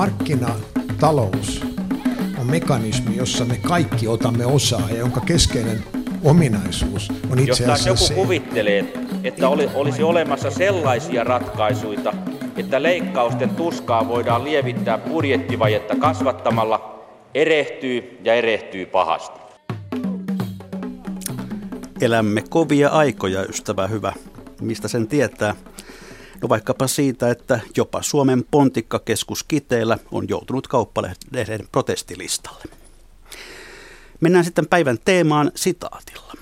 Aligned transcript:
Markkinatalous 0.00 1.66
on 2.40 2.46
mekanismi, 2.46 3.16
jossa 3.16 3.44
me 3.44 3.56
kaikki 3.62 4.08
otamme 4.08 4.46
osaa 4.46 4.88
ja 4.90 4.96
jonka 4.96 5.20
keskeinen 5.20 5.84
ominaisuus 6.24 7.12
on 7.30 7.38
itse 7.38 7.50
Jos 7.50 7.58
taas 7.58 7.80
asiassa 7.80 7.88
joku 7.88 8.04
se, 8.04 8.14
kuvittelee, 8.14 8.92
että 9.24 9.48
oli, 9.48 9.68
olisi 9.74 10.02
olemassa 10.02 10.50
sellaisia 10.50 11.24
ratkaisuja, 11.24 12.12
että 12.56 12.82
leikkausten 12.82 13.50
tuskaa 13.50 14.08
voidaan 14.08 14.44
lievittää 14.44 14.98
budjettivajetta 14.98 15.96
kasvattamalla, 15.96 17.04
erehtyy 17.34 18.18
ja 18.24 18.34
erehtyy 18.34 18.86
pahasti. 18.86 19.40
Elämme 22.00 22.42
kovia 22.48 22.88
aikoja, 22.88 23.42
ystävä 23.42 23.86
hyvä. 23.86 24.12
Mistä 24.60 24.88
sen 24.88 25.08
tietää? 25.08 25.54
No 26.42 26.48
vaikkapa 26.48 26.86
siitä, 26.86 27.30
että 27.30 27.60
jopa 27.76 28.02
Suomen 28.02 28.44
pontikkakeskus 28.50 29.44
Kiteellä 29.44 29.98
on 30.12 30.28
joutunut 30.28 30.68
kauppalehden 30.68 31.68
protestilistalle. 31.72 32.64
Mennään 34.20 34.44
sitten 34.44 34.66
päivän 34.66 34.98
teemaan 35.04 35.52
sitaatilla. 35.54 36.32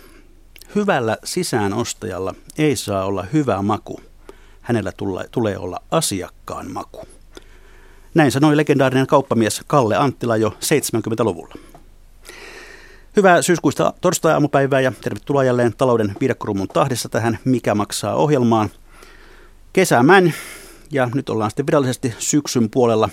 Hyvällä 0.74 1.16
sisäänostajalla 1.24 2.34
ei 2.58 2.76
saa 2.76 3.04
olla 3.04 3.26
hyvä 3.32 3.62
maku. 3.62 4.00
Hänellä 4.60 4.92
tulee 5.30 5.58
olla 5.58 5.80
asiakkaan 5.90 6.70
maku. 6.70 7.00
Näin 8.14 8.32
sanoi 8.32 8.56
legendaarinen 8.56 9.06
kauppamies 9.06 9.62
Kalle 9.66 9.96
Anttila 9.96 10.36
jo 10.36 10.48
70-luvulla. 10.50 11.54
Hyvää 13.16 13.42
syyskuista 13.42 13.92
torstai-aamupäivää 14.00 14.80
ja 14.80 14.92
tervetuloa 15.00 15.44
jälleen 15.44 15.74
talouden 15.76 16.14
viidakkorumun 16.20 16.68
tahdissa 16.68 17.08
tähän 17.08 17.38
Mikä 17.44 17.74
maksaa 17.74 18.14
ohjelmaan. 18.14 18.70
Kesämän 19.78 20.34
ja 20.92 21.10
nyt 21.14 21.28
ollaan 21.28 21.50
sitten 21.50 21.66
virallisesti 21.66 22.14
syksyn 22.18 22.70
puolella. 22.70 23.08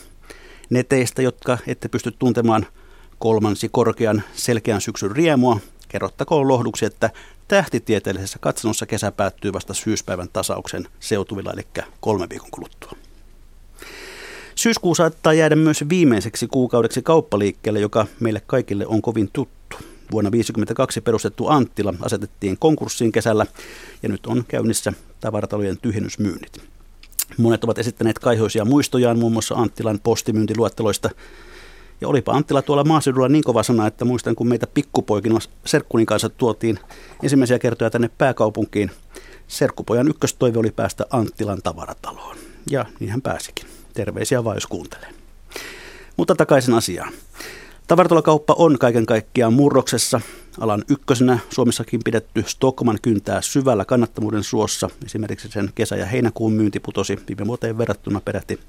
Ne 0.70 0.84
teistä, 0.84 1.22
jotka 1.22 1.58
ette 1.68 1.88
pysty 1.88 2.12
tuntemaan 2.12 2.66
kolmansi 3.20 3.70
korkean 3.72 4.24
selkeän 4.34 4.82
syksyn 4.82 5.12
riemua, 5.12 5.60
kerrottakoon 5.88 6.48
lohduksi, 6.48 6.86
että 6.86 7.10
tähtitieteellisessä 7.48 8.40
katsannossa 8.40 8.86
kesä 8.86 9.12
päättyy 9.12 9.54
vasta 9.54 9.74
syyspäivän 9.74 10.30
tasauksen 10.34 10.88
seutuvilla, 11.00 11.52
eli 11.54 11.68
kolme 12.00 12.30
viikon 12.30 12.52
kuluttua. 12.52 12.92
Syyskuu 14.56 14.96
saattaa 14.96 15.34
jäädä 15.34 15.56
myös 15.56 15.84
viimeiseksi 15.90 16.48
kuukaudeksi 16.48 17.02
kauppaliikkeelle, 17.02 17.80
joka 17.80 18.08
meille 18.20 18.42
kaikille 18.48 18.88
on 18.88 19.02
kovin 19.02 19.30
tuttu. 19.34 19.78
Vuonna 20.12 20.32
1952 20.32 21.02
perustettu 21.02 21.48
Anttila 21.48 21.94
asetettiin 22.02 22.58
konkurssiin 22.58 23.12
kesällä 23.12 23.46
ja 24.04 24.10
nyt 24.10 24.26
on 24.26 24.44
käynnissä 24.48 24.94
tavaratalojen 25.20 25.78
tyhjennysmyynnit. 25.78 26.62
Monet 27.38 27.64
ovat 27.64 27.78
esittäneet 27.78 28.20
kaihoisia 28.20 28.66
muistojaan 28.66 29.20
muun 29.20 29.32
muassa 29.34 29.56
Anttilan 29.56 30.00
postimyyntiluetteloista. 30.04 31.10
Ja 32.02 32.08
olipa 32.08 32.32
Anttila 32.32 32.62
tuolla 32.62 32.84
maaseudulla 32.84 33.30
niin 33.30 33.44
kova 33.44 33.64
sana, 33.64 33.88
että 33.88 34.06
muistan 34.06 34.36
kun 34.36 34.48
meitä 34.48 34.68
pikkupoikina 34.68 35.40
Serkkunin 35.66 36.06
kanssa 36.06 36.30
tuotiin 36.30 36.80
ensimmäisiä 37.24 37.60
kertoja 37.60 37.90
tänne 37.90 38.10
pääkaupunkiin. 38.18 38.92
Serkkupojan 39.48 40.08
ykköstoive 40.08 40.60
oli 40.60 40.72
päästä 40.72 41.06
Anttilan 41.10 41.62
tavarataloon. 41.64 42.38
Ja 42.72 42.86
niin 43.00 43.12
hän 43.12 43.22
pääsikin. 43.22 43.68
Terveisiä 43.94 44.44
vaan 44.44 44.58
jos 44.58 44.68
kuuntelee. 44.68 45.10
Mutta 46.18 46.36
takaisin 46.36 46.74
asiaan. 46.74 47.14
Tavaratalokauppa 47.88 48.56
on 48.58 48.80
kaiken 48.80 49.06
kaikkiaan 49.06 49.54
murroksessa. 49.54 50.22
Alan 50.60 50.84
ykkösenä 50.90 51.40
Suomessakin 51.50 52.02
pidetty 52.06 52.44
Stockman 52.48 53.00
kyntää 53.02 53.42
syvällä 53.42 53.86
kannattavuuden 53.86 54.44
suossa. 54.44 54.90
Esimerkiksi 55.06 55.48
sen 55.48 55.72
kesä- 55.76 55.96
ja 55.96 56.06
heinäkuun 56.06 56.54
myynti 56.54 56.80
putosi 56.80 57.20
viime 57.28 57.48
vuoteen 57.48 57.78
verrattuna 57.78 58.22
peräti 58.26 58.60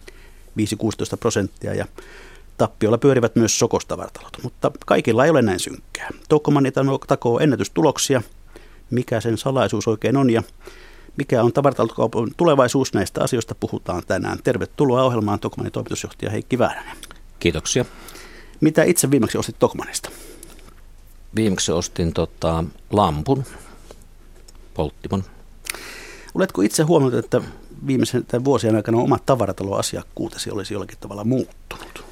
5-16 0.56 1.16
prosenttia 1.20 1.74
ja 1.74 1.86
tappiolla 2.58 2.98
pyörivät 2.98 3.36
myös 3.36 3.58
sokostavaratalout. 3.58 4.38
Mutta 4.42 4.70
kaikilla 4.86 5.24
ei 5.24 5.30
ole 5.30 5.42
näin 5.42 5.60
synkkää. 5.60 6.08
Stockman 6.24 6.64
takoo 7.06 7.38
ennätystuloksia. 7.38 8.22
Mikä 8.90 9.20
sen 9.20 9.38
salaisuus 9.38 9.88
oikein 9.88 10.16
on 10.16 10.30
ja 10.30 10.42
mikä 11.16 11.42
on 11.42 11.52
tavaratalokaupan 11.52 12.30
tulevaisuus 12.36 12.92
näistä 12.92 13.22
asioista 13.22 13.54
puhutaan 13.54 14.02
tänään. 14.06 14.38
Tervetuloa 14.44 15.02
ohjelmaan 15.02 15.40
Tokmanin 15.40 15.72
toimitusjohtaja 15.72 16.30
Heikki 16.30 16.58
Väänänen. 16.58 16.96
Kiitoksia. 17.38 17.84
Mitä 18.60 18.82
itse 18.82 19.10
viimeksi 19.10 19.38
ostit 19.38 19.58
Tokmanista? 19.58 20.10
Viimeksi 21.36 21.72
ostin 21.72 22.12
tota, 22.12 22.64
lampun, 22.90 23.44
polttimon. 24.74 25.24
Oletko 26.34 26.62
itse 26.62 26.82
huomannut, 26.82 27.24
että 27.24 27.40
viimeisen 27.86 28.26
tämän 28.26 28.44
vuosien 28.44 28.76
aikana 28.76 28.98
oma 28.98 29.18
tavarataloasiakkuutesi 29.26 30.50
olisi 30.50 30.74
jollakin 30.74 30.98
tavalla 31.00 31.24
muuttunut? 31.24 32.04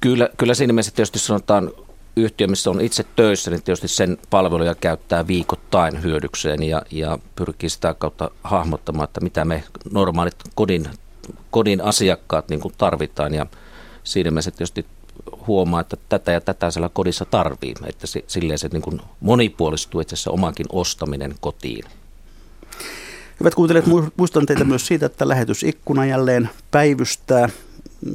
Kyllä, 0.00 0.28
kyllä 0.36 0.54
siinä 0.54 0.72
mielessä 0.72 0.92
tietysti 0.92 1.18
sanotaan 1.18 1.72
yhtiö, 2.16 2.46
missä 2.46 2.70
on 2.70 2.80
itse 2.80 3.04
töissä, 3.16 3.50
niin 3.50 3.62
tietysti 3.62 3.88
sen 3.88 4.18
palveluja 4.30 4.74
käyttää 4.74 5.26
viikoittain 5.26 6.02
hyödykseen 6.02 6.62
ja, 6.62 6.82
ja 6.90 7.18
pyrkii 7.36 7.68
sitä 7.68 7.94
kautta 7.94 8.30
hahmottamaan, 8.42 9.04
että 9.04 9.20
mitä 9.20 9.44
me 9.44 9.64
normaalit 9.90 10.36
kodin, 10.54 10.88
kodin 11.50 11.80
asiakkaat 11.80 12.48
niin 12.48 12.60
kuin 12.60 12.74
tarvitaan. 12.78 13.34
Ja 13.34 13.46
siinä 14.04 14.30
mielessä 14.30 14.50
tietysti 14.50 14.86
huomaa, 15.46 15.80
että 15.80 15.96
tätä 16.08 16.32
ja 16.32 16.40
tätä 16.40 16.70
siellä 16.70 16.90
kodissa 16.92 17.24
tarvii, 17.24 17.74
että 17.86 18.06
silleen 18.26 18.58
se 18.58 18.68
niin 18.72 18.82
kuin 18.82 19.00
monipuolistuu 19.20 20.00
itse 20.00 20.14
asiassa 20.14 20.30
omankin 20.30 20.66
ostaminen 20.72 21.34
kotiin. 21.40 21.84
Hyvät 23.40 23.54
kuuntelijat, 23.54 23.86
muistan 24.16 24.46
teitä 24.46 24.64
myös 24.64 24.86
siitä, 24.86 25.06
että 25.06 25.28
lähetysikkuna 25.28 26.06
jälleen 26.06 26.50
päivystää. 26.70 27.48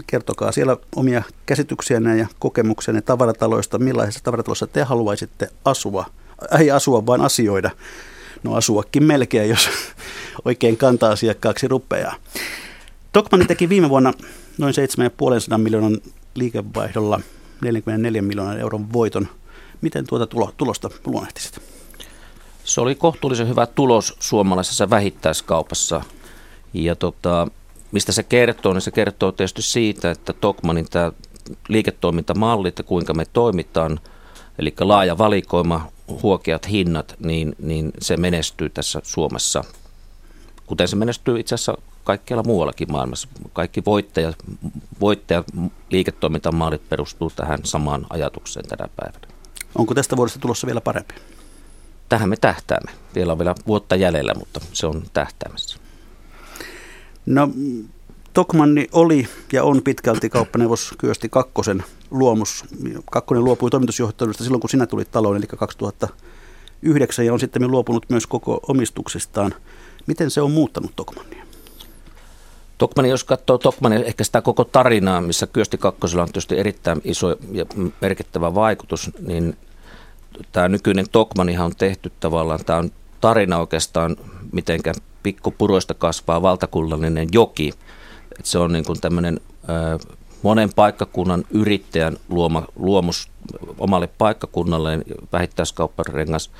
Kertokaa 0.07 0.51
siellä 0.51 0.77
omia 0.95 1.23
käsityksiänne 1.45 2.17
ja 2.17 2.27
kokemuksianne 2.39 3.01
tavarataloista. 3.01 3.79
Millaisessa 3.79 4.23
tavaratalossa 4.23 4.67
te 4.67 4.83
haluaisitte 4.83 5.49
asua? 5.65 6.05
Ei 6.59 6.71
asua, 6.71 7.05
vaan 7.05 7.21
asioida. 7.21 7.71
No 8.43 8.55
asuakin 8.55 9.03
melkein, 9.03 9.49
jos 9.49 9.69
oikein 10.45 10.77
kanta-asiakkaaksi 10.77 11.67
rupeaa. 11.67 12.15
Tokmanni 13.11 13.45
teki 13.45 13.69
viime 13.69 13.89
vuonna 13.89 14.13
noin 14.57 14.73
7,5 15.51 15.57
miljoonan 15.57 15.97
liikevaihdolla 16.35 17.19
44 17.61 18.21
miljoonan 18.21 18.59
euron 18.59 18.93
voiton. 18.93 19.27
Miten 19.81 20.07
tuota 20.07 20.27
tulosta 20.57 20.89
luonnehtisit? 21.05 21.59
Se 22.63 22.81
oli 22.81 22.95
kohtuullisen 22.95 23.49
hyvä 23.49 23.65
tulos 23.65 24.15
suomalaisessa 24.19 24.89
vähittäiskaupassa. 24.89 26.01
Ja 26.73 26.95
tota, 26.95 27.47
mistä 27.91 28.11
se 28.11 28.23
kertoo, 28.23 28.73
niin 28.73 28.81
se 28.81 28.91
kertoo 28.91 29.31
tietysti 29.31 29.61
siitä, 29.61 30.11
että 30.11 30.33
Tokmanin 30.33 30.89
tämä 30.89 31.11
liiketoimintamalli, 31.67 32.67
että 32.67 32.83
kuinka 32.83 33.13
me 33.13 33.25
toimitaan, 33.25 33.99
eli 34.59 34.73
laaja 34.79 35.17
valikoima, 35.17 35.87
huokeat 36.23 36.69
hinnat, 36.69 37.15
niin, 37.19 37.55
niin 37.59 37.91
se 37.99 38.17
menestyy 38.17 38.69
tässä 38.69 38.99
Suomessa, 39.03 39.63
kuten 40.65 40.87
se 40.87 40.95
menestyy 40.95 41.39
itse 41.39 41.55
asiassa 41.55 41.77
kaikkialla 42.11 42.43
muuallakin 42.43 42.91
maailmassa. 42.91 43.27
Kaikki 43.53 43.85
voittajat, 43.85 44.35
voittajat 44.99 45.45
liiketoimintamallit 45.89 46.89
perustuu 46.89 47.31
tähän 47.35 47.59
samaan 47.63 48.05
ajatukseen 48.09 48.67
tänä 48.67 48.89
päivänä. 48.95 49.27
Onko 49.75 49.93
tästä 49.93 50.17
vuodesta 50.17 50.39
tulossa 50.39 50.67
vielä 50.67 50.81
parempi? 50.81 51.13
Tähän 52.09 52.29
me 52.29 52.35
tähtäämme. 52.35 52.91
Vielä 53.15 53.31
on 53.31 53.39
vielä 53.39 53.55
vuotta 53.67 53.95
jäljellä, 53.95 54.33
mutta 54.33 54.61
se 54.73 54.87
on 54.87 55.03
tähtäämässä. 55.13 55.77
No, 57.25 57.49
Tokmanni 58.33 58.87
oli 58.91 59.27
ja 59.53 59.63
on 59.63 59.81
pitkälti 59.81 60.29
kauppaneuvos 60.29 60.93
Kyösti 60.97 61.29
Kakkosen 61.29 61.83
luomus. 62.09 62.65
Kakkonen 63.11 63.43
luopui 63.43 63.69
toimitusjohtajuudesta 63.69 64.43
silloin, 64.43 64.61
kun 64.61 64.69
sinä 64.69 64.87
tulit 64.87 65.11
taloon, 65.11 65.37
eli 65.37 65.47
2009, 65.47 67.25
ja 67.25 67.33
on 67.33 67.39
sitten 67.39 67.71
luopunut 67.71 68.05
myös 68.09 68.27
koko 68.27 68.59
omistuksestaan. 68.67 69.55
Miten 70.07 70.31
se 70.31 70.41
on 70.41 70.51
muuttanut 70.51 70.95
Tokmannia? 70.95 71.50
Tokmani, 72.81 73.09
jos 73.09 73.23
katsoo 73.23 73.57
Tokmanin 73.57 74.03
ehkä 74.03 74.23
sitä 74.23 74.41
koko 74.41 74.63
tarinaa, 74.63 75.21
missä 75.21 75.47
Kyösti 75.47 75.77
Kakkosella 75.77 76.23
on 76.23 76.27
tietysti 76.27 76.59
erittäin 76.59 77.01
iso 77.03 77.35
ja 77.51 77.65
merkittävä 78.01 78.55
vaikutus, 78.55 79.11
niin 79.27 79.57
tämä 80.51 80.67
nykyinen 80.67 81.05
Tokmanihan 81.11 81.65
on 81.65 81.75
tehty 81.77 82.11
tavallaan, 82.19 82.65
tämä 82.65 82.79
on 82.79 82.91
tarina 83.21 83.57
oikeastaan, 83.57 84.15
mitenkä 84.51 84.93
pikkupuroista 85.23 85.93
kasvaa 85.93 86.41
valtakunnallinen 86.41 87.27
joki. 87.31 87.73
Et 88.39 88.45
se 88.45 88.59
on 88.59 88.73
niin 88.73 88.85
kuin 88.85 89.01
tämmöinen 89.01 89.39
monen 90.41 90.69
paikkakunnan 90.75 91.43
yrittäjän 91.51 92.17
luoma, 92.29 92.65
luomus 92.75 93.29
omalle 93.77 94.09
paikkakunnalleen, 94.17 95.03
vähittäiskaupparengas, 95.31 96.51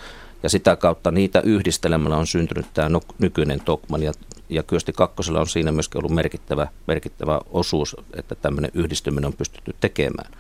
ja 0.44 0.50
sitä 0.50 0.76
kautta 0.76 1.12
niitä 1.12 1.42
yhdistelemällä 1.42 2.18
on 2.18 2.28
syntynyt 2.28 2.66
tämä 2.74 3.00
nykyinen 3.20 3.60
Tokman. 3.60 4.04
Ja 4.04 4.14
ja 4.52 4.64
Kyösti 4.64 4.94
Kakkosella 4.94 5.40
on 5.40 5.48
siinä 5.48 5.72
myöskin 5.72 5.98
ollut 5.98 6.12
merkittävä, 6.12 6.68
merkittävä 6.88 7.42
osuus, 7.52 7.96
että 8.14 8.36
tämmöinen 8.36 8.72
yhdistyminen 8.74 9.26
on 9.26 9.34
pystytty 9.34 9.76
tekemään. 9.80 10.32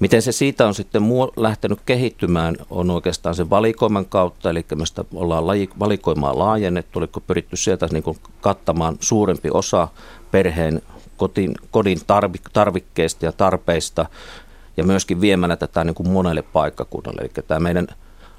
Miten 0.00 0.22
se 0.22 0.32
siitä 0.32 0.66
on 0.66 0.74
sitten 0.74 1.02
muu, 1.02 1.32
lähtenyt 1.36 1.78
kehittymään, 1.86 2.56
on 2.70 2.90
oikeastaan 2.90 3.34
sen 3.34 3.50
valikoiman 3.50 4.06
kautta, 4.06 4.50
eli 4.50 4.64
me 4.74 4.86
sitä 4.86 5.04
ollaan 5.14 5.46
laji, 5.46 5.70
valikoimaa 5.78 6.38
laajennettu, 6.38 6.98
eli 6.98 7.08
pyritty 7.26 7.56
sieltä 7.56 7.88
niin 7.92 8.02
kuin 8.02 8.18
kattamaan 8.40 8.96
suurempi 9.00 9.48
osa 9.52 9.88
perheen 10.30 10.82
kodin, 11.16 11.54
kodin 11.70 11.98
tarvikkeista 12.52 13.24
ja 13.24 13.32
tarpeista 13.32 14.06
ja 14.76 14.84
myöskin 14.84 15.20
viemällä 15.20 15.56
tätä 15.56 15.84
niin 15.84 15.94
kuin 15.94 16.10
monelle 16.10 16.42
paikkakunnalle. 16.42 17.22
Eli 17.22 17.44
tämä 17.46 17.60
meidän 17.60 17.86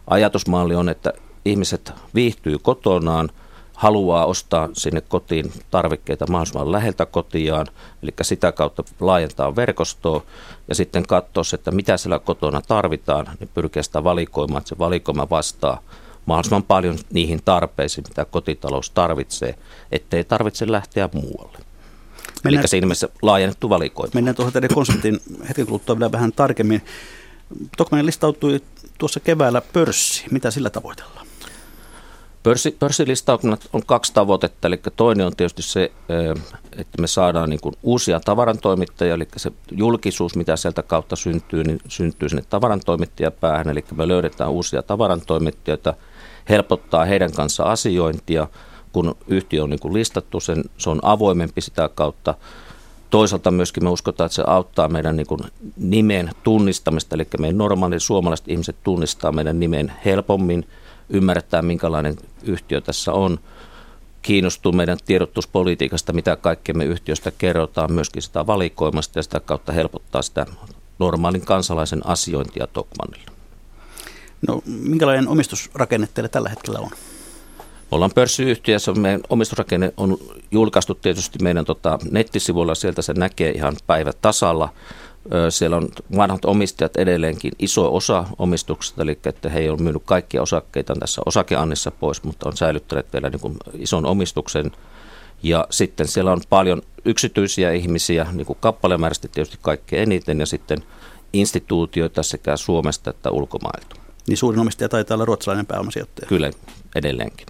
ajatusmalli 0.07 0.75
on, 0.75 0.89
että 0.89 1.13
ihmiset 1.45 1.93
viihtyy 2.15 2.57
kotonaan, 2.57 3.29
haluaa 3.73 4.25
ostaa 4.25 4.69
sinne 4.73 5.01
kotiin 5.01 5.51
tarvikkeita 5.71 6.27
mahdollisimman 6.27 6.71
läheltä 6.71 7.05
kotiaan, 7.05 7.67
eli 8.03 8.11
sitä 8.21 8.51
kautta 8.51 8.83
laajentaa 8.99 9.55
verkostoa 9.55 10.23
ja 10.67 10.75
sitten 10.75 11.07
katsoa, 11.07 11.43
että 11.53 11.71
mitä 11.71 11.97
siellä 11.97 12.19
kotona 12.19 12.61
tarvitaan, 12.61 13.27
niin 13.39 13.49
pyrkiä 13.53 13.83
sitä 13.83 14.03
valikoimaan, 14.03 14.57
että 14.57 14.69
se 14.69 14.79
valikoima 14.79 15.29
vastaa 15.29 15.81
mahdollisimman 16.25 16.63
paljon 16.63 16.97
niihin 17.09 17.41
tarpeisiin, 17.45 18.05
mitä 18.09 18.25
kotitalous 18.25 18.89
tarvitsee, 18.89 19.55
ettei 19.91 20.23
tarvitse 20.23 20.71
lähteä 20.71 21.09
muualle. 21.13 21.57
Mennään, 22.43 22.61
Eli 22.61 22.67
siinä 22.67 22.87
mielessä 22.87 23.09
laajennettu 23.21 23.69
valikoima. 23.69 24.11
Mennään 24.13 24.35
tuohon 24.35 24.53
teidän 24.53 24.69
konseptin 24.73 25.19
hetken 25.47 25.65
kuluttua 25.65 25.99
vielä 25.99 26.11
vähän 26.11 26.31
tarkemmin. 26.31 26.81
Tokmanen 27.77 28.05
listautui 28.05 28.61
tuossa 28.97 29.19
keväällä 29.19 29.61
pörssi. 29.73 30.25
Mitä 30.31 30.51
sillä 30.51 30.69
tavoitellaan? 30.69 31.27
Pörssi, 32.43 32.75
pörssilistautunnat 32.79 33.69
on 33.73 33.81
kaksi 33.85 34.13
tavoitetta, 34.13 34.67
eli 34.67 34.79
toinen 34.95 35.25
on 35.25 35.35
tietysti 35.35 35.61
se, 35.61 35.91
että 36.77 37.01
me 37.01 37.07
saadaan 37.07 37.49
niin 37.49 37.59
kuin 37.61 37.75
uusia 37.83 38.19
tavarantoimittajia, 38.19 39.13
eli 39.13 39.27
se 39.37 39.51
julkisuus, 39.71 40.35
mitä 40.35 40.55
sieltä 40.55 40.83
kautta 40.83 41.15
syntyy, 41.15 41.63
niin 41.63 41.79
syntyy 41.87 42.29
sinne 42.29 42.43
tavarantoimittajapäähän, 42.49 43.69
eli 43.69 43.85
me 43.95 44.07
löydetään 44.07 44.51
uusia 44.51 44.83
tavarantoimittajia, 44.83 45.93
helpottaa 46.49 47.05
heidän 47.05 47.31
kanssa 47.31 47.63
asiointia, 47.63 48.47
kun 48.91 49.15
yhtiö 49.27 49.63
on 49.63 49.69
niin 49.69 49.79
kuin 49.79 49.93
listattu, 49.93 50.39
sen, 50.39 50.63
se 50.77 50.89
on 50.89 50.99
avoimempi 51.01 51.61
sitä 51.61 51.89
kautta. 51.95 52.35
Toisaalta 53.15 53.51
myöskin 53.51 53.83
me 53.83 53.89
uskotaan, 53.89 54.25
että 54.25 54.35
se 54.35 54.43
auttaa 54.47 54.87
meidän 54.87 55.15
niin 55.15 55.27
kuin 55.27 55.41
nimen 55.77 56.31
tunnistamista, 56.43 57.15
eli 57.15 57.27
meidän 57.39 57.57
normaali 57.57 57.99
suomalaiset 57.99 58.47
ihmiset 58.47 58.75
tunnistaa 58.83 59.31
meidän 59.31 59.59
nimen 59.59 59.93
helpommin, 60.05 60.67
ymmärtää 61.09 61.61
minkälainen 61.61 62.15
yhtiö 62.43 62.81
tässä 62.81 63.13
on, 63.13 63.39
kiinnostuu 64.21 64.71
meidän 64.71 64.97
tiedotuspolitiikasta, 65.05 66.13
mitä 66.13 66.35
kaikkea 66.35 66.75
me 66.75 66.85
yhtiöstä 66.85 67.31
kerrotaan, 67.37 67.91
myöskin 67.91 68.21
sitä 68.21 68.47
valikoimasta 68.47 69.19
ja 69.19 69.23
sitä 69.23 69.39
kautta 69.39 69.71
helpottaa 69.71 70.21
sitä 70.21 70.45
normaalin 70.99 71.45
kansalaisen 71.45 72.05
asiointia 72.05 72.67
Tokmanilla. 72.67 73.31
No, 74.47 74.61
minkälainen 74.65 75.27
omistusrakenne 75.27 76.07
teillä 76.13 76.29
tällä 76.29 76.49
hetkellä 76.49 76.79
on? 76.79 76.89
Ollaan 77.91 78.11
pörssiyhtiössä, 78.15 78.91
meidän 78.93 79.21
omistusrakenne 79.29 79.93
on 79.97 80.17
julkaistu 80.51 80.95
tietysti 80.95 81.39
meidän 81.41 81.65
tota, 81.65 81.99
nettisivuilla, 82.11 82.75
sieltä 82.75 83.01
se 83.01 83.13
näkee 83.13 83.51
ihan 83.51 83.75
päivä 83.87 84.11
tasalla. 84.21 84.69
Siellä 85.49 85.77
on 85.77 85.89
vanhat 86.17 86.45
omistajat 86.45 86.97
edelleenkin 86.97 87.51
iso 87.59 87.95
osa 87.95 88.25
omistuksesta, 88.39 89.01
eli 89.01 89.19
että 89.25 89.49
he 89.49 89.59
ei 89.59 89.69
ole 89.69 89.81
myynyt 89.81 90.01
kaikkia 90.05 90.41
osakkeita 90.41 90.93
tässä 90.99 91.21
osakeannissa 91.25 91.91
pois, 91.91 92.23
mutta 92.23 92.49
on 92.49 92.57
säilyttäneet 92.57 93.13
vielä 93.13 93.29
niin 93.29 93.39
kuin 93.39 93.57
ison 93.73 94.05
omistuksen. 94.05 94.71
Ja 95.43 95.67
sitten 95.69 96.07
siellä 96.07 96.31
on 96.31 96.41
paljon 96.49 96.81
yksityisiä 97.05 97.71
ihmisiä, 97.71 98.27
niin 98.33 98.45
kuin 98.45 98.57
kappalemääräisesti 98.61 99.29
tietysti 99.33 99.57
kaikkein 99.61 100.03
eniten, 100.03 100.39
ja 100.39 100.45
sitten 100.45 100.83
instituutioita 101.33 102.23
sekä 102.23 102.57
Suomesta 102.57 103.09
että 103.09 103.31
ulkomailta. 103.31 103.95
Niin 104.27 104.37
suurin 104.37 104.61
omistaja 104.61 104.89
taitaa 104.89 105.15
olla 105.15 105.25
ruotsalainen 105.25 105.65
pääomasijoittaja. 105.65 106.27
Kyllä, 106.27 106.51
edelleenkin. 106.95 107.47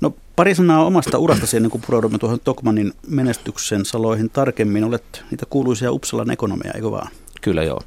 No 0.00 0.14
pari 0.36 0.54
sanaa 0.54 0.84
omasta 0.84 1.18
urastasi 1.18 1.56
ennen 1.56 1.70
kuin 1.70 1.82
pureudumme 1.86 2.18
tuohon 2.18 2.40
Tokmanin 2.40 2.92
menestyksen 3.06 3.84
saloihin 3.84 4.30
tarkemmin. 4.30 4.84
Olet 4.84 5.24
niitä 5.30 5.46
kuuluisia 5.50 5.92
Uppsalan 5.92 6.30
ekonomia, 6.30 6.72
eikö 6.74 6.90
vaan? 6.90 7.08
Kyllä 7.40 7.62
joo. 7.62 7.80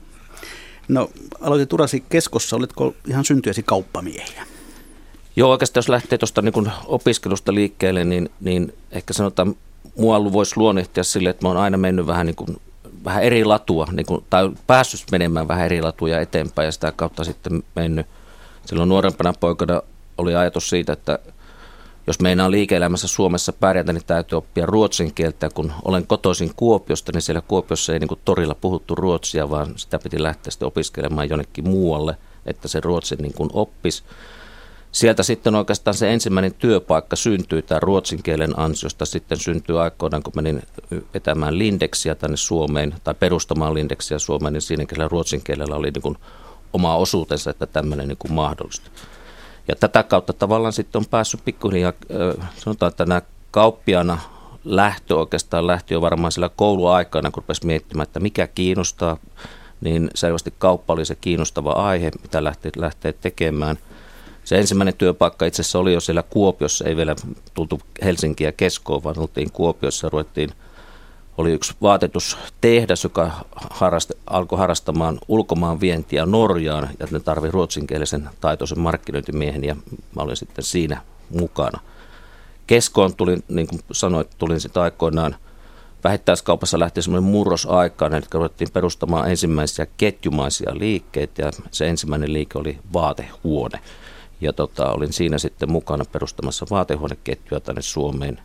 No 0.88 1.10
aloitit 1.42 1.74
urasi 1.74 2.04
keskossa, 2.10 2.56
oletko 2.56 2.96
ihan 3.08 3.26
syntyäsi 3.26 3.64
kauppamiehiä? 3.64 4.46
Joo, 5.36 5.52
oikeastaan 5.52 5.80
jos 5.82 5.90
lähtee 5.90 6.18
tuosta 6.18 6.42
niin 6.42 6.72
opiskelusta 6.86 7.54
liikkeelle, 7.54 8.04
niin, 8.04 8.30
niin 8.42 8.74
ehkä 8.92 9.14
sanotaan, 9.14 9.56
mua 9.98 10.34
voisi 10.34 10.58
luonnehtia 10.58 11.04
sille, 11.04 11.30
että 11.30 11.46
mä 11.46 11.50
oon 11.50 11.58
aina 11.58 11.78
mennyt 11.78 12.08
vähän, 12.08 12.26
niin 12.26 12.36
kuin, 12.36 12.58
vähän 13.06 13.24
eri 13.24 13.46
latua, 13.46 13.88
niin 13.92 14.06
kuin, 14.06 14.26
tai 14.30 14.52
päässyt 14.68 15.12
menemään 15.12 15.48
vähän 15.48 15.66
eri 15.66 15.82
latuja 15.82 16.22
eteenpäin 16.22 16.66
ja 16.66 16.72
sitä 16.72 16.92
kautta 16.92 17.24
sitten 17.24 17.64
mennyt. 17.76 18.06
Silloin 18.66 18.90
nuorempana 18.90 19.34
poikana 19.40 19.82
oli 20.18 20.36
ajatus 20.36 20.70
siitä, 20.70 20.94
että 20.94 21.20
jos 22.08 22.20
meinaa 22.20 22.52
liike-elämässä 22.52 23.08
Suomessa 23.08 23.54
pärjätä, 23.54 23.94
niin 23.94 24.06
täytyy 24.08 24.38
oppia 24.38 24.66
ruotsin 24.66 25.14
kieltä. 25.14 25.50
Kun 25.50 25.74
olen 25.86 26.08
kotoisin 26.08 26.52
Kuopiosta, 26.56 27.12
niin 27.12 27.22
siellä 27.22 27.42
Kuopiossa 27.48 27.94
ei 27.94 28.00
niin 28.00 28.20
torilla 28.26 28.56
puhuttu 28.56 28.96
ruotsia, 28.96 29.50
vaan 29.50 29.74
sitä 29.76 30.00
piti 30.00 30.24
lähteä 30.24 30.52
sitten 30.52 30.68
opiskelemaan 30.68 31.30
jonnekin 31.30 31.70
muualle, 31.70 32.18
että 32.46 32.68
se 32.68 32.80
ruotsin 32.80 33.18
niin 33.18 33.34
kuin 33.34 33.50
oppisi. 33.54 34.04
Sieltä 34.92 35.24
sitten 35.24 35.56
oikeastaan 35.56 35.94
se 35.94 36.14
ensimmäinen 36.14 36.54
työpaikka 36.54 37.16
syntyi 37.16 37.62
tämän 37.62 37.84
ruotsin 37.84 38.24
kielen 38.24 38.60
ansiosta. 38.60 39.06
Sitten 39.06 39.38
syntyi 39.38 39.78
aikoinaan, 39.78 40.24
kun 40.24 40.34
menin 40.36 40.64
vetämään 41.14 41.60
Lindeksiä 41.60 42.16
tänne 42.16 42.38
Suomeen 42.38 42.96
tai 43.04 43.14
perustamaan 43.14 43.74
Lindeksiä 43.74 44.20
Suomeen, 44.20 44.54
niin 44.54 44.62
siinä 44.62 44.86
ruotsin 45.08 45.44
kielellä 45.44 45.76
oli 45.76 45.92
niin 45.92 46.02
kuin 46.02 46.18
oma 46.74 46.96
osuutensa, 46.96 47.50
että 47.50 47.66
tämmöinen 47.66 48.08
niin 48.08 48.18
kuin 48.18 48.34
mahdollista. 48.34 48.90
Ja 49.68 49.76
tätä 49.76 50.04
kautta 50.04 50.34
tavallaan 50.34 50.74
sitten 50.74 51.00
on 51.00 51.06
päässyt 51.06 51.46
pikkuhiljaa, 51.46 51.94
sanotaan, 52.56 52.90
että 52.90 53.06
nämä 53.06 53.22
kauppiana 53.52 54.20
lähtö 54.64 55.16
oikeastaan 55.16 55.68
lähti 55.68 55.94
jo 55.94 56.02
varmaan 56.02 56.32
sillä 56.32 56.50
kouluaikana, 56.56 57.32
kun 57.32 57.44
rupesi 57.44 57.66
miettimään, 57.66 58.04
että 58.04 58.20
mikä 58.20 58.48
kiinnostaa, 58.48 59.18
niin 59.82 60.10
selvästi 60.16 60.54
kauppa 60.58 60.94
oli 60.94 61.06
se 61.06 61.16
kiinnostava 61.16 61.72
aihe, 61.72 62.12
mitä 62.22 62.44
lähtee, 62.44 62.72
lähtee 62.76 63.14
tekemään. 63.14 63.78
Se 64.44 64.58
ensimmäinen 64.58 64.94
työpaikka 64.94 65.46
itse 65.46 65.62
asiassa 65.62 65.80
oli 65.80 65.94
jo 65.94 66.00
siellä 66.00 66.24
Kuopiossa, 66.24 66.86
ei 66.86 66.96
vielä 66.96 67.16
tultu 67.54 67.82
Helsinkiä 68.04 68.52
keskoon, 68.52 69.04
vaan 69.04 69.20
oltiin 69.20 69.52
Kuopiossa 69.52 70.10
ruvettiin– 70.10 70.50
oli 71.38 71.52
yksi 71.52 71.74
vaatetustehdas, 71.82 73.04
joka 73.04 73.32
harrast, 73.70 74.12
alkoi 74.28 74.60
harrastamaan 74.60 75.20
ulkomaan 75.28 75.80
vientiä 75.80 76.26
Norjaan 76.26 76.90
ja 77.00 77.08
ne 77.12 77.20
tarvi 77.20 77.52
ruotsinkielisen 77.52 78.30
taitoisen 78.42 78.80
markkinointimiehen 78.80 79.64
ja 79.64 79.76
mä 80.16 80.22
olin 80.24 80.38
sitten 80.38 80.64
siinä 80.64 81.02
mukana. 81.30 81.80
Keskoon 82.68 83.16
tulin, 83.16 83.44
niin 83.50 83.68
kuin 83.68 83.82
sanoit, 83.92 84.30
tulin 84.38 84.62
sitten 84.62 84.84
aikoinaan 84.84 85.36
vähittäiskaupassa 86.04 86.80
lähti 86.80 87.02
semmoinen 87.02 87.32
murrosaika, 87.32 88.08
eli 88.08 88.22
ruvettiin 88.34 88.72
perustamaan 88.74 89.30
ensimmäisiä 89.30 89.88
ketjumaisia 89.98 90.72
liikkeitä 90.78 91.42
ja 91.42 91.52
se 91.72 91.90
ensimmäinen 91.90 92.34
liike 92.34 92.60
oli 92.60 92.80
vaatehuone. 92.94 93.80
Ja 94.42 94.54
tota, 94.54 94.92
olin 94.92 95.14
siinä 95.14 95.38
sitten 95.38 95.72
mukana 95.72 96.06
perustamassa 96.12 96.66
vaatehuoneketjua 96.72 97.60
tänne 97.60 97.82
Suomeen 97.82 98.40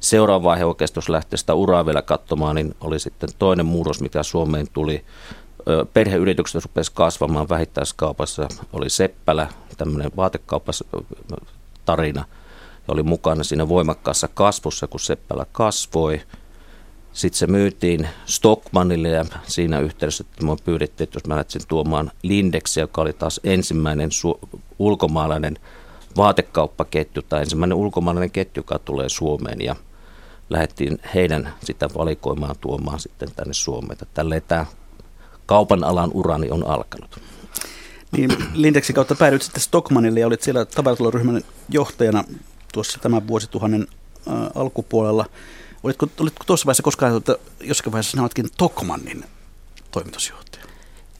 seuraava 0.00 0.44
vaihe 0.44 0.64
oikeastaan, 0.64 1.02
jos 1.02 1.08
lähtee 1.08 1.36
sitä 1.36 1.54
uraa 1.54 1.86
vielä 1.86 2.02
katsomaan, 2.02 2.56
niin 2.56 2.74
oli 2.80 3.00
sitten 3.00 3.28
toinen 3.38 3.66
murros, 3.66 4.00
mikä 4.00 4.22
Suomeen 4.22 4.66
tuli. 4.72 5.04
Perheyritykset 5.92 6.64
rupesi 6.64 6.92
kasvamaan 6.94 7.48
vähittäiskaupassa. 7.48 8.48
Oli 8.72 8.90
Seppälä, 8.90 9.46
tämmöinen 9.76 10.10
vaatekaupassa 10.16 10.84
tarina, 11.84 12.24
ja 12.88 12.92
oli 12.94 13.02
mukana 13.02 13.44
siinä 13.44 13.68
voimakkaassa 13.68 14.28
kasvussa, 14.28 14.86
kun 14.86 15.00
Seppälä 15.00 15.46
kasvoi. 15.52 16.20
Sitten 17.12 17.38
se 17.38 17.46
myytiin 17.46 18.08
Stockmanille 18.26 19.08
ja 19.08 19.24
siinä 19.46 19.80
yhteydessä 19.80 20.24
että 20.30 20.44
me 20.44 20.56
pyydettiin, 20.64 21.04
että 21.04 21.16
jos 21.16 21.26
mä 21.26 21.36
lähtisin 21.36 21.68
tuomaan 21.68 22.10
Lindex, 22.22 22.76
joka 22.76 23.02
oli 23.02 23.12
taas 23.12 23.40
ensimmäinen 23.44 24.10
su- 24.10 24.60
ulkomaalainen 24.78 25.58
vaatekauppaketju 26.16 27.22
tai 27.22 27.40
ensimmäinen 27.40 27.78
ulkomaalainen 27.78 28.30
ketju, 28.30 28.60
joka 28.60 28.78
tulee 28.78 29.08
Suomeen. 29.08 29.60
Ja 29.60 29.76
lähdettiin 30.50 30.98
heidän 31.14 31.54
sitä 31.64 31.88
valikoimaan 31.98 32.56
tuomaan 32.60 33.00
sitten 33.00 33.28
tänne 33.36 33.54
Suomeen. 33.54 33.98
Tälleen 34.14 34.42
tämä 34.48 34.66
kaupan 35.46 35.84
alan 35.84 36.10
urani 36.14 36.50
on 36.50 36.66
alkanut. 36.66 37.20
Niin, 38.12 38.30
Lindexin 38.54 38.94
kautta 38.94 39.14
päädyit 39.14 39.42
sitten 39.42 39.62
Stockmanille 39.62 40.20
ja 40.20 40.26
olit 40.26 40.42
siellä 40.42 40.64
tavaratuloryhmän 40.64 41.42
johtajana 41.68 42.24
tuossa 42.72 42.98
tämän 42.98 43.28
vuosituhannen 43.28 43.86
äh, 44.28 44.34
alkupuolella. 44.54 45.26
Olitko, 45.82 46.06
olitko 46.20 46.44
tuossa 46.44 46.66
vaiheessa 46.66 46.82
koskaan, 46.82 47.16
että 47.16 47.36
jossakin 47.60 47.92
vaiheessa 47.92 48.10
sinä 48.10 48.22
oletkin 48.22 48.48
Tokmannin 48.56 49.24
toimitusjohtaja? 49.90 50.64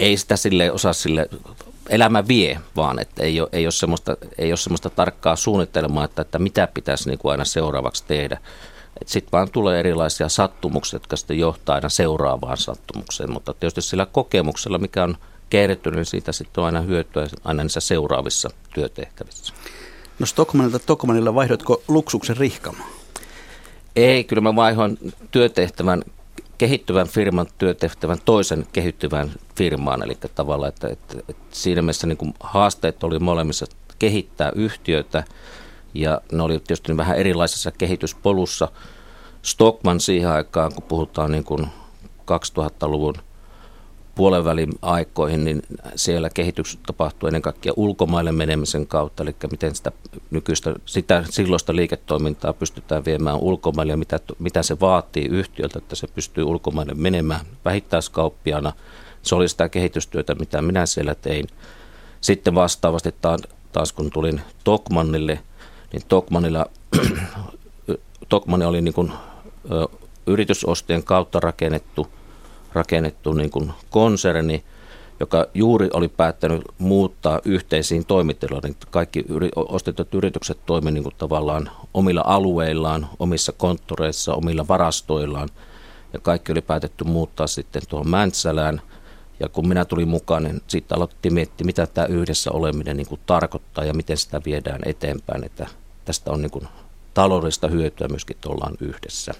Ei 0.00 0.16
sitä 0.16 0.36
sille 0.36 0.72
osaa 0.72 0.92
sille, 0.92 1.28
elämä 1.88 2.28
vie 2.28 2.60
vaan, 2.76 2.98
että 2.98 3.22
ei 3.22 3.40
ole, 3.40 3.48
ei 3.52 3.66
ole, 3.66 3.72
semmoista, 3.72 4.16
ei 4.38 4.50
ole 4.50 4.56
semmoista 4.56 4.90
tarkkaa 4.90 5.36
suunnitelmaa, 5.36 6.04
että, 6.04 6.22
että 6.22 6.38
mitä 6.38 6.68
pitäisi 6.74 7.08
niin 7.08 7.18
kuin 7.18 7.32
aina 7.32 7.44
seuraavaksi 7.44 8.04
tehdä 8.06 8.38
sitten 9.06 9.32
vaan 9.32 9.50
tulee 9.50 9.80
erilaisia 9.80 10.28
sattumuksia, 10.28 10.96
jotka 10.96 11.16
sitten 11.16 11.38
johtaa 11.38 11.74
aina 11.74 11.88
seuraavaan 11.88 12.56
sattumukseen, 12.56 13.32
mutta 13.32 13.54
tietysti 13.54 13.82
sillä 13.82 14.06
kokemuksella, 14.06 14.78
mikä 14.78 15.04
on 15.04 15.16
kertynyt, 15.50 15.96
niin 15.96 16.04
siitä 16.04 16.32
sitten 16.32 16.62
on 16.62 16.66
aina 16.66 16.80
hyötyä 16.80 17.26
aina 17.44 17.62
niissä 17.62 17.80
seuraavissa 17.80 18.50
työtehtävissä. 18.74 19.54
No 20.18 20.26
Stockmanilta 20.26 20.78
Stockmanilla 20.78 21.34
vaihdoitko 21.34 21.82
luksuksen 21.88 22.36
rihkamaan? 22.36 22.90
Ei, 23.96 24.24
kyllä 24.24 24.42
mä 24.42 24.56
vaihoin 24.56 24.98
työtehtävän, 25.30 26.02
kehittyvän 26.58 27.08
firman 27.08 27.46
työtehtävän 27.58 28.18
toisen 28.24 28.66
kehittyvän 28.72 29.30
firmaan. 29.56 30.02
Eli 30.02 30.18
tavallaan, 30.34 30.68
että, 30.68 30.88
että, 30.88 31.18
että 31.28 31.44
siinä 31.50 31.82
mielessä 31.82 32.06
niin 32.06 32.16
kuin 32.16 32.34
haasteet 32.40 33.04
oli 33.04 33.18
molemmissa 33.18 33.66
kehittää 33.98 34.52
yhtiöitä 34.54 35.24
ja 35.94 36.20
ne 36.32 36.42
oli 36.42 36.52
tietysti 36.52 36.96
vähän 36.96 37.16
erilaisessa 37.16 37.70
kehityspolussa. 37.70 38.68
Stockman 39.42 40.00
siihen 40.00 40.30
aikaan, 40.30 40.72
kun 40.74 40.82
puhutaan 40.82 41.32
niin 41.32 41.44
kuin 41.44 41.66
2000-luvun 42.20 43.14
puolenvälin 44.16 44.72
aikoihin, 44.82 45.44
niin 45.44 45.62
siellä 45.96 46.30
kehitys 46.30 46.78
tapahtuu 46.86 47.26
ennen 47.26 47.42
kaikkea 47.42 47.72
ulkomaille 47.76 48.32
menemisen 48.32 48.86
kautta, 48.86 49.22
eli 49.22 49.36
miten 49.50 49.74
sitä 49.74 49.92
nykyistä, 50.30 50.74
sitä 50.86 51.24
silloista 51.30 51.76
liiketoimintaa 51.76 52.52
pystytään 52.52 53.04
viemään 53.04 53.36
ulkomaille 53.36 53.92
ja 53.92 53.96
mitä, 53.96 54.20
mitä 54.38 54.62
se 54.62 54.80
vaatii 54.80 55.26
yhtiöltä, 55.26 55.78
että 55.78 55.96
se 55.96 56.06
pystyy 56.06 56.44
ulkomaille 56.44 56.94
menemään 56.94 57.46
vähittäiskauppiana. 57.64 58.72
Se 59.22 59.34
oli 59.34 59.48
sitä 59.48 59.68
kehitystyötä, 59.68 60.34
mitä 60.34 60.62
minä 60.62 60.86
siellä 60.86 61.14
tein. 61.14 61.46
Sitten 62.20 62.54
vastaavasti 62.54 63.14
taas 63.72 63.92
kun 63.92 64.10
tulin 64.10 64.40
Tokmannille, 64.64 65.38
niin 65.92 66.02
Tokmanilla, 66.08 66.66
Tokmanni 68.28 68.66
oli 68.66 68.82
niin 68.82 68.94
kuin, 68.94 69.12
yritysostien 70.26 71.04
kautta 71.04 71.40
rakennettu– 71.40 72.06
rakennettu 72.76 73.32
niin 73.32 73.50
kuin 73.50 73.72
konserni, 73.90 74.64
joka 75.20 75.46
juuri 75.54 75.88
oli 75.92 76.08
päättänyt 76.08 76.62
muuttaa 76.78 77.40
yhteisiin 77.44 78.06
toimitiloihin. 78.06 78.76
Kaikki 78.90 79.24
yri, 79.28 79.48
ostetut 79.56 80.14
yritykset 80.14 80.58
toimivat 80.66 80.94
niin 80.94 81.18
tavallaan 81.18 81.70
omilla 81.94 82.22
alueillaan, 82.26 83.08
omissa 83.18 83.52
konttoreissa, 83.52 84.34
omilla 84.34 84.68
varastoillaan. 84.68 85.48
Ja 86.12 86.18
kaikki 86.18 86.52
oli 86.52 86.62
päätetty 86.62 87.04
muuttaa 87.04 87.46
sitten 87.46 87.82
tuohon 87.88 88.10
Mäntsälään. 88.10 88.80
Ja 89.40 89.48
kun 89.48 89.68
minä 89.68 89.84
tulin 89.84 90.08
mukaan, 90.08 90.42
niin 90.42 90.62
sitten 90.66 90.96
aloitettiin 90.96 91.34
miettiä, 91.34 91.64
mitä 91.64 91.86
tämä 91.86 92.06
yhdessä 92.06 92.52
oleminen 92.52 92.96
niin 92.96 93.06
kuin 93.06 93.20
tarkoittaa 93.26 93.84
ja 93.84 93.94
miten 93.94 94.16
sitä 94.16 94.40
viedään 94.44 94.80
eteenpäin. 94.84 95.44
Että 95.44 95.66
tästä 96.04 96.30
on 96.30 96.42
niin 96.42 96.50
kuin 96.50 96.68
taloudellista 97.14 97.68
hyötyä 97.68 98.08
myöskin, 98.08 98.36
että 98.36 98.48
ollaan 98.48 98.74
yhdessä. 98.80 99.34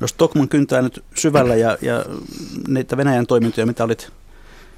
No 0.00 0.06
Stockman 0.06 0.48
kyntää 0.48 0.82
nyt 0.82 1.04
syvällä 1.14 1.56
ja, 1.56 1.78
ja 1.82 2.04
niitä 2.68 2.96
Venäjän 2.96 3.26
toimintoja, 3.26 3.66
mitä 3.66 3.84
olit 3.84 4.12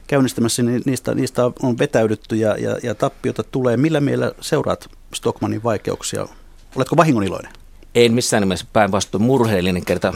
käynnistämässä, 0.06 0.62
niin 0.62 0.82
niistä, 0.86 1.14
niistä 1.14 1.44
on 1.44 1.78
vetäydytty 1.78 2.36
ja, 2.36 2.56
ja, 2.56 2.76
ja 2.82 2.94
tappiota 2.94 3.42
tulee. 3.42 3.76
Millä 3.76 4.00
mielellä 4.00 4.32
seuraat 4.40 4.90
Stockmanin 5.14 5.62
vaikeuksia? 5.62 6.28
Oletko 6.76 6.96
vahingoniloinen? 6.96 7.52
En 7.94 8.12
missään 8.12 8.40
nimessä 8.40 8.66
päinvastoin 8.72 9.22
murheellinen 9.22 9.84
kerta. 9.84 10.14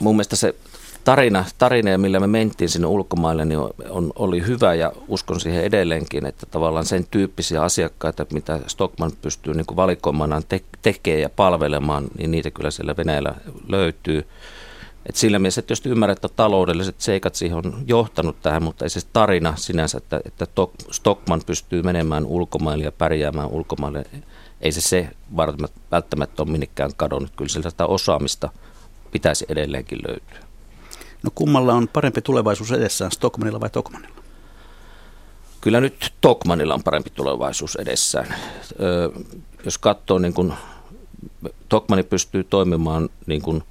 mun 0.00 0.14
mielestä 0.16 0.36
se 0.36 0.54
tarina, 1.08 1.44
tarina, 1.58 1.98
millä 1.98 2.20
me 2.20 2.26
mentiin 2.26 2.68
sinne 2.68 2.86
ulkomaille, 2.86 3.44
niin 3.44 3.60
on, 3.88 4.12
oli 4.16 4.46
hyvä 4.46 4.74
ja 4.74 4.92
uskon 5.08 5.40
siihen 5.40 5.64
edelleenkin, 5.64 6.26
että 6.26 6.46
tavallaan 6.46 6.84
sen 6.84 7.06
tyyppisiä 7.10 7.62
asiakkaita, 7.62 8.26
mitä 8.32 8.60
Stockman 8.66 9.12
pystyy 9.22 9.54
niin 9.54 9.76
valikoimaan 9.76 10.42
te- 10.48 10.64
tekemään 10.82 11.20
ja 11.20 11.28
palvelemaan, 11.28 12.04
niin 12.18 12.30
niitä 12.30 12.50
kyllä 12.50 12.70
siellä 12.70 12.96
Venäjällä 12.96 13.34
löytyy. 13.68 14.26
Et 15.06 15.16
sillä 15.16 15.38
mielessä 15.38 15.62
tietysti 15.62 15.88
ymmärrän, 15.88 16.12
että 16.12 16.28
taloudelliset 16.28 17.00
seikat 17.00 17.34
siihen 17.34 17.58
on 17.58 17.84
johtanut 17.86 18.36
tähän, 18.42 18.62
mutta 18.62 18.84
ei 18.84 18.90
se 18.90 19.00
tarina 19.12 19.54
sinänsä, 19.56 19.98
että, 19.98 20.20
että 20.24 20.46
Stockman 20.90 21.42
pystyy 21.46 21.82
menemään 21.82 22.26
ulkomaille 22.26 22.84
ja 22.84 22.92
pärjäämään 22.92 23.48
ulkomaille, 23.48 24.04
ei 24.60 24.72
se 24.72 24.80
se 24.80 25.08
välttämättä 25.90 26.42
ole 26.42 26.50
minnekään 26.50 26.90
kadonnut. 26.96 27.32
Kyllä 27.36 27.48
sieltä 27.48 27.86
osaamista 27.86 28.50
pitäisi 29.12 29.46
edelleenkin 29.48 29.98
löytyä. 30.08 30.47
No 31.22 31.30
kummalla 31.34 31.74
on 31.74 31.88
parempi 31.88 32.22
tulevaisuus 32.22 32.72
edessään, 32.72 33.12
Stockmanilla 33.12 33.60
vai 33.60 33.70
Tokmanilla? 33.70 34.18
Kyllä 35.60 35.80
nyt 35.80 36.12
Tokmanilla 36.20 36.74
on 36.74 36.82
parempi 36.82 37.10
tulevaisuus 37.10 37.76
edessään. 37.76 38.34
Jos 39.64 39.78
katsoo, 39.78 40.18
niin 40.18 40.34
kun 40.34 40.54
Tokmani 41.68 42.02
pystyy 42.02 42.44
toimimaan 42.44 43.08
niin 43.26 43.42
kun, 43.42 43.64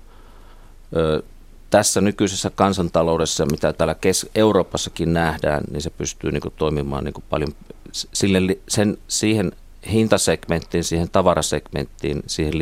tässä 1.70 2.01
nykyisessä 2.01 2.50
kansantaloudessa, 2.50 3.46
mitä 3.46 3.74
täällä 3.74 3.96
Kes- 3.96 4.30
Euroopassakin 4.36 5.13
nähdään, 5.13 5.63
niin 5.72 5.82
se 5.82 5.89
pystyy 5.89 6.32
niin 6.32 6.54
toimimaan 6.58 7.04
niin 7.04 7.24
paljon 7.30 7.50
sille, 7.92 8.58
sen, 8.68 8.98
siihen 9.08 9.51
hintasegmenttiin, 9.92 10.84
siihen 10.84 11.10
tavarasegmenttiin, 11.10 12.24
siihen 12.27 12.54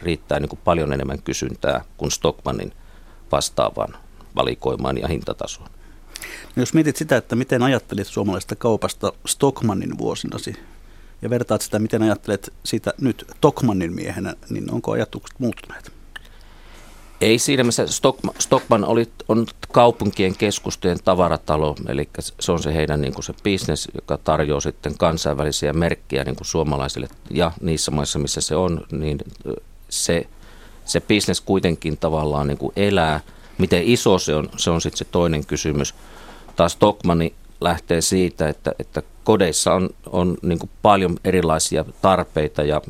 riittää 0.00 0.40
niin 0.40 0.58
paljon 0.64 0.92
enemmän 0.92 1.22
kysyntää 1.22 1.84
kuin 1.96 2.10
Stockmanin 2.10 2.72
vastaavan 3.32 3.96
valikoimaan 4.36 4.98
ja 4.98 5.08
hintatasoon. 5.08 5.70
No 6.56 6.62
jos 6.62 6.74
mietit 6.74 6.96
sitä, 6.96 7.16
että 7.16 7.36
miten 7.36 7.62
ajattelit 7.62 8.06
suomalaisesta 8.06 8.56
kaupasta 8.56 9.12
Stockmannin 9.26 9.98
vuosinasi 9.98 10.56
ja 11.22 11.30
vertaat 11.30 11.60
sitä, 11.60 11.78
miten 11.78 12.02
ajattelet 12.02 12.52
siitä 12.64 12.94
nyt 13.00 13.26
Tokmannin 13.40 13.92
miehenä, 13.92 14.34
niin 14.50 14.72
onko 14.72 14.90
ajatukset 14.90 15.40
muuttuneet? 15.40 15.92
Ei 17.20 17.38
siinä 17.38 17.62
mielessä. 17.62 17.86
Stockman, 17.86 18.34
Stockman 18.38 18.84
oli, 18.84 19.08
on 19.28 19.46
kaupunkien 19.72 20.36
keskustojen 20.36 20.98
tavaratalo, 21.04 21.76
eli 21.88 22.08
se 22.40 22.52
on 22.52 22.62
se 22.62 22.74
heidän 22.74 23.00
niin 23.00 23.14
kuin 23.14 23.24
se 23.24 23.34
business, 23.44 23.88
joka 23.94 24.18
tarjoaa 24.18 24.60
sitten 24.60 24.98
kansainvälisiä 24.98 25.72
merkkejä 25.72 26.24
niin 26.24 26.36
kuin 26.36 26.46
suomalaisille 26.46 27.08
ja 27.30 27.52
niissä 27.60 27.90
maissa, 27.90 28.18
missä 28.18 28.40
se 28.40 28.56
on, 28.56 28.86
niin 28.92 29.18
se, 29.88 30.26
se 30.84 31.00
business 31.00 31.40
kuitenkin 31.40 31.98
tavallaan 31.98 32.46
niin 32.46 32.58
kuin 32.58 32.72
elää– 32.76 33.20
Miten 33.58 33.82
iso 33.82 34.18
se 34.18 34.34
on, 34.34 34.48
se 34.56 34.70
on 34.70 34.80
sitten 34.80 34.98
se 34.98 35.04
toinen 35.04 35.46
kysymys. 35.46 35.94
Taas 36.56 36.72
Stockmani 36.72 37.34
lähtee 37.60 38.00
siitä, 38.00 38.48
että, 38.48 38.72
että 38.78 39.02
kodeissa 39.24 39.74
on, 39.74 39.90
on 40.06 40.36
niin 40.42 40.70
paljon 40.82 41.16
erilaisia 41.24 41.84
tarpeita 42.02 42.62
ja 42.62 42.80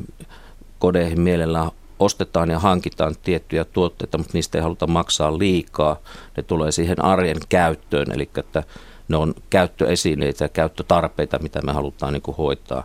kodeihin 0.79 1.21
mielellään 1.21 1.71
ostetaan 1.99 2.49
ja 2.49 2.59
hankitaan 2.59 3.15
tiettyjä 3.23 3.65
tuotteita, 3.65 4.17
mutta 4.17 4.31
niistä 4.33 4.57
ei 4.57 4.61
haluta 4.61 4.87
maksaa 4.87 5.37
liikaa. 5.37 5.97
Ne 6.37 6.43
tulee 6.43 6.71
siihen 6.71 7.05
arjen 7.05 7.37
käyttöön, 7.49 8.11
eli 8.11 8.29
että 8.37 8.63
ne 9.07 9.17
on 9.17 9.33
käyttöesineitä 9.49 10.45
ja 10.45 10.49
käyttötarpeita, 10.49 11.39
mitä 11.39 11.61
me 11.61 11.71
halutaan 11.71 12.13
niin 12.13 12.35
hoitaa. 12.37 12.83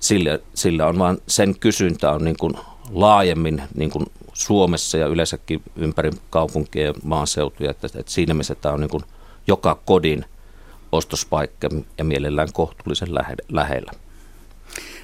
Sillä, 0.00 0.38
sillä 0.54 0.86
on 0.86 0.98
vaan 0.98 1.18
sen 1.26 1.58
kysyntä 1.58 2.10
on 2.10 2.24
niin 2.24 2.36
laajemmin 2.90 3.62
niin 3.74 3.90
Suomessa 4.36 4.98
ja 4.98 5.06
yleensäkin 5.06 5.62
ympäri 5.76 6.10
kaupunkia 6.30 6.84
ja 6.84 6.94
maaseutuja. 7.02 7.70
Että, 7.70 7.86
että 7.86 8.12
siinä 8.12 8.34
mielessä 8.34 8.54
tämä 8.54 8.74
on 8.74 8.80
niin 8.80 8.90
kuin 8.90 9.02
joka 9.46 9.74
kodin 9.84 10.24
ostospaikka 10.92 11.68
ja 11.98 12.04
mielellään 12.04 12.52
kohtuullisen 12.52 13.14
lähellä. 13.48 13.92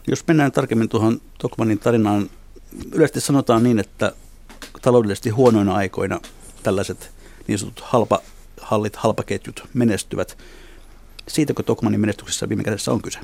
Jos 0.06 0.24
mennään 0.26 0.52
tarkemmin 0.52 0.88
tuohon 0.88 1.20
Tokmanin 1.38 1.78
tarinaan, 1.78 2.30
yleisesti 2.92 3.20
sanotaan 3.20 3.62
niin, 3.62 3.78
että 3.78 4.12
taloudellisesti 4.82 5.30
huonoina 5.30 5.74
aikoina 5.74 6.20
tällaiset 6.62 7.10
niin 7.48 7.58
sanotut 7.58 7.84
halpa, 7.84 8.20
hallit, 8.60 8.96
halpaketjut 8.96 9.68
menestyvät. 9.74 10.38
Siitäkö 11.28 11.62
Tokmanin 11.62 12.00
menestyksessä 12.00 12.48
viime 12.48 12.62
kädessä 12.62 12.92
on 12.92 13.02
kyse? 13.02 13.20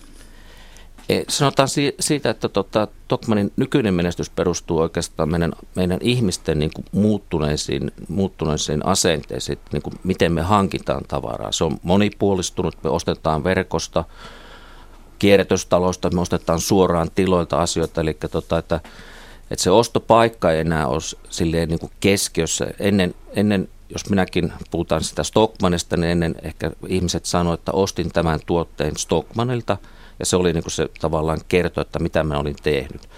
Sanotaan 1.28 1.68
siitä, 2.00 2.30
että 2.30 2.48
tota, 2.48 2.88
Tokmanin 3.08 3.52
nykyinen 3.56 3.94
menestys 3.94 4.30
perustuu 4.30 4.78
oikeastaan 4.78 5.28
meidän, 5.28 5.52
meidän 5.74 5.98
ihmisten 6.02 6.58
niin 6.58 6.70
kuin 6.74 6.84
muuttuneisiin, 6.92 7.92
muuttuneisiin 8.08 8.86
asenteisiin, 8.86 9.58
niin 9.72 9.82
kuin 9.82 9.94
miten 10.04 10.32
me 10.32 10.42
hankitaan 10.42 11.04
tavaraa. 11.08 11.52
Se 11.52 11.64
on 11.64 11.78
monipuolistunut, 11.82 12.76
me 12.84 12.90
ostetaan 12.90 13.44
verkosta, 13.44 14.04
kierrätystaloista, 15.18 16.10
me 16.10 16.20
ostetaan 16.20 16.60
suoraan 16.60 17.10
tiloilta 17.14 17.62
asioita, 17.62 18.00
eli 18.00 18.14
tota, 18.30 18.58
että, 18.58 18.80
että 19.50 19.62
se 19.62 19.70
ostopaikka 19.70 20.52
ei 20.52 20.60
enää 20.60 20.86
ole 20.86 21.00
silleen 21.30 21.68
niin 21.68 21.80
kuin 21.80 21.92
keskiössä. 22.00 22.66
Ennen, 22.78 23.14
ennen 23.36 23.68
jos 23.90 24.10
minäkin 24.10 24.52
puhutaan 24.70 25.04
sitä 25.04 25.22
Stockmanista, 25.22 25.96
niin 25.96 26.10
ennen 26.10 26.34
ehkä 26.42 26.70
ihmiset 26.88 27.24
sanoivat, 27.24 27.60
että 27.60 27.72
ostin 27.72 28.08
tämän 28.12 28.40
tuotteen 28.46 28.96
Stockmanilta– 28.96 29.76
ja 30.18 30.26
se 30.26 30.36
oli 30.36 30.52
niin 30.52 30.62
kuin 30.62 30.72
se 30.72 30.88
tavallaan 31.00 31.38
kerto, 31.48 31.80
että 31.80 31.98
mitä 31.98 32.22
mä 32.22 32.38
olin 32.38 32.56
tehnyt. 32.62 33.08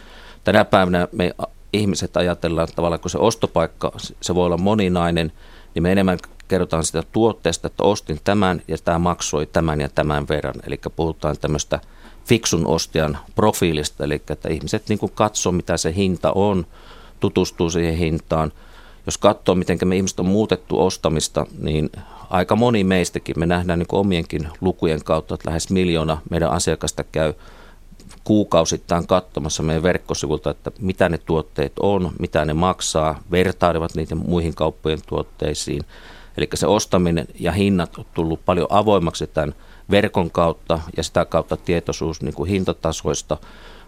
Tänä 0.45 0.65
päivänä 0.65 1.09
me 1.13 1.35
ihmiset 1.73 2.17
ajatellaan 2.17 2.69
tavallaan, 2.77 3.01
kun 3.01 3.11
se 3.11 3.19
ostopaikka, 3.19 3.93
se 4.21 4.35
voi 4.35 4.47
olla 4.47 4.57
moninainen, 4.57 5.33
niin 5.75 5.83
me 5.83 5.93
enemmän 5.93 6.19
kerrotaan 6.49 6.85
sitä 6.85 7.03
tuotteesta, 7.13 7.67
että 7.67 7.83
ostin 7.83 8.21
tämän 8.25 8.63
ja 8.69 8.77
tämä 8.85 8.99
maksoi 8.99 9.47
tämän 9.47 9.81
ja 9.81 9.89
tämän 9.89 10.29
verran. 10.29 10.55
Eli 10.67 10.81
puhutaan 10.97 11.37
tämmöistä 11.41 11.81
fiksun 12.25 12.67
ostajan 12.67 13.19
profiilista, 13.35 14.05
eli 14.05 14.23
että 14.31 14.49
ihmiset 14.49 14.89
niin 14.89 14.99
kuin 14.99 15.13
katsoo, 15.15 15.53
mitä 15.53 15.77
se 15.77 15.95
hinta 15.95 16.33
on, 16.33 16.67
tutustuu 17.21 17.71
siihen 17.71 17.97
hintaan. 17.97 18.53
Jos 19.07 19.19
katsoo, 19.19 19.55
miten 19.55 19.79
me 19.85 19.97
ihmiset 19.97 20.21
on 20.21 20.27
muutettu 20.27 20.81
ostamista, 20.87 21.47
niin 21.59 21.91
aika 22.31 22.57
moni 22.57 22.85
meistäkin, 22.85 23.39
me 23.39 23.47
nähdään 23.47 23.79
niin 23.79 23.87
omienkin 23.93 24.49
lukujen 24.61 25.05
kautta, 25.05 25.35
että 25.35 25.49
lähes 25.49 25.71
miljoona 25.71 26.19
meidän 26.31 26.51
asiakasta 26.51 27.05
käy 27.05 27.35
kuukausittain 28.25 29.07
katsomassa 29.07 29.63
meidän 29.63 29.83
verkkosivulta, 29.83 30.51
että 30.51 30.71
mitä 30.81 31.09
ne 31.09 31.19
tuotteet 31.19 31.73
on, 31.81 32.13
mitä 32.19 32.45
ne 32.45 32.53
maksaa, 32.53 33.23
vertailevat 33.31 33.95
niitä 33.95 34.15
muihin 34.15 34.55
kauppojen 34.55 35.01
tuotteisiin. 35.07 35.83
Eli 36.37 36.49
se 36.55 36.67
ostaminen 36.67 37.27
ja 37.41 37.53
hinnat 37.53 37.99
on 37.99 38.05
tullut 38.15 38.45
paljon 38.45 38.67
avoimaksi 38.71 39.27
tämän 39.27 39.55
verkon 39.91 40.31
kautta 40.31 40.81
ja 40.97 41.03
sitä 41.03 41.25
kautta 41.25 41.57
tietoisuus 41.57 42.23
niin 42.23 42.35
kuin 42.35 42.51
hintatasoista. 42.51 43.37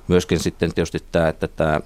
Myöskin 0.09 0.41
sitten 0.41 0.75
tietysti 0.75 0.99
tämä, 1.13 1.29
että 1.29 1.49
tämä 1.49 1.81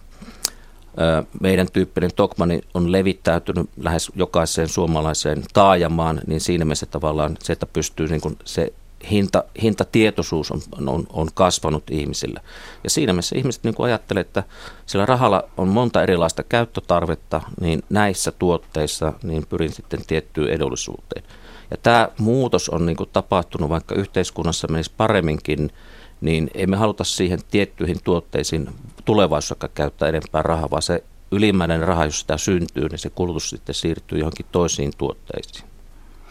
meidän 1.40 1.66
tyyppinen 1.72 2.10
Tokmani 2.16 2.60
on 2.74 2.92
levittäytynyt 2.92 3.70
lähes 3.76 4.12
jokaiseen 4.14 4.68
suomalaiseen 4.68 5.42
taajamaan, 5.52 6.20
niin 6.26 6.40
siinä 6.40 6.64
mielessä 6.64 6.86
tavallaan 6.86 7.36
se, 7.42 7.52
että 7.52 7.66
pystyy 7.66 8.08
niin 8.08 8.20
kuin 8.20 8.36
se 8.44 8.72
hinta, 9.10 9.44
hintatietoisuus 9.62 10.50
on, 10.50 10.60
on, 10.86 11.06
on 11.12 11.28
kasvanut 11.34 11.90
ihmisillä. 11.90 12.40
Ja 12.84 12.90
siinä 12.90 13.12
mielessä 13.12 13.38
ihmiset 13.38 13.64
niin 13.64 13.74
ajattelee, 13.78 14.20
että 14.20 14.42
sillä 14.86 15.06
rahalla 15.06 15.44
on 15.56 15.68
monta 15.68 16.02
erilaista 16.02 16.42
käyttötarvetta, 16.42 17.40
niin 17.60 17.82
näissä 17.90 18.32
tuotteissa 18.32 19.12
niin 19.22 19.46
pyrin 19.46 19.72
sitten 19.72 20.00
tiettyyn 20.06 20.48
edullisuuteen. 20.48 21.24
Ja 21.70 21.76
tämä 21.82 22.08
muutos 22.18 22.68
on 22.68 22.86
niin 22.86 22.96
kuin 22.96 23.10
tapahtunut, 23.12 23.70
vaikka 23.70 23.94
yhteiskunnassa 23.94 24.68
menisi 24.68 24.92
paremminkin, 24.96 25.70
niin 26.20 26.50
ei 26.54 26.66
me 26.66 26.76
haluta 26.76 27.04
siihen 27.04 27.38
tiettyihin 27.50 27.98
tuotteisiin 28.04 28.68
tulevaisuudessa 29.04 29.68
käyttää 29.74 30.08
enempää 30.08 30.42
rahaa, 30.42 30.70
vaan 30.70 30.82
se 30.82 31.04
ylimääräinen 31.30 31.88
raha, 31.88 32.04
jos 32.04 32.20
sitä 32.20 32.38
syntyy, 32.38 32.88
niin 32.88 32.98
se 32.98 33.10
kulutus 33.10 33.50
sitten 33.50 33.74
siirtyy 33.74 34.18
johonkin 34.18 34.46
toisiin 34.52 34.92
tuotteisiin 34.98 35.64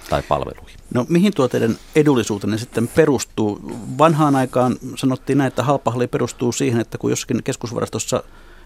tai 0.10 0.24
palveluihin. 0.30 0.80
No 0.94 1.06
mihin 1.10 1.34
tuotteiden 1.34 1.78
edullisuuteen 1.96 2.60
sitten 2.60 2.88
perustuu? 2.88 3.60
Vanhaan 3.98 4.36
aikaan 4.36 4.76
sanottiin 4.96 5.38
näin, 5.38 5.48
että 5.48 5.64
halpahalli 5.64 6.08
perustuu 6.08 6.52
siihen, 6.52 6.82
että 6.82 6.98
kun 6.98 7.10
jossakin 7.10 7.44
keskusvarastossa 7.44 8.24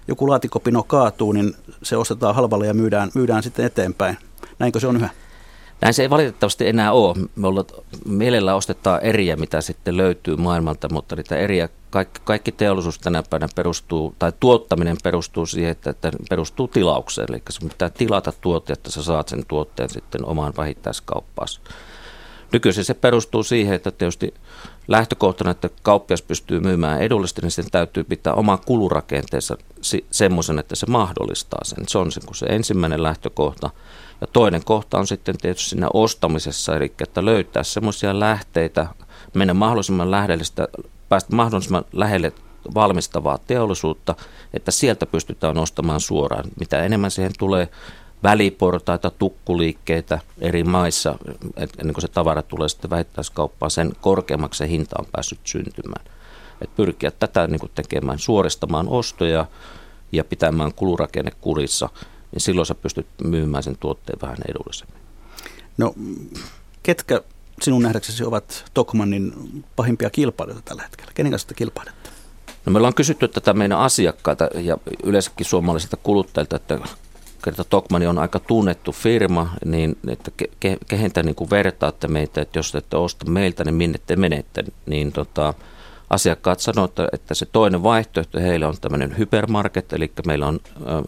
joku 0.08 0.30
laatikopino 0.30 0.84
kaatuu, 0.84 1.32
niin 1.32 1.54
se 1.84 1.98
ostetaan 1.98 2.36
halvalla 2.36 2.66
ja 2.66 2.74
myydään, 2.74 3.12
myydään 3.14 3.44
sitten 3.44 3.66
eteenpäin. 3.66 4.18
Näinkö 4.60 4.80
se 4.80 4.88
on 4.88 4.96
yhä? 4.96 5.10
Näin 5.82 5.94
se 5.94 6.02
ei 6.02 6.10
valitettavasti 6.10 6.68
enää 6.68 6.92
ole. 6.92 7.16
Me 7.36 7.48
ollaan, 7.48 7.66
mielellä 8.06 8.56
ostetaan 8.56 9.04
eriä, 9.04 9.36
mitä 9.36 9.62
sitten 9.62 9.98
löytyy 9.98 10.36
maailmalta, 10.36 10.90
mutta 10.94 11.16
niitä 11.16 11.38
eriä, 11.38 11.70
kaikki, 11.90 12.22
kaikki 12.24 12.52
teollisuus 12.52 13.00
tänä 13.00 13.24
päivänä 13.30 13.50
perustuu, 13.56 14.16
tai 14.20 14.34
tuottaminen 14.40 14.98
perustuu 15.04 15.46
siihen, 15.46 15.72
että, 15.72 15.90
että 15.90 16.12
perustuu 16.30 16.68
tilaukseen. 16.68 17.28
Eli 17.30 17.42
se 17.50 17.68
pitää 17.68 17.90
tilata 17.90 18.34
tuote, 18.42 18.74
että 18.74 18.92
sä 18.92 19.04
saat 19.04 19.28
sen 19.28 19.46
tuotteen 19.48 19.90
sitten 19.90 20.26
omaan 20.26 20.54
vähittäiskauppaasi. 20.58 21.60
Nykyisin 22.54 22.86
se 22.86 22.94
perustuu 22.94 23.44
siihen, 23.44 23.76
että 23.76 23.92
tietysti 23.92 24.34
lähtökohtana, 24.88 25.52
että 25.52 25.70
kauppias 25.82 26.22
pystyy 26.22 26.60
myymään 26.60 27.02
edullisesti, 27.02 27.42
niin 27.42 27.52
sen 27.52 27.72
täytyy 27.72 28.04
pitää 28.04 28.34
oma 28.34 28.58
kulurakenteensa 28.58 29.58
semmoisen, 30.12 30.60
että 30.60 30.76
se 30.76 30.86
mahdollistaa 30.86 31.64
sen. 31.64 31.84
Se 31.88 31.98
on 31.98 32.12
se, 32.12 32.22
se 32.34 32.46
ensimmäinen 32.46 33.04
lähtökohta. 33.04 33.70
Ja 34.22 34.28
toinen 34.28 34.64
kohta 34.66 34.98
on 34.98 35.08
sitten 35.08 35.38
tietysti 35.38 35.70
siinä 35.70 35.88
ostamisessa, 35.94 36.76
eli 36.76 36.94
että 37.02 37.26
löytää 37.26 37.64
semmoisia 37.64 38.20
lähteitä, 38.20 38.88
mennä 39.34 39.54
mahdollisimman 39.54 40.12
lähellistä, 40.12 40.68
päästä 41.10 41.36
mahdollisimman 41.36 41.86
lähelle 41.94 42.34
valmistavaa 42.76 43.38
teollisuutta, 43.38 44.16
että 44.54 44.72
sieltä 44.72 45.06
pystytään 45.06 45.58
ostamaan 45.58 46.00
suoraan. 46.00 46.46
Mitä 46.60 46.84
enemmän 46.84 47.12
siihen 47.12 47.32
tulee 47.40 47.70
väliportaita, 48.24 49.10
tukkuliikkeitä 49.10 50.20
eri 50.42 50.64
maissa, 50.64 51.16
ennen 51.58 51.94
kuin 51.94 52.02
se 52.02 52.08
tavara 52.08 52.42
tulee 52.42 52.70
sitten 52.70 52.90
vähittäiskauppaan, 52.90 53.72
sen 53.72 53.92
korkeammaksi 54.02 54.58
se 54.58 54.68
hinta 54.68 54.96
on 55.00 55.06
päässyt 55.12 55.40
syntymään. 55.44 56.06
Et 56.62 56.76
pyrkiä 56.76 57.12
tätä 57.12 57.48
niin 57.48 57.60
kuin 57.60 57.72
tekemään, 57.76 58.20
suoristamaan 58.20 58.88
ostoja 58.90 59.46
ja 60.12 60.24
pitämään 60.24 60.74
kulurakenne 60.74 61.32
kurissa– 61.42 61.90
niin 62.32 62.42
silloin 62.42 62.66
sä 62.66 62.76
pystyt 62.76 63.08
myymään 63.24 63.64
sen 63.64 63.78
tuotteen 63.80 64.22
vähän 64.22 64.38
edullisemmin. 64.50 65.00
No, 65.78 65.94
ketkä 66.84 67.22
sinun 67.62 67.84
nähdäksesi 67.84 68.24
ovat 68.24 68.66
Tokmannin 68.74 69.34
pahimpia 69.76 70.10
kilpailijoita 70.10 70.66
tällä 70.66 70.84
hetkellä? 70.84 71.12
Kenen 71.16 71.32
kanssa 71.32 71.54
kilpailette? 71.54 72.10
No 72.66 72.72
me 72.72 72.78
ollaan 72.78 72.94
kysytty 72.94 73.28
tätä 73.28 73.54
meidän 73.54 73.80
asiakkaita 73.80 74.50
ja 74.56 74.78
yleensäkin 75.04 75.46
suomalaisilta 75.46 75.98
kuluttajilta, 75.98 76.56
että 76.56 76.80
kerta 77.44 77.64
Tokmani 77.64 78.08
on 78.08 78.20
aika 78.20 78.40
tunnettu 78.40 78.92
firma, 78.92 79.54
niin 79.66 79.98
että 80.08 80.32
ke, 80.38 80.50
ke, 80.60 80.78
kehen 80.88 81.12
te 81.12 81.24
niin 81.24 81.50
vertaatte 81.50 82.08
meitä, 82.08 82.42
että 82.42 82.60
jos 82.60 82.76
ette 82.76 82.98
osta 82.98 83.26
meiltä, 83.26 83.64
niin 83.64 83.76
minne 83.76 84.00
te 84.06 84.16
menette, 84.16 84.64
niin 84.86 85.12
tota, 85.12 85.54
asiakkaat 86.10 86.60
sanoivat, 86.60 87.00
että 87.14 87.34
se 87.34 87.46
toinen 87.46 87.84
vaihtoehto 87.84 88.40
heille 88.40 88.66
on 88.66 88.76
tämmöinen 88.82 89.18
hypermarket, 89.18 89.94
eli 89.94 90.12
meillä 90.28 90.48
on 90.48 90.60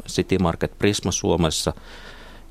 City 0.07 0.37
Market 0.37 0.77
Prisma 0.79 1.11
Suomessa. 1.11 1.73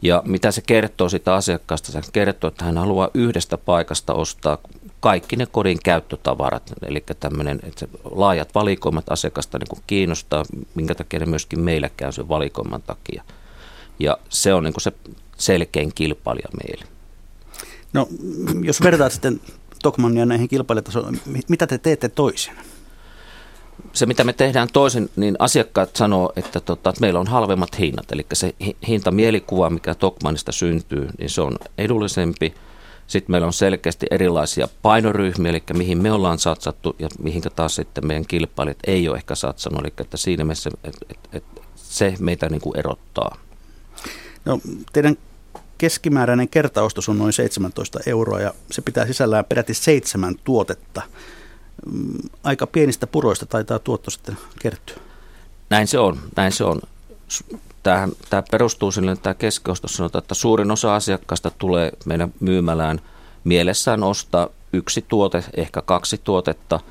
Ja 0.03 0.23
mitä 0.27 0.51
se 0.51 0.61
kertoo 0.61 1.09
sitä 1.09 1.35
asiakkaasta? 1.35 1.93
Se 1.93 2.01
kertoo, 2.13 2.49
että 2.49 2.65
hän 2.65 2.79
haluaa 2.79 3.11
yhdestä 3.15 3.59
paikasta 3.59 4.15
ostaa 4.15 4.59
kaikki 5.01 5.37
ne 5.37 5.47
kodin 5.47 5.79
käyttötavarat, 5.85 6.73
eli 6.87 7.05
tämmöinen, 7.21 7.61
että 7.63 7.87
laajat 8.11 8.55
valikoimat 8.55 9.13
asiakasta 9.13 9.59
niin 9.59 9.69
kuin 9.69 9.83
kiinnostaa, 9.87 10.45
minkä 10.75 10.95
takia 10.95 11.21
ne 11.21 11.27
myöskin 11.27 11.61
meillä 11.61 11.91
käy 11.97 12.13
sen 12.13 12.29
valikoiman 12.29 12.83
takia. 12.83 13.23
Ja 13.99 14.19
se 14.29 14.55
on 14.55 14.65
niin 14.65 14.75
kuin 14.75 14.83
se 14.83 14.93
selkein 15.37 15.93
kilpailija 15.95 16.49
meille. 16.65 16.85
No, 17.93 18.09
jos 18.63 18.83
vertaat 18.83 19.13
sitten 19.13 19.41
Tokmannia 19.83 20.27
näihin 20.27 20.49
kilpailijoitasoihin. 20.49 21.21
Mitä 21.49 21.67
te 21.67 21.79
teette 21.79 22.09
toisin? 22.09 22.55
Se, 23.93 24.07
mitä 24.07 24.25
me 24.25 24.33
tehdään 24.33 24.69
toisin, 24.73 25.11
niin 25.17 25.37
asiakkaat 25.39 25.97
sanoo, 25.97 26.33
että, 26.37 26.61
tota, 26.61 26.91
että 26.91 27.01
meillä 27.01 27.21
on 27.21 27.27
halvemmat 27.27 27.79
hinnat. 27.79 28.13
Eli 28.13 28.27
se 28.33 28.55
hintamielikuva, 28.89 29.71
mikä 29.71 29.95
Tokmanista 29.95 30.53
syntyy, 30.53 31.09
niin 31.19 31.31
se 31.31 31.41
on 31.41 31.57
edullisempi. 31.79 32.55
Sitten 33.07 33.33
meillä 33.33 33.47
on 33.47 33.53
selkeästi 33.53 34.07
erilaisia 34.11 34.69
painoryhmiä, 34.83 35.51
eli 35.51 35.63
mihin 35.73 36.03
me 36.03 36.13
ollaan 36.13 36.39
satsattu 36.39 36.97
ja 36.99 37.09
mihin 37.23 37.43
taas 37.57 37.75
sitten 37.75 38.07
meidän 38.07 38.27
kilpailijat 38.27 38.79
ei 38.87 39.09
ole 39.09 39.17
ehkä 39.17 39.35
satsannut. 39.35 39.85
Eli 39.85 39.93
että 40.01 40.17
siinä 40.17 40.45
mielessä 40.45 40.71
että, 40.85 41.07
että, 41.11 41.29
että 41.33 41.61
se 41.77 42.15
meitä 42.19 42.49
niin 42.49 42.61
kuin 42.61 42.79
erottaa. 42.79 43.37
No, 44.45 44.61
teidän 44.93 45.17
keskimääräinen 45.81 46.49
kertaostos 46.49 47.09
on 47.09 47.19
noin 47.19 47.33
17 47.33 48.01
euroa 48.07 48.41
ja 48.41 48.55
se 48.71 48.83
pitää 48.83 49.07
sisällään 49.07 49.45
peräti 49.45 49.75
seitsemän 49.75 50.35
tuotetta. 50.45 51.03
Mm, 51.87 52.19
aika 52.45 52.67
pienistä 52.67 53.07
puroista 53.07 53.47
taitaa 53.47 53.79
tuotto 53.79 54.11
sitten 54.11 54.39
kertyä. 54.59 54.97
Näin 55.71 55.87
se 55.87 55.99
on, 55.99 56.19
näin 56.37 56.53
se 56.53 56.65
on. 56.65 56.81
Tämähän, 57.83 58.13
tämä 58.31 58.43
perustuu 58.51 58.93
sille, 58.93 59.13
että 59.13 59.23
tämä 59.23 59.35
keskiostos 59.35 59.95
sanotaan, 59.95 60.23
että 60.23 60.35
suurin 60.35 60.71
osa 60.71 60.95
asiakkaista 60.95 61.51
tulee 61.59 61.93
meidän 62.05 62.35
myymälään 62.41 63.01
mielessään 63.45 64.03
ostaa 64.03 64.49
yksi 64.73 65.05
tuote, 65.09 65.45
ehkä 65.57 65.83
kaksi 65.83 66.21
tuotetta– 66.25 66.81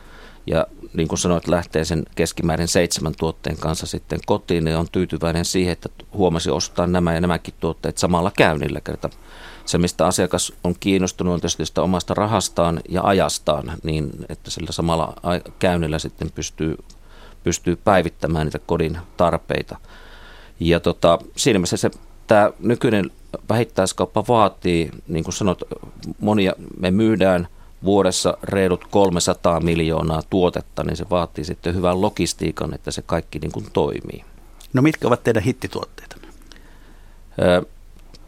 ja 0.49 0.67
niin 0.93 1.07
kuin 1.07 1.19
sanoit, 1.19 1.47
lähtee 1.47 1.85
sen 1.85 2.05
keskimäärin 2.15 2.67
seitsemän 2.67 3.13
tuotteen 3.17 3.57
kanssa 3.57 3.85
sitten 3.85 4.19
kotiin 4.25 4.67
ja 4.67 4.79
on 4.79 4.87
tyytyväinen 4.91 5.45
siihen, 5.45 5.71
että 5.71 5.89
huomasi 6.13 6.49
ostaa 6.49 6.87
nämä 6.87 7.13
ja 7.13 7.21
nämäkin 7.21 7.53
tuotteet 7.59 7.97
samalla 7.97 8.31
käynnillä. 8.37 8.81
Kerta 8.81 9.09
se, 9.65 9.77
mistä 9.77 10.07
asiakas 10.07 10.53
on 10.63 10.75
kiinnostunut, 10.79 11.33
on 11.33 11.39
tietysti 11.41 11.65
sitä 11.65 11.81
omasta 11.81 12.13
rahastaan 12.13 12.79
ja 12.89 13.01
ajastaan, 13.03 13.71
niin 13.83 14.09
että 14.29 14.51
sillä 14.51 14.71
samalla 14.71 15.13
käynnillä 15.59 15.99
sitten 15.99 16.31
pystyy, 16.35 16.77
pystyy 17.43 17.75
päivittämään 17.75 18.47
niitä 18.47 18.59
kodin 18.59 18.97
tarpeita. 19.17 19.77
Ja 20.59 20.79
tota, 20.79 21.19
siinä 21.35 21.59
mielessä 21.59 21.77
se, 21.77 21.91
tämä 22.27 22.51
nykyinen 22.59 23.11
vähittäiskauppa 23.49 24.23
vaatii, 24.27 24.91
niin 25.07 25.23
kuin 25.23 25.33
sanot, 25.33 25.63
monia, 26.19 26.53
me 26.79 26.91
myydään– 26.91 27.47
vuodessa 27.83 28.37
reilut 28.43 28.85
300 28.91 29.59
miljoonaa 29.59 30.21
tuotetta, 30.29 30.83
niin 30.83 30.97
se 30.97 31.05
vaatii 31.09 31.43
sitten 31.43 31.75
hyvän 31.75 32.01
logistiikan, 32.01 32.73
että 32.73 32.91
se 32.91 33.01
kaikki 33.01 33.39
niin 33.39 33.51
kuin 33.51 33.65
toimii. 33.73 34.23
No 34.73 34.81
mitkä 34.81 35.07
ovat 35.07 35.23
teidän 35.23 35.43
hittituotteita? 35.43 36.15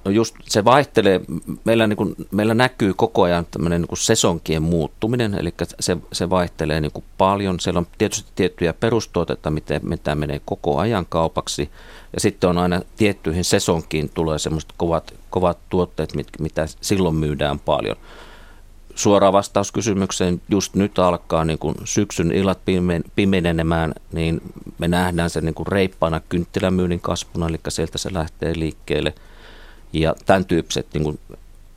No 0.06 0.12
just 0.12 0.36
se 0.50 0.66
vaihtelee, 0.66 1.22
meillä, 1.64 1.88
niin 1.88 1.98
kuin, 1.98 2.16
meillä 2.32 2.54
näkyy 2.54 2.94
koko 2.94 3.22
ajan 3.22 3.46
tämmöinen 3.52 3.82
niin 3.82 3.88
kuin 3.88 4.00
sesonkien 4.00 4.64
muuttuminen, 4.64 5.34
eli 5.34 5.54
se, 5.80 5.98
se 6.14 6.30
vaihtelee 6.30 6.82
niin 6.82 6.92
kuin 6.92 7.06
paljon. 7.18 7.60
Siellä 7.60 7.78
on 7.78 7.88
tietysti 7.98 8.32
tiettyjä 8.36 8.74
perustuotteita, 8.74 9.52
mitä, 9.52 9.80
mitä 9.84 10.16
menee 10.16 10.42
koko 10.46 10.78
ajan 10.80 11.06
kaupaksi, 11.10 11.70
ja 12.14 12.20
sitten 12.20 12.50
on 12.50 12.58
aina 12.58 12.82
tiettyihin 12.98 13.44
sesonkiin 13.44 14.10
tulee 14.14 14.40
semmoiset 14.40 14.74
kovat, 14.78 15.14
kovat 15.30 15.58
tuotteet, 15.70 16.16
mit, 16.16 16.28
mitä 16.40 16.68
silloin 16.82 17.16
myydään 17.16 17.60
paljon 17.60 17.98
suora 18.96 19.32
vastaus 19.32 19.72
kysymykseen, 19.72 20.42
just 20.50 20.76
nyt 20.76 21.00
alkaa 21.00 21.46
niin 21.46 21.60
kuin 21.60 21.76
syksyn 21.84 22.32
illat 22.32 22.60
pimenenemään, 23.16 23.94
niin 24.12 24.42
me 24.78 24.88
nähdään 24.88 25.30
se 25.30 25.42
niin 25.42 25.54
kuin 25.54 25.68
reippaana 25.68 26.20
kynttilämyynnin 26.20 27.00
kasvuna, 27.00 27.48
eli 27.48 27.60
sieltä 27.70 27.98
se 27.98 28.14
lähtee 28.14 28.54
liikkeelle. 28.60 29.14
Ja 29.94 30.16
tämän 30.26 30.46
tyyppiset 30.46 30.88
niin 30.94 31.04
kuin, 31.04 31.20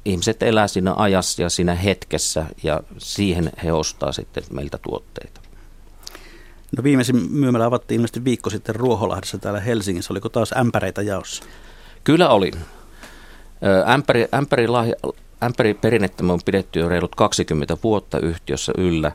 ihmiset 0.05 0.43
elää 0.43 0.69
siinä 0.69 0.95
ajassa 0.97 1.43
ja 1.43 1.51
siinä 1.51 1.75
hetkessä 1.75 2.47
ja 2.63 2.81
siihen 2.99 3.53
he 3.65 3.73
ostaa 3.73 4.13
sitten 4.13 4.45
meiltä 4.53 4.79
tuotteita. 4.79 5.41
No 6.77 6.85
viimeisin 6.85 7.33
myymälä 7.33 7.65
avattiin 7.65 7.97
ilmeisesti 7.97 8.25
viikko 8.25 8.51
sitten 8.51 8.75
Ruoholahdessa 8.75 9.39
täällä 9.39 9.61
Helsingissä. 9.61 10.13
Oliko 10.13 10.29
taas 10.29 10.55
ämpäreitä 10.57 11.03
jaossa? 11.03 11.43
Kyllä 12.05 12.29
oli. 12.29 12.51
Ämpäri, 13.89 14.29
ämpäri, 14.35 14.69
lahja, 14.69 14.95
ämpäri 15.45 15.75
perinnettä 15.75 16.25
on 16.25 16.41
pidetty 16.45 16.81
jo 16.81 16.89
reilut 16.89 17.15
20 17.15 17.77
vuotta 17.85 18.19
yhtiössä 18.19 18.73
yllä. 18.79 19.13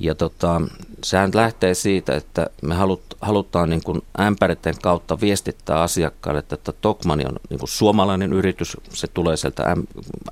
Ja 0.00 0.14
tota, 0.14 0.62
sehän 1.04 1.30
lähtee 1.34 1.74
siitä, 1.74 2.16
että 2.16 2.46
me 2.62 2.74
halut, 2.74 3.02
halutaan 3.20 3.70
niin 3.70 3.82
kuin 3.84 4.02
ämpäreiden 4.20 4.74
kautta 4.82 5.20
viestittää 5.20 5.80
asiakkaille, 5.80 6.38
että 6.38 6.72
Tokmani 6.72 7.24
on 7.24 7.36
niin 7.50 7.58
kuin 7.58 7.68
suomalainen 7.68 8.32
yritys. 8.32 8.76
Se 8.88 9.06
tulee 9.06 9.36
sieltä 9.36 9.76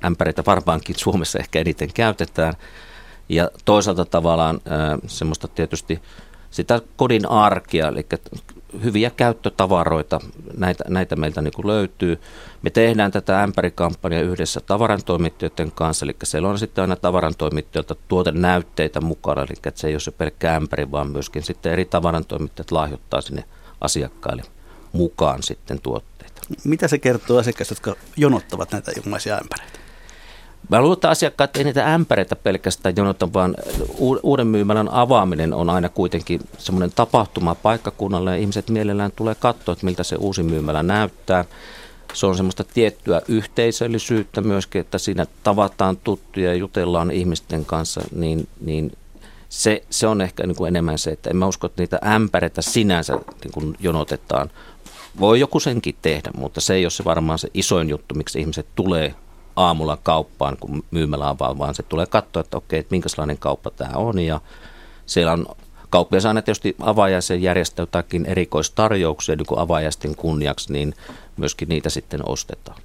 ämpäreitä 0.05 0.43
varmaankin 0.45 0.95
Suomessa 1.03 1.39
ehkä 1.39 1.59
eniten 1.59 1.93
käytetään. 1.93 2.53
Ja 3.29 3.49
toisaalta 3.65 4.05
tavallaan 4.05 4.61
semmoista 5.07 5.47
tietysti 5.47 6.01
sitä 6.51 6.81
kodin 6.95 7.29
arkia, 7.29 7.87
eli 7.87 8.05
hyviä 8.83 9.09
käyttötavaroita, 9.09 10.19
näitä, 10.57 10.83
näitä 10.87 11.15
meiltä 11.15 11.41
niin 11.41 11.53
kuin 11.55 11.67
löytyy. 11.67 12.19
Me 12.61 12.69
tehdään 12.69 13.11
tätä 13.11 13.43
ämpärikampanjaa 13.43 14.21
yhdessä 14.21 14.61
tavarantoimittajoiden 14.61 15.71
kanssa, 15.71 16.05
eli 16.05 16.15
siellä 16.23 16.49
on 16.49 16.59
sitten 16.59 16.81
aina 16.81 16.95
tavarantoimittajalta 16.95 17.95
tuotenäytteitä 18.07 19.01
mukana, 19.01 19.41
eli 19.41 19.53
että 19.65 19.81
se 19.81 19.87
ei 19.87 19.93
ole 19.93 19.99
se 19.99 20.11
pelkkä 20.11 20.55
ämpäri, 20.55 20.91
vaan 20.91 21.11
myöskin 21.11 21.43
sitten 21.43 21.71
eri 21.73 21.85
tavarantoimittajat 21.85 22.71
lahjoittaa 22.71 23.21
sinne 23.21 23.43
asiakkaille 23.81 24.43
mukaan 24.91 25.43
sitten 25.43 25.81
tuotteita. 25.81 26.41
Mitä 26.63 26.87
se 26.87 26.97
kertoo 26.97 27.39
asiakkaista, 27.39 27.71
jotka 27.71 27.95
jonottavat 28.17 28.71
näitä 28.71 28.91
ilmaisia 29.05 29.37
ämpäreitä? 29.37 29.86
Mä 30.69 30.81
luulen, 30.81 30.93
että 30.93 31.09
asiakkaat 31.09 31.57
ei 31.57 31.63
niitä 31.63 31.93
ämpäreitä 31.93 32.35
pelkästään 32.35 32.95
jonota, 32.97 33.33
vaan 33.33 33.55
uuden 34.23 34.47
myymälän 34.47 34.89
avaaminen 34.91 35.53
on 35.53 35.69
aina 35.69 35.89
kuitenkin 35.89 36.39
semmoinen 36.57 36.91
tapahtuma 36.95 37.55
paikkakunnalle 37.55 38.31
ja 38.31 38.37
ihmiset 38.37 38.69
mielellään 38.69 39.11
tulee 39.15 39.35
katsoa, 39.35 39.73
että 39.73 39.85
miltä 39.85 40.03
se 40.03 40.15
uusi 40.15 40.43
myymälä 40.43 40.83
näyttää. 40.83 41.45
Se 42.13 42.25
on 42.25 42.35
semmoista 42.35 42.63
tiettyä 42.63 43.21
yhteisöllisyyttä 43.27 44.41
myöskin, 44.41 44.81
että 44.81 44.97
siinä 44.97 45.25
tavataan 45.43 45.97
tuttuja 45.97 46.49
ja 46.49 46.55
jutellaan 46.55 47.11
ihmisten 47.11 47.65
kanssa, 47.65 48.01
niin, 48.15 48.47
niin 48.61 48.91
se, 49.49 49.83
se 49.89 50.07
on 50.07 50.21
ehkä 50.21 50.47
niin 50.47 50.55
kuin 50.55 50.67
enemmän 50.67 50.97
se, 50.97 51.11
että 51.11 51.29
en 51.29 51.37
mä 51.37 51.47
usko, 51.47 51.67
että 51.67 51.81
niitä 51.81 51.99
ämpäreitä 52.05 52.61
sinänsä 52.61 53.13
niin 53.15 53.51
kuin 53.53 53.75
jonotetaan. 53.79 54.49
Voi 55.19 55.39
joku 55.39 55.59
senkin 55.59 55.95
tehdä, 56.01 56.31
mutta 56.37 56.61
se 56.61 56.73
ei 56.73 56.85
ole 56.85 56.91
se 56.91 57.03
varmaan 57.03 57.39
se 57.39 57.49
isoin 57.53 57.89
juttu, 57.89 58.15
miksi 58.15 58.39
ihmiset 58.39 58.67
tulee 58.75 59.15
aamulla 59.57 59.97
kauppaan, 60.03 60.57
kun 60.59 60.83
myymälä 60.91 61.29
avaa, 61.29 61.57
vaan 61.57 61.75
se 61.75 61.83
tulee 61.83 62.05
katsoa, 62.05 62.39
että 62.39 62.57
okei, 62.57 62.79
että 62.79 62.93
minkälainen 62.93 63.37
kauppa 63.37 63.71
tämä 63.71 63.93
on. 63.95 64.19
Ja 64.19 64.41
siellä 65.05 65.31
on 65.31 65.45
kauppias 65.89 66.25
aina 66.25 66.41
tietysti 66.41 66.75
avajaisen 66.79 67.41
järjestää 67.41 67.83
jotakin 67.83 68.25
erikoistarjouksia 68.25 69.35
niin 69.35 69.45
kuin 69.45 69.59
avajaisten 69.59 70.15
kunniaksi, 70.15 70.73
niin 70.73 70.93
myöskin 71.37 71.69
niitä 71.69 71.89
sitten 71.89 72.29
ostetaan. 72.29 72.81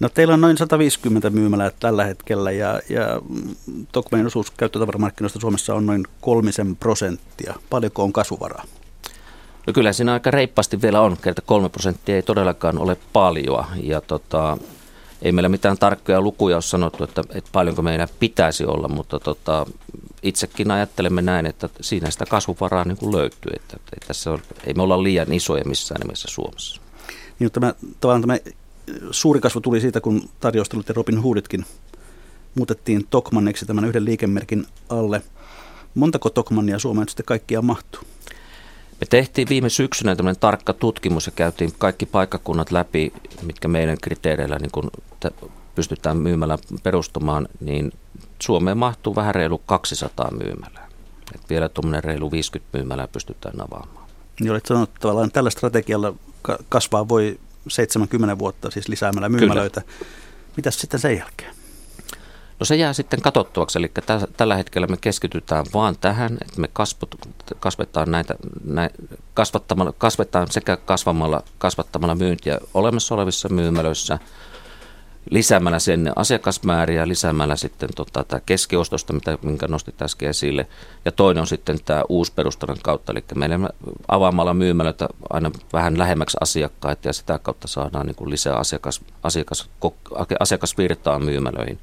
No 0.00 0.08
teillä 0.08 0.34
on 0.34 0.40
noin 0.40 0.58
150 0.58 1.30
myymälää 1.30 1.70
tällä 1.80 2.04
hetkellä 2.04 2.50
ja, 2.50 2.80
ja 2.88 3.20
Tokmanin 3.92 4.26
osuus 4.26 4.50
käyttötavaramarkkinoista 4.50 5.40
Suomessa 5.40 5.74
on 5.74 5.86
noin 5.86 6.04
kolmisen 6.20 6.76
prosenttia. 6.76 7.54
Paljonko 7.70 8.02
on 8.02 8.12
kasvuvaraa? 8.12 8.64
No 9.66 9.72
kyllä 9.72 9.92
siinä 9.92 10.12
aika 10.12 10.30
reippaasti 10.30 10.82
vielä 10.82 11.00
on, 11.00 11.16
kerta 11.22 11.42
kolme 11.42 11.68
prosenttia 11.68 12.16
ei 12.16 12.22
todellakaan 12.22 12.78
ole 12.78 12.96
paljon. 13.12 13.64
Ja 13.82 14.00
tota, 14.00 14.58
ei 15.22 15.32
meillä 15.32 15.48
mitään 15.48 15.78
tarkkoja 15.78 16.20
lukuja 16.20 16.56
ole 16.56 16.62
sanottu, 16.62 17.04
että, 17.04 17.22
että 17.34 17.50
paljonko 17.52 17.82
meillä 17.82 18.08
pitäisi 18.20 18.64
olla, 18.64 18.88
mutta 18.88 19.18
tota, 19.18 19.66
itsekin 20.22 20.70
ajattelemme 20.70 21.22
näin, 21.22 21.46
että 21.46 21.68
siinä 21.80 22.10
sitä 22.10 22.26
kasvuvaraa 22.26 22.84
niin 22.84 22.96
kuin 22.96 23.16
löytyy. 23.16 23.52
Että, 23.56 23.76
että 23.92 24.06
tässä 24.06 24.30
on, 24.30 24.38
ei 24.66 24.74
me 24.74 24.82
olla 24.82 25.02
liian 25.02 25.32
isoja 25.32 25.64
missään 25.64 26.00
nimessä 26.00 26.28
Suomessa. 26.30 26.80
Niin, 27.38 27.52
tämä, 27.52 27.74
tavallaan 28.00 28.22
tämä 28.22 28.38
suuri 29.10 29.40
kasvu 29.40 29.60
tuli 29.60 29.80
siitä, 29.80 30.00
kun 30.00 30.28
tarjoustelut 30.40 30.88
ja 30.88 30.94
Robin 30.94 31.22
Hooditkin 31.22 31.64
muutettiin 32.54 33.06
Tokmanneksi 33.10 33.66
tämän 33.66 33.84
yhden 33.84 34.04
liikemerkin 34.04 34.66
alle. 34.88 35.22
Montako 35.94 36.30
Tokmannia 36.30 36.78
Suomeen 36.78 37.08
sitten 37.08 37.26
kaikkiaan 37.26 37.64
mahtuu? 37.64 38.00
Me 39.00 39.06
tehtiin 39.10 39.48
viime 39.48 39.68
syksynä 39.68 40.16
tämmöinen 40.16 40.40
tarkka 40.40 40.72
tutkimus 40.72 41.26
ja 41.26 41.32
käytiin 41.36 41.72
kaikki 41.78 42.06
paikkakunnat 42.06 42.70
läpi, 42.70 43.12
mitkä 43.42 43.68
meidän 43.68 43.98
kriteereillä 44.02 44.58
niin 44.58 44.70
kun 44.70 44.90
pystytään 45.74 46.16
myymällä 46.16 46.58
perustamaan, 46.82 47.48
niin 47.60 47.92
Suomeen 48.42 48.78
mahtuu 48.78 49.16
vähän 49.16 49.34
reilu 49.34 49.58
200 49.58 50.30
myymälää. 50.30 50.88
Et 51.34 51.40
vielä 51.50 51.68
tuommoinen 51.68 52.04
reilu 52.04 52.30
50 52.30 52.78
myymälää 52.78 53.08
pystytään 53.08 53.60
avaamaan. 53.60 54.06
Niin 54.40 54.50
olet 54.50 54.66
sanonut, 54.66 54.88
että 54.88 55.00
tavallaan 55.00 55.30
tällä 55.30 55.50
strategialla 55.50 56.14
kasvaa 56.68 57.08
voi 57.08 57.38
70 57.68 58.38
vuotta 58.38 58.70
siis 58.70 58.88
lisäämällä 58.88 59.28
myymälöitä. 59.28 59.82
Mitäs 60.56 60.80
sitten 60.80 61.00
sen 61.00 61.16
jälkeen? 61.16 61.55
No 62.60 62.66
se 62.66 62.76
jää 62.76 62.92
sitten 62.92 63.22
katsottavaksi, 63.22 63.78
eli 63.78 63.92
tällä 64.36 64.56
hetkellä 64.56 64.86
me 64.86 64.96
keskitytään 65.00 65.66
vaan 65.74 65.96
tähän, 66.00 66.38
että 66.40 66.60
me 66.60 66.68
kasvut, 66.72 67.14
kasvetaan 67.60 68.10
näitä, 68.10 68.34
kasvattamalla, 69.34 69.92
kasvetaan 69.98 70.46
sekä 70.50 70.76
kasvamalla, 70.76 71.42
kasvattamalla 71.58 72.14
myyntiä 72.14 72.58
olemassa 72.74 73.14
olevissa 73.14 73.48
myymälöissä, 73.48 74.18
lisäämällä 75.30 75.78
sen 75.78 76.12
asiakasmääriä, 76.16 77.08
lisäämällä 77.08 77.56
sitten 77.56 77.88
tota, 77.96 78.24
tämä 78.24 78.40
keskiostosta, 78.46 79.12
mitä, 79.12 79.38
minkä 79.42 79.68
nostit 79.68 80.02
äsken 80.02 80.28
esille, 80.28 80.66
ja 81.04 81.12
toinen 81.12 81.40
on 81.40 81.46
sitten 81.46 81.78
tämä 81.84 82.02
uusperustanan 82.08 82.78
kautta, 82.82 83.12
eli 83.12 83.24
meillä 83.34 83.70
avaamalla 84.08 84.54
myymälöitä 84.54 85.08
aina 85.30 85.50
vähän 85.72 85.98
lähemmäksi 85.98 86.36
asiakkaita, 86.40 87.08
ja 87.08 87.12
sitä 87.12 87.38
kautta 87.38 87.68
saadaan 87.68 88.06
niin 88.06 88.16
kuin 88.16 88.30
lisää 88.30 88.54
asiakas, 88.54 89.00
asiakas, 89.22 89.70
asiakasvirtaa 90.40 91.18
myymälöihin. 91.18 91.78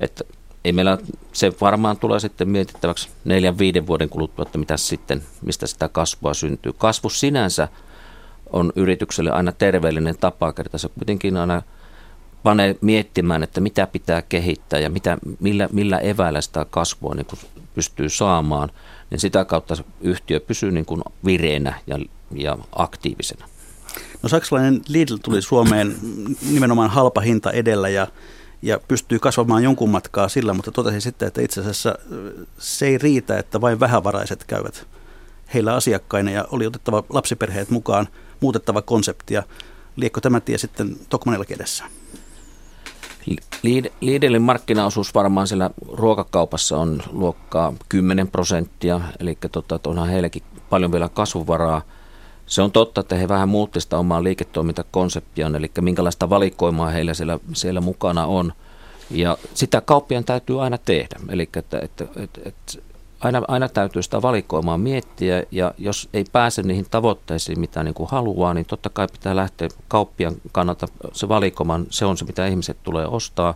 Että 0.00 0.24
ei 0.64 0.72
meillä, 0.72 0.98
se 1.32 1.52
varmaan 1.60 1.96
tulee 1.96 2.20
sitten 2.20 2.48
mietittäväksi 2.48 3.08
neljän, 3.24 3.58
viiden 3.58 3.86
vuoden 3.86 4.08
kuluttua, 4.08 4.42
että 4.42 4.58
mitä 4.58 4.76
sitten, 4.76 5.22
mistä 5.46 5.66
sitä 5.66 5.88
kasvua 5.88 6.34
syntyy. 6.34 6.72
Kasvu 6.72 7.10
sinänsä 7.10 7.68
on 8.52 8.72
yritykselle 8.76 9.30
aina 9.30 9.52
terveellinen 9.52 10.18
tapa, 10.18 10.52
kertaa 10.52 10.78
se 10.78 10.88
kuitenkin 10.88 11.36
aina 11.36 11.62
panee 12.42 12.76
miettimään, 12.80 13.42
että 13.42 13.60
mitä 13.60 13.86
pitää 13.86 14.22
kehittää 14.22 14.80
ja 14.80 14.90
mitä, 14.90 15.18
millä, 15.40 15.68
millä 15.72 15.98
eväillä 15.98 16.40
sitä 16.40 16.66
kasvua 16.70 17.14
niin 17.14 17.26
kuin 17.26 17.38
pystyy 17.74 18.08
saamaan, 18.08 18.70
niin 19.10 19.20
sitä 19.20 19.44
kautta 19.44 19.74
yhtiö 20.00 20.40
pysyy 20.40 20.70
niin 20.70 20.86
kuin 20.86 21.02
vireenä 21.24 21.80
ja, 21.86 21.98
ja 22.34 22.58
aktiivisena. 22.76 23.48
No 24.22 24.28
saksalainen 24.28 24.80
Lidl 24.88 25.16
tuli 25.22 25.42
Suomeen 25.42 25.96
nimenomaan 26.50 26.90
halpa 26.90 27.20
hinta 27.20 27.50
edellä 27.50 27.88
ja 27.88 28.06
ja 28.62 28.80
pystyy 28.88 29.18
kasvamaan 29.18 29.62
jonkun 29.62 29.90
matkaa 29.90 30.28
sillä, 30.28 30.54
mutta 30.54 30.72
totesin 30.72 31.00
sitten, 31.00 31.28
että 31.28 31.42
itse 31.42 31.60
asiassa 31.60 31.98
se 32.58 32.86
ei 32.86 32.98
riitä, 32.98 33.38
että 33.38 33.60
vain 33.60 33.80
vähävaraiset 33.80 34.44
käyvät 34.44 34.86
heillä 35.54 35.74
asiakkaina 35.74 36.30
ja 36.30 36.44
oli 36.50 36.66
otettava 36.66 37.04
lapsiperheet 37.08 37.70
mukaan, 37.70 38.08
muutettava 38.40 38.82
konseptia. 38.82 39.42
Liekko 39.96 40.20
tämä 40.20 40.40
tie 40.40 40.58
sitten 40.58 40.96
Tokmanilla 41.08 41.44
edessä? 41.50 41.84
Lidlin 44.00 44.42
markkinaosuus 44.42 45.14
varmaan 45.14 45.46
siellä 45.46 45.70
ruokakaupassa 45.92 46.76
on 46.76 47.02
luokkaa 47.12 47.72
10 47.88 48.28
prosenttia, 48.28 49.00
eli 49.20 49.38
tota, 49.52 49.80
onhan 49.86 50.08
heillekin 50.08 50.42
paljon 50.70 50.92
vielä 50.92 51.08
kasvuvaraa– 51.08 51.82
se 52.48 52.62
on 52.62 52.72
totta, 52.72 53.00
että 53.00 53.16
he 53.16 53.28
vähän 53.28 53.48
muutti 53.48 53.80
sitä 53.80 53.98
omaa 53.98 54.22
liiketoimintakonseptiaan, 54.22 55.54
eli 55.54 55.70
minkälaista 55.80 56.30
valikoimaa 56.30 56.90
heillä 56.90 57.14
siellä, 57.14 57.38
siellä 57.52 57.80
mukana 57.80 58.26
on. 58.26 58.52
Ja 59.10 59.38
sitä 59.54 59.80
kauppien 59.80 60.24
täytyy 60.24 60.62
aina 60.62 60.78
tehdä. 60.78 61.16
Eli 61.28 61.48
että, 61.56 61.80
että, 61.80 62.04
että, 62.16 62.40
että 62.44 62.72
aina, 63.20 63.42
aina 63.48 63.68
täytyy 63.68 64.02
sitä 64.02 64.22
valikoimaa 64.22 64.78
miettiä, 64.78 65.42
ja 65.50 65.74
jos 65.78 66.08
ei 66.12 66.24
pääse 66.32 66.62
niihin 66.62 66.86
tavoitteisiin, 66.90 67.60
mitä 67.60 67.82
niin 67.82 67.94
kuin 67.94 68.10
haluaa, 68.10 68.54
niin 68.54 68.66
totta 68.66 68.90
kai 68.90 69.08
pitää 69.12 69.36
lähteä 69.36 69.68
kauppian 69.88 70.34
kannalta 70.52 70.88
se 71.12 71.28
valikoimaan, 71.28 71.86
se 71.90 72.04
on 72.04 72.16
se, 72.16 72.24
mitä 72.24 72.46
ihmiset 72.46 72.82
tulee 72.82 73.06
ostaa. 73.06 73.54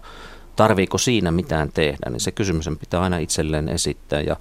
Tarviiko 0.57 0.99
siinä 0.99 1.31
mitään 1.31 1.73
tehdä, 1.73 2.11
niin 2.11 2.21
se 2.21 2.33
kysymys 2.33 2.71
pitää 2.81 3.01
aina 3.01 3.19
itselleen 3.19 3.69
esittää, 3.69 4.21
ja 4.21 4.37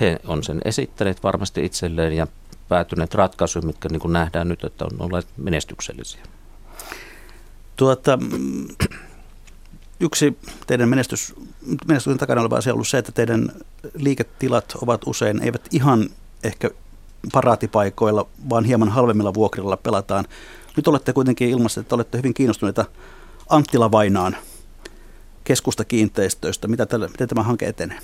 he 0.00 0.18
on 0.26 0.44
sen 0.44 0.60
esittäneet 0.64 1.22
varmasti 1.22 1.64
itselleen, 1.64 2.12
ja 2.12 2.26
päätyneet 2.70 3.14
ratkaisuja, 3.14 3.66
mitkä 3.66 3.88
niin 3.88 4.00
kuin 4.00 4.12
nähdään 4.12 4.48
nyt, 4.48 4.64
että 4.64 4.84
on 4.84 4.90
olleet 4.98 5.26
menestyksellisiä. 5.36 6.22
Tuota, 7.76 8.18
yksi 10.00 10.38
teidän 10.66 10.88
menestys, 10.88 11.34
menestyksen 11.88 12.18
takana 12.18 12.40
oleva 12.40 12.56
asia 12.56 12.72
on 12.72 12.74
ollut 12.74 12.88
se, 12.88 12.98
että 12.98 13.12
teidän 13.12 13.52
liiketilat 13.94 14.72
ovat 14.82 15.00
usein, 15.06 15.42
eivät 15.42 15.68
ihan 15.70 16.10
ehkä 16.44 16.70
paraatipaikoilla, 17.32 18.26
vaan 18.50 18.64
hieman 18.64 18.88
halvemmilla 18.88 19.34
vuokrilla 19.34 19.76
pelataan. 19.76 20.24
Nyt 20.76 20.88
olette 20.88 21.12
kuitenkin 21.12 21.48
ilmassa, 21.48 21.80
että 21.80 21.94
olette 21.94 22.18
hyvin 22.18 22.34
kiinnostuneita 22.34 22.84
Anttila 23.48 23.90
Vainaan 23.90 24.36
keskusta 25.44 25.84
kiinteistöistä. 25.84 26.68
Mitä 26.68 26.86
tällä, 26.86 27.08
miten 27.08 27.28
tämä 27.28 27.42
hanke 27.42 27.66
etenee? 27.66 27.98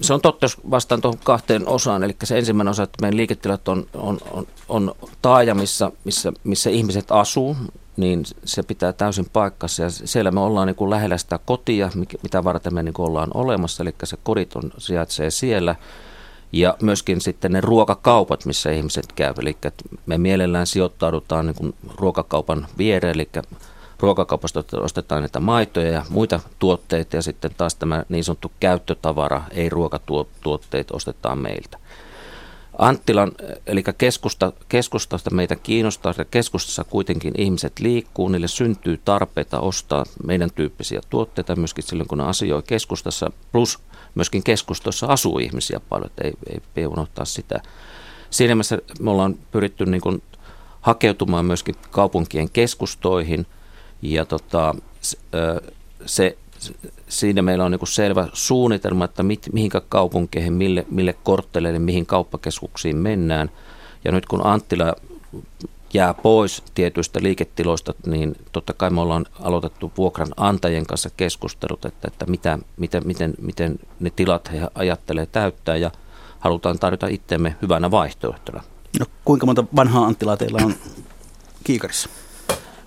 Se 0.00 0.14
on 0.14 0.20
totta, 0.20 0.44
jos 0.44 0.56
vastaan 0.70 1.00
tuohon 1.00 1.20
kahteen 1.24 1.68
osaan. 1.68 2.04
Eli 2.04 2.16
se 2.24 2.38
ensimmäinen 2.38 2.70
osa, 2.70 2.82
että 2.82 2.98
meidän 3.00 3.16
liiketilat 3.16 3.68
on, 3.68 3.86
on, 3.94 4.18
on, 4.30 4.46
on 4.68 4.94
taajamissa, 5.22 5.92
missä, 6.04 6.32
missä 6.44 6.70
ihmiset 6.70 7.04
asuu, 7.10 7.56
niin 7.96 8.24
se 8.44 8.62
pitää 8.62 8.92
täysin 8.92 9.26
paikkansa. 9.32 9.82
Ja 9.82 9.90
siellä 9.90 10.30
me 10.30 10.40
ollaan 10.40 10.66
niin 10.66 10.76
kuin 10.76 10.90
lähellä 10.90 11.18
sitä 11.18 11.38
kotia, 11.44 11.90
mitä 12.22 12.44
varten 12.44 12.74
me 12.74 12.82
niin 12.82 12.94
kuin 12.94 13.08
ollaan 13.08 13.30
olemassa. 13.34 13.82
Eli 13.82 13.94
se 14.04 14.16
kodit 14.22 14.56
on, 14.56 14.72
sijaitsee 14.78 15.30
siellä. 15.30 15.76
Ja 16.52 16.76
myöskin 16.82 17.20
sitten 17.20 17.52
ne 17.52 17.60
ruokakaupat, 17.60 18.46
missä 18.46 18.70
ihmiset 18.70 19.12
käyvät. 19.12 19.38
Eli 19.38 19.56
me 20.06 20.18
mielellään 20.18 20.66
sijoittaudutaan 20.66 21.46
niin 21.46 21.56
kuin 21.56 21.74
ruokakaupan 21.96 22.66
viereen, 22.78 23.14
eli 23.14 23.28
ruokakaupasta 24.00 24.64
ostetaan 24.80 25.22
niitä 25.22 25.40
maitoja 25.40 25.90
ja 25.90 26.04
muita 26.08 26.40
tuotteita 26.58 27.16
ja 27.16 27.22
sitten 27.22 27.50
taas 27.56 27.74
tämä 27.74 28.04
niin 28.08 28.24
sanottu 28.24 28.52
käyttötavara, 28.60 29.42
ei 29.50 29.68
ruokatuotteet, 29.68 30.90
ostetaan 30.90 31.38
meiltä. 31.38 31.78
Anttilan, 32.78 33.32
eli 33.66 33.84
keskusta, 33.98 34.52
keskustasta 34.68 35.30
meitä 35.30 35.56
kiinnostaa, 35.56 36.10
että 36.10 36.24
keskustassa 36.24 36.84
kuitenkin 36.84 37.34
ihmiset 37.38 37.78
liikkuu, 37.78 38.28
niille 38.28 38.48
syntyy 38.48 39.00
tarpeita 39.04 39.60
ostaa 39.60 40.04
meidän 40.26 40.50
tyyppisiä 40.54 41.00
tuotteita 41.10 41.56
myöskin 41.56 41.84
silloin, 41.84 42.08
kun 42.08 42.18
ne 42.18 42.24
asioi 42.24 42.62
keskustassa, 42.62 43.30
plus 43.52 43.78
myöskin 44.14 44.42
keskustassa 44.42 45.06
asuu 45.06 45.38
ihmisiä 45.38 45.80
paljon, 45.88 46.10
ei, 46.24 46.32
ei, 46.50 46.62
ei 46.76 46.86
unohtaa 46.86 47.24
sitä. 47.24 47.60
Siinä 48.30 48.54
mielessä 48.54 48.78
me 49.00 49.10
ollaan 49.10 49.34
pyritty 49.50 49.86
niin 49.86 50.00
kuin 50.00 50.22
hakeutumaan 50.80 51.44
myöskin 51.44 51.74
kaupunkien 51.90 52.50
keskustoihin– 52.50 53.46
ja 54.04 54.24
tota, 54.24 54.74
se, 56.06 56.38
siinä 57.08 57.42
meillä 57.42 57.64
on 57.64 57.70
niin 57.70 57.86
selvä 57.86 58.28
suunnitelma, 58.32 59.04
että 59.04 59.22
mit, 59.22 59.48
mihinkä 59.52 59.80
kaupunkeihin, 59.88 60.52
mille, 60.52 60.86
mille 60.90 61.14
kortteleille, 61.22 61.78
mihin 61.78 62.06
kauppakeskuksiin 62.06 62.96
mennään. 62.96 63.50
Ja 64.04 64.12
nyt 64.12 64.26
kun 64.26 64.46
Anttila 64.46 64.94
jää 65.94 66.14
pois 66.14 66.62
tietyistä 66.74 67.22
liiketiloista, 67.22 67.94
niin 68.06 68.36
totta 68.52 68.72
kai 68.72 68.90
me 68.90 69.00
ollaan 69.00 69.26
aloitettu 69.40 69.92
vuokranantajien 69.96 70.86
kanssa 70.86 71.10
keskustelut, 71.16 71.84
että, 71.84 72.08
että 72.08 72.26
mitä, 72.26 72.58
miten, 72.76 73.02
miten, 73.06 73.34
miten 73.40 73.78
ne 74.00 74.10
tilat 74.10 74.52
he 74.52 74.60
ajattelee 74.74 75.26
täyttää 75.26 75.76
ja 75.76 75.90
halutaan 76.38 76.78
tarjota 76.78 77.06
itsemme 77.06 77.56
hyvänä 77.62 77.90
vaihtoehtona. 77.90 78.62
No, 79.00 79.06
kuinka 79.24 79.46
monta 79.46 79.64
vanhaa 79.76 80.06
Anttilaa 80.06 80.36
teillä 80.36 80.58
on 80.64 80.74
Kiikarissa? 81.64 82.08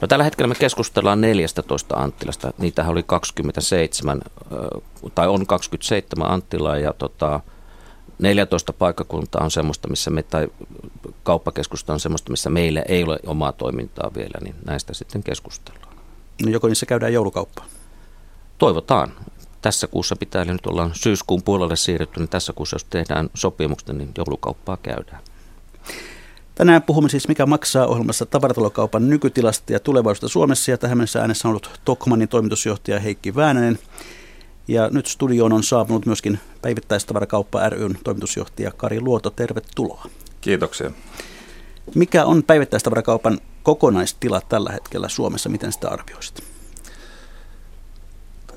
No, 0.01 0.07
tällä 0.07 0.23
hetkellä 0.23 0.47
me 0.47 0.55
keskustellaan 0.55 1.21
14 1.21 1.95
Anttilasta. 1.95 2.53
Niitä 2.57 2.87
oli 2.87 3.03
27, 3.03 4.21
tai 5.15 5.27
on 5.27 5.47
27 5.47 6.31
Anttilaa 6.31 6.77
ja 6.77 6.93
tota, 6.93 7.39
14 8.19 8.73
paikkakuntaa 8.73 9.43
on 9.43 9.51
semmoista, 9.51 9.87
missä 9.87 10.11
me, 10.11 10.23
tai 10.23 10.47
kauppakeskusta 11.23 11.93
on 11.93 11.99
semmoista, 11.99 12.31
missä 12.31 12.49
meillä 12.49 12.81
ei 12.81 13.03
ole 13.03 13.19
omaa 13.25 13.51
toimintaa 13.51 14.11
vielä, 14.15 14.39
niin 14.43 14.55
näistä 14.65 14.93
sitten 14.93 15.23
keskustellaan. 15.23 15.95
No 16.45 16.51
joko 16.51 16.67
niissä 16.67 16.85
käydään 16.85 17.13
joulukauppaa? 17.13 17.65
Toivotaan. 18.57 19.11
Tässä 19.61 19.87
kuussa 19.87 20.15
pitää, 20.15 20.41
eli 20.41 20.51
nyt 20.51 20.65
ollaan 20.65 20.91
syyskuun 20.93 21.43
puolelle 21.43 21.75
siirrytty, 21.75 22.19
niin 22.19 22.29
tässä 22.29 22.53
kuussa 22.53 22.75
jos 22.75 22.83
tehdään 22.83 23.29
sopimukset, 23.33 23.97
niin 23.97 24.11
joulukauppaa 24.17 24.77
käydään. 24.77 25.21
Tänään 26.57 26.83
puhumme 26.83 27.09
siis 27.09 27.27
Mikä 27.27 27.45
maksaa 27.45 27.87
ohjelmassa 27.87 28.25
tavaratulokaupan 28.25 29.09
nykytilasta 29.09 29.73
ja 29.73 29.79
tulevaisuudesta 29.79 30.33
Suomessa. 30.33 30.71
Ja 30.71 30.77
tähän 30.77 30.97
mennessä 30.97 31.21
äänessä 31.21 31.47
on 31.47 31.49
ollut 31.49 31.79
Tokmanin 31.85 32.27
toimitusjohtaja 32.27 32.99
Heikki 32.99 33.35
Väänänen. 33.35 33.79
Ja 34.67 34.89
nyt 34.89 35.05
studioon 35.05 35.53
on 35.53 35.63
saapunut 35.63 36.05
myöskin 36.05 36.39
päivittäistavarakauppa 36.61 37.69
ryn 37.69 37.97
toimitusjohtaja 38.03 38.71
Kari 38.71 39.01
Luoto. 39.01 39.29
Tervetuloa. 39.29 40.05
Kiitoksia. 40.41 40.91
Mikä 41.95 42.25
on 42.25 42.43
päivittäistavarakaupan 42.43 43.39
kokonaistila 43.63 44.41
tällä 44.49 44.71
hetkellä 44.71 45.09
Suomessa? 45.09 45.49
Miten 45.49 45.71
sitä 45.71 45.89
arvioisit? 45.89 46.43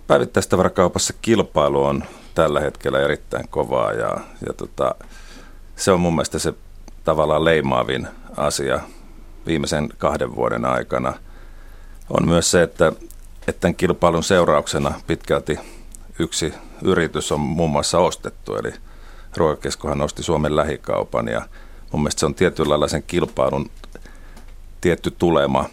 Päivittäistavarakaupassa 0.06 1.14
kilpailu 1.22 1.84
on 1.84 2.04
tällä 2.34 2.60
hetkellä 2.60 3.00
erittäin 3.00 3.48
kovaa 3.48 3.92
ja, 3.92 4.16
ja 4.46 4.52
tota, 4.56 4.94
se 5.76 5.92
on 5.92 6.00
mun 6.00 6.14
mielestä 6.14 6.38
se 6.38 6.54
tavallaan 7.04 7.44
leimaavin 7.44 8.08
asia 8.36 8.80
viimeisen 9.46 9.88
kahden 9.98 10.36
vuoden 10.36 10.64
aikana 10.64 11.12
on 12.10 12.28
myös 12.28 12.50
se, 12.50 12.62
että, 12.62 12.92
että 13.48 13.60
tämän 13.60 13.74
kilpailun 13.74 14.24
seurauksena 14.24 14.92
pitkälti 15.06 15.58
yksi 16.18 16.54
yritys 16.82 17.32
on 17.32 17.40
muun 17.40 17.70
muassa 17.70 17.98
ostettu, 17.98 18.56
eli 18.56 18.72
Ruokakeskuhan 19.36 20.00
osti 20.00 20.22
Suomen 20.22 20.56
lähikaupan 20.56 21.28
ja 21.28 21.42
mun 21.92 22.02
mielestä 22.02 22.20
se 22.20 22.26
on 22.26 22.34
tietyllä 22.34 22.70
lailla 22.70 22.88
sen 22.88 23.02
kilpailun 23.02 23.70
tietty 24.80 25.10
tulema, 25.10 25.64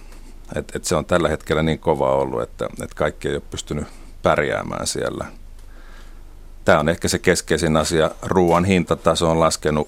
että 0.56 0.74
et 0.76 0.86
se 0.86 0.96
on 0.96 1.06
tällä 1.06 1.30
hetkellä 1.30 1.64
niin 1.64 1.80
kova 1.80 2.12
ollut, 2.12 2.42
että 2.42 2.68
et 2.84 2.94
kaikki 2.94 3.28
ei 3.28 3.36
ole 3.36 3.44
pystynyt 3.52 3.88
pärjäämään 4.24 4.88
siellä. 4.88 5.26
Tämä 6.66 6.80
on 6.80 6.90
ehkä 6.90 7.08
se 7.08 7.20
keskeisin 7.20 7.78
asia. 7.78 8.12
Ruoan 8.22 8.66
hintataso 8.66 9.32
on 9.32 9.40
laskenut 9.40 9.88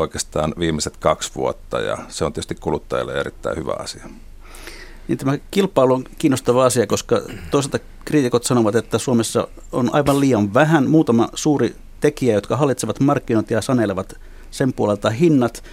oikeastaan 0.00 0.54
viimeiset 0.58 0.96
kaksi 0.96 1.32
vuotta 1.34 1.80
ja 1.80 1.98
se 2.08 2.24
on 2.24 2.32
tietysti 2.32 2.54
kuluttajille 2.54 3.20
erittäin 3.20 3.56
hyvä 3.56 3.72
asia. 3.78 4.04
Niin 5.08 5.18
tämä 5.18 5.38
kilpailu 5.50 5.94
on 5.94 6.04
kiinnostava 6.18 6.64
asia, 6.64 6.86
koska 6.86 7.20
toisaalta 7.50 7.78
kriitikot 8.04 8.44
sanovat, 8.44 8.74
että 8.74 8.98
Suomessa 8.98 9.48
on 9.72 9.90
aivan 9.94 10.20
liian 10.20 10.54
vähän 10.54 10.90
muutama 10.90 11.28
suuri 11.34 11.76
tekijä, 12.00 12.34
jotka 12.34 12.56
hallitsevat 12.56 13.00
markkinoita 13.00 13.52
ja 13.52 13.62
sanelevat 13.62 14.20
sen 14.50 14.72
puolelta 14.72 15.10
hinnat. 15.10 15.64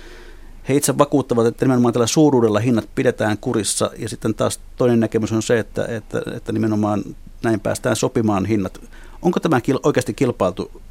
He 0.69 0.75
itse 0.75 0.97
vakuuttavat, 0.97 1.45
että 1.45 1.65
nimenomaan 1.65 1.93
tällä 1.93 2.07
suuruudella 2.07 2.59
hinnat 2.59 2.89
pidetään 2.95 3.37
kurissa 3.37 3.91
ja 3.97 4.09
sitten 4.09 4.35
taas 4.35 4.59
toinen 4.75 4.99
näkemys 4.99 5.31
on 5.31 5.43
se, 5.43 5.59
että, 5.59 5.85
että, 5.85 6.21
että 6.35 6.51
nimenomaan 6.51 7.03
näin 7.43 7.59
päästään 7.59 7.95
sopimaan 7.95 8.45
hinnat. 8.45 8.81
Onko 9.21 9.39
tämä 9.39 9.61
oikeasti 9.83 10.13
kilpailtu 10.13 10.81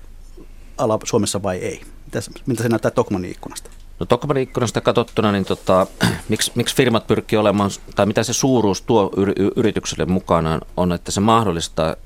ala 0.79 0.99
Suomessa 1.05 1.43
vai 1.43 1.57
ei? 1.57 1.83
Mitäs, 2.17 2.31
miltä 2.47 2.63
se 2.63 2.69
näyttää 2.69 2.91
Tokmanin 2.91 3.31
ikkunasta? 3.31 3.71
No 4.01 4.07
Tokmanin 4.07 4.43
ikkunasta 4.43 4.81
katsottuna, 4.81 5.33
niin 5.33 5.45
tota, 5.45 5.87
miksi, 6.29 6.53
miksi 6.55 6.77
firmat 6.77 7.07
pyrkii 7.07 7.39
olemaan, 7.39 7.71
tai 7.97 8.07
mitä 8.07 8.23
se 8.23 8.33
suuruus 8.33 8.83
tuo 8.83 9.11
yritykselle 9.57 10.05
mukanaan, 10.05 10.61
on, 10.77 10.93
että 10.93 11.11
se 11.13 11.21
mahdollistaa 11.21 11.97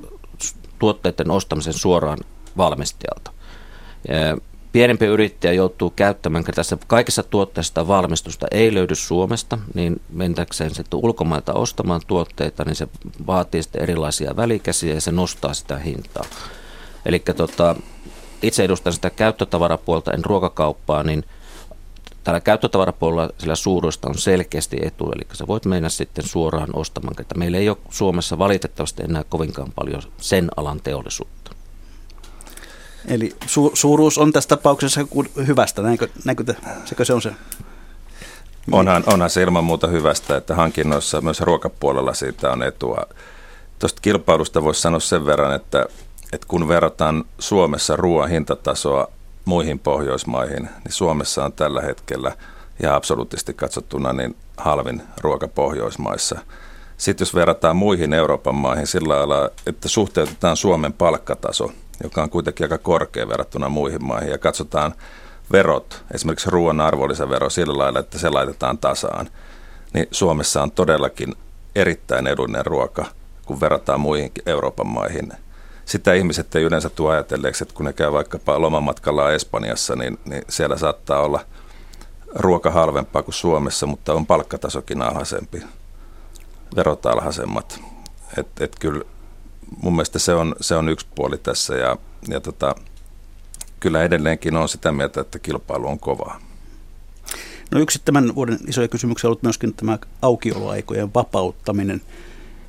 tuotteiden 0.78 1.30
ostamisen 1.30 1.72
suoraan 1.72 2.18
valmistajalta. 2.56 3.30
Ja 4.08 4.38
pienempi 4.72 5.06
yrittäjä 5.06 5.52
joutuu 5.52 5.90
käyttämään, 5.90 6.44
tässä 6.44 6.78
kaikissa 6.86 7.22
tuotteista 7.22 7.88
valmistusta 7.88 8.46
ei 8.50 8.74
löydy 8.74 8.94
Suomesta, 8.94 9.58
niin 9.74 10.00
mentäkseen 10.08 10.74
sitten 10.74 11.00
ulkomailta 11.02 11.52
ostamaan 11.52 12.00
tuotteita, 12.06 12.64
niin 12.64 12.76
se 12.76 12.88
vaatii 13.26 13.62
sitten 13.62 13.82
erilaisia 13.82 14.36
välikäsiä 14.36 14.94
ja 14.94 15.00
se 15.00 15.12
nostaa 15.12 15.54
sitä 15.54 15.78
hintaa. 15.78 16.24
Eli 17.06 17.22
tota, 17.36 17.76
itse 18.42 18.64
edustan 18.64 18.92
sitä 18.92 19.10
käyttötavarapuolta, 19.10 20.12
en 20.12 20.24
ruokakauppaa, 20.24 21.02
niin 21.02 21.24
tällä 22.24 22.40
käyttötavarapuolella 22.40 23.30
sillä 23.38 23.54
suuruista 23.54 24.08
on 24.08 24.18
selkeästi 24.18 24.76
etu, 24.82 25.12
eli 25.12 25.22
sä 25.32 25.46
voit 25.46 25.64
mennä 25.64 25.88
sitten 25.88 26.28
suoraan 26.28 26.70
ostamaan, 26.72 27.14
että 27.20 27.34
meillä 27.34 27.58
ei 27.58 27.68
ole 27.68 27.78
Suomessa 27.90 28.38
valitettavasti 28.38 29.02
enää 29.02 29.24
kovinkaan 29.28 29.72
paljon 29.74 30.02
sen 30.18 30.48
alan 30.56 30.80
teollisuutta. 30.80 31.50
Eli 33.08 33.36
su- 33.44 33.70
suuruus 33.74 34.18
on 34.18 34.32
tässä 34.32 34.48
tapauksessa 34.48 35.00
hyvästä, 35.46 35.82
näinkö, 35.82 36.08
näinkö 36.24 36.44
te, 36.44 36.56
sekö 36.84 37.04
se 37.04 37.14
on 37.14 37.22
se? 37.22 37.32
Onhan, 38.72 39.04
onhan 39.06 39.30
se 39.30 39.42
ilman 39.42 39.64
muuta 39.64 39.86
hyvästä, 39.86 40.36
että 40.36 40.54
hankinnoissa 40.54 41.20
myös 41.20 41.40
ruokapuolella 41.40 42.14
siitä 42.14 42.50
on 42.50 42.62
etua. 42.62 43.06
Tuosta 43.78 44.00
kilpailusta 44.02 44.62
voisi 44.62 44.80
sanoa 44.80 45.00
sen 45.00 45.26
verran, 45.26 45.54
että 45.54 45.86
että 46.32 46.46
kun 46.48 46.68
verrataan 46.68 47.24
Suomessa 47.38 47.96
ruoan 47.96 48.30
hintatasoa 48.30 49.08
muihin 49.44 49.78
Pohjoismaihin, 49.78 50.62
niin 50.62 50.92
Suomessa 50.92 51.44
on 51.44 51.52
tällä 51.52 51.80
hetkellä 51.80 52.32
ja 52.82 52.94
absoluuttisesti 52.94 53.54
katsottuna 53.54 54.12
niin 54.12 54.36
halvin 54.56 55.02
ruoka 55.20 55.48
Pohjoismaissa. 55.48 56.38
Sitten 56.96 57.22
jos 57.22 57.34
verrataan 57.34 57.76
muihin 57.76 58.12
Euroopan 58.12 58.54
maihin 58.54 58.86
sillä 58.86 59.16
lailla, 59.16 59.50
että 59.66 59.88
suhteutetaan 59.88 60.56
Suomen 60.56 60.92
palkkataso, 60.92 61.70
joka 62.02 62.22
on 62.22 62.30
kuitenkin 62.30 62.64
aika 62.64 62.78
korkea 62.78 63.28
verrattuna 63.28 63.68
muihin 63.68 64.04
maihin, 64.04 64.30
ja 64.30 64.38
katsotaan 64.38 64.94
verot, 65.52 66.04
esimerkiksi 66.14 66.50
ruoan 66.50 66.80
arvonlisävero 66.80 67.50
sillä 67.50 67.78
lailla, 67.78 68.00
että 68.00 68.18
se 68.18 68.30
laitetaan 68.30 68.78
tasaan, 68.78 69.28
niin 69.92 70.06
Suomessa 70.10 70.62
on 70.62 70.70
todellakin 70.70 71.34
erittäin 71.74 72.26
edullinen 72.26 72.66
ruoka, 72.66 73.04
kun 73.46 73.60
verrataan 73.60 74.00
muihin 74.00 74.32
Euroopan 74.46 74.86
maihin 74.86 75.32
sitä 75.90 76.14
ihmiset 76.14 76.54
ei 76.54 76.62
yleensä 76.62 76.88
tule 76.88 77.12
ajatelleeksi, 77.12 77.64
että 77.64 77.74
kun 77.74 77.86
ne 77.86 77.92
käy 77.92 78.12
vaikkapa 78.12 78.60
lomamatkalla 78.60 79.32
Espanjassa, 79.32 79.96
niin, 79.96 80.18
niin 80.24 80.42
siellä 80.48 80.78
saattaa 80.78 81.20
olla 81.20 81.40
ruoka 82.34 82.70
halvempaa 82.70 83.22
kuin 83.22 83.34
Suomessa, 83.34 83.86
mutta 83.86 84.14
on 84.14 84.26
palkkatasokin 84.26 85.02
alhaisempi, 85.02 85.62
verot 86.76 87.06
alhaisemmat. 87.06 87.80
Et, 88.38 88.60
et 88.60 88.76
kyllä 88.80 89.04
mun 89.82 89.92
mielestä 89.92 90.18
se 90.18 90.34
on, 90.34 90.54
se 90.60 90.74
on 90.74 90.88
yksi 90.88 91.06
puoli 91.14 91.38
tässä 91.38 91.74
ja, 91.74 91.96
ja 92.28 92.40
tota, 92.40 92.74
kyllä 93.80 94.02
edelleenkin 94.02 94.56
on 94.56 94.68
sitä 94.68 94.92
mieltä, 94.92 95.20
että 95.20 95.38
kilpailu 95.38 95.88
on 95.88 95.98
kovaa. 95.98 96.40
No 97.70 97.80
yksi 97.80 98.02
tämän 98.04 98.34
vuoden 98.34 98.58
isoja 98.66 98.88
kysymyksiä 98.88 99.28
on 99.28 99.30
ollut 99.30 99.42
myöskin 99.42 99.74
tämä 99.74 99.98
aukioloaikojen 100.22 101.14
vapauttaminen. 101.14 102.00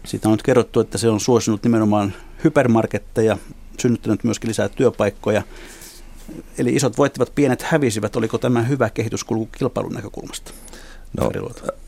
Siitä 0.06 0.30
on 0.30 0.32
nyt 0.32 0.44
kerrottu, 0.44 0.80
että 0.80 0.98
se 0.98 1.10
on 1.10 1.20
suosinut 1.20 1.64
nimenomaan 1.64 2.14
hypermarketteja, 2.44 3.38
synnyttänyt 3.80 4.24
myöskin 4.24 4.48
lisää 4.48 4.70
työpaikkoja. 4.70 5.44
Eli 6.58 6.76
isot 6.76 6.98
voittivat, 6.98 7.36
pienet 7.36 7.62
hävisivät. 7.62 8.16
Oliko 8.16 8.38
tämä 8.38 8.62
hyvä 8.62 8.90
kehityskulku 8.90 9.50
kilpailun 9.58 9.94
näkökulmasta? 9.94 10.52
No, 11.18 11.32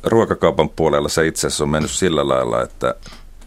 ruokakaupan 0.04 0.70
puolella 0.70 1.10
se 1.10 1.28
itse 1.28 1.48
asiassa 1.48 1.64
on 1.64 1.70
mennyt 1.70 1.92
sillä 1.92 2.28
lailla, 2.28 2.62
että 2.62 2.96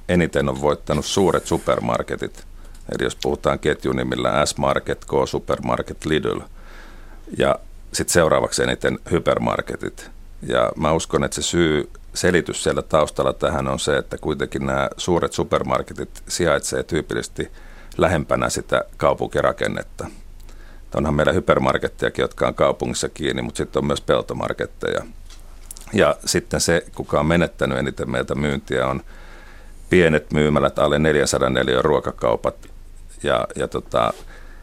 eniten 0.08 0.48
on 0.48 0.60
voittanut 0.60 1.04
suuret 1.04 1.46
supermarketit. 1.46 2.46
Eli 2.92 3.04
jos 3.04 3.16
puhutaan 3.22 3.58
ketjunimillä 3.58 4.46
S-Market, 4.46 5.04
K-Supermarket, 5.04 6.04
Lidl. 6.04 6.40
Ja 7.38 7.58
sitten 7.92 8.12
seuraavaksi 8.12 8.62
eniten 8.62 8.98
hypermarketit. 9.10 10.10
Ja 10.42 10.72
mä 10.76 10.92
uskon, 10.92 11.24
että 11.24 11.34
se 11.34 11.42
syy, 11.42 11.90
selitys 12.16 12.62
siellä 12.62 12.82
taustalla 12.82 13.32
tähän 13.32 13.68
on 13.68 13.78
se, 13.78 13.96
että 13.96 14.18
kuitenkin 14.18 14.66
nämä 14.66 14.88
suuret 14.96 15.32
supermarketit 15.32 16.22
sijaitsee 16.28 16.82
tyypillisesti 16.82 17.50
lähempänä 17.98 18.48
sitä 18.50 18.84
kaupunkirakennetta. 18.96 20.06
Onhan 20.94 21.14
meillä 21.14 21.32
hypermarkettejakin, 21.32 22.22
jotka 22.22 22.48
on 22.48 22.54
kaupungissa 22.54 23.08
kiinni, 23.08 23.42
mutta 23.42 23.58
sitten 23.58 23.80
on 23.80 23.86
myös 23.86 24.00
peltomarketteja. 24.00 25.04
Ja 25.92 26.16
sitten 26.24 26.60
se, 26.60 26.86
kuka 26.94 27.20
on 27.20 27.26
menettänyt 27.26 27.78
eniten 27.78 28.10
meiltä 28.10 28.34
myyntiä, 28.34 28.86
on 28.86 29.02
pienet 29.90 30.32
myymälät, 30.32 30.78
alle 30.78 30.98
404 30.98 31.82
ruokakaupat. 31.82 32.54
Ja, 33.22 33.46
ja 33.56 33.68
tota, 33.68 34.12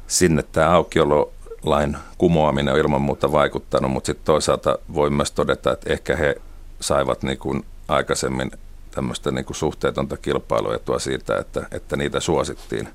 sinne 0.07 0.43
tämä 0.43 0.69
aukiolo 0.69 1.33
lain 1.63 1.97
kumoaminen 2.17 2.73
on 2.73 2.79
ilman 2.79 3.01
muuta 3.01 3.31
vaikuttanut, 3.31 3.91
mutta 3.91 4.07
sitten 4.07 4.25
toisaalta 4.25 4.79
voi 4.93 5.09
myös 5.09 5.31
todeta, 5.31 5.71
että 5.71 5.93
ehkä 5.93 6.15
he 6.15 6.35
saivat 6.83 7.23
niin 7.23 7.37
kuin 7.37 7.65
aikaisemmin 7.87 8.51
tämmöistä 8.91 9.31
niin 9.31 9.45
kuin 9.45 9.57
suhteetonta 9.57 10.17
kilpailuetua 10.17 10.99
siitä, 10.99 11.37
että, 11.37 11.67
että 11.71 11.95
niitä 11.97 12.19
suosittiin. 12.19 12.89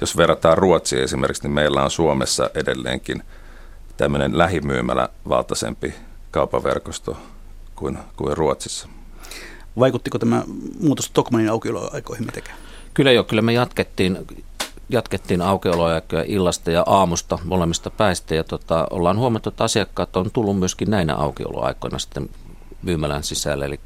Jos 0.00 0.16
verrataan 0.16 0.58
Ruotsiin 0.58 1.02
esimerkiksi, 1.02 1.42
niin 1.42 1.52
meillä 1.52 1.84
on 1.84 1.90
Suomessa 1.90 2.50
edelleenkin 2.54 3.22
tämmöinen 3.96 4.38
lähimyymälä 4.38 5.08
valtaisempi 5.28 5.94
kaupaverkosto 6.30 7.16
kuin, 7.76 7.98
kuin 8.16 8.36
Ruotsissa. 8.36 8.88
Vaikuttiko 9.78 10.18
tämä 10.18 10.42
muutos 10.80 11.10
Tokmanin 11.10 11.50
aukioloaikoihin 11.50 12.26
mitenkään? 12.26 12.58
Kyllä 12.94 13.12
jo, 13.12 13.24
kyllä 13.24 13.42
me 13.42 13.52
jatkettiin 13.52 14.18
jatkettiin 14.88 15.42
aukioloaikoja 15.42 16.24
illasta 16.26 16.70
ja 16.70 16.84
aamusta 16.86 17.38
molemmista 17.44 17.90
päistä 17.90 18.34
ja 18.34 18.44
tota, 18.44 18.86
ollaan 18.90 19.18
huomattu, 19.18 19.48
että 19.48 19.64
asiakkaat 19.64 20.16
on 20.16 20.30
tullut 20.30 20.58
myöskin 20.58 20.90
näinä 20.90 21.14
aukioloaikoina 21.14 21.98
sitten 21.98 22.30
myymälän 22.84 23.22
sisälle. 23.22 23.64
Eli 23.64 23.80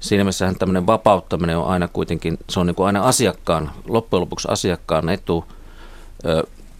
siinä 0.00 0.24
mielessähän 0.24 0.56
tämmöinen 0.56 0.86
vapauttaminen 0.86 1.58
on 1.58 1.66
aina 1.66 1.88
kuitenkin, 1.88 2.38
se 2.48 2.60
on 2.60 2.66
niin 2.66 2.74
kuin 2.74 2.86
aina 2.86 3.02
asiakkaan, 3.02 3.70
loppujen 3.88 4.20
lopuksi 4.20 4.48
asiakkaan 4.50 5.08
etu. 5.08 5.44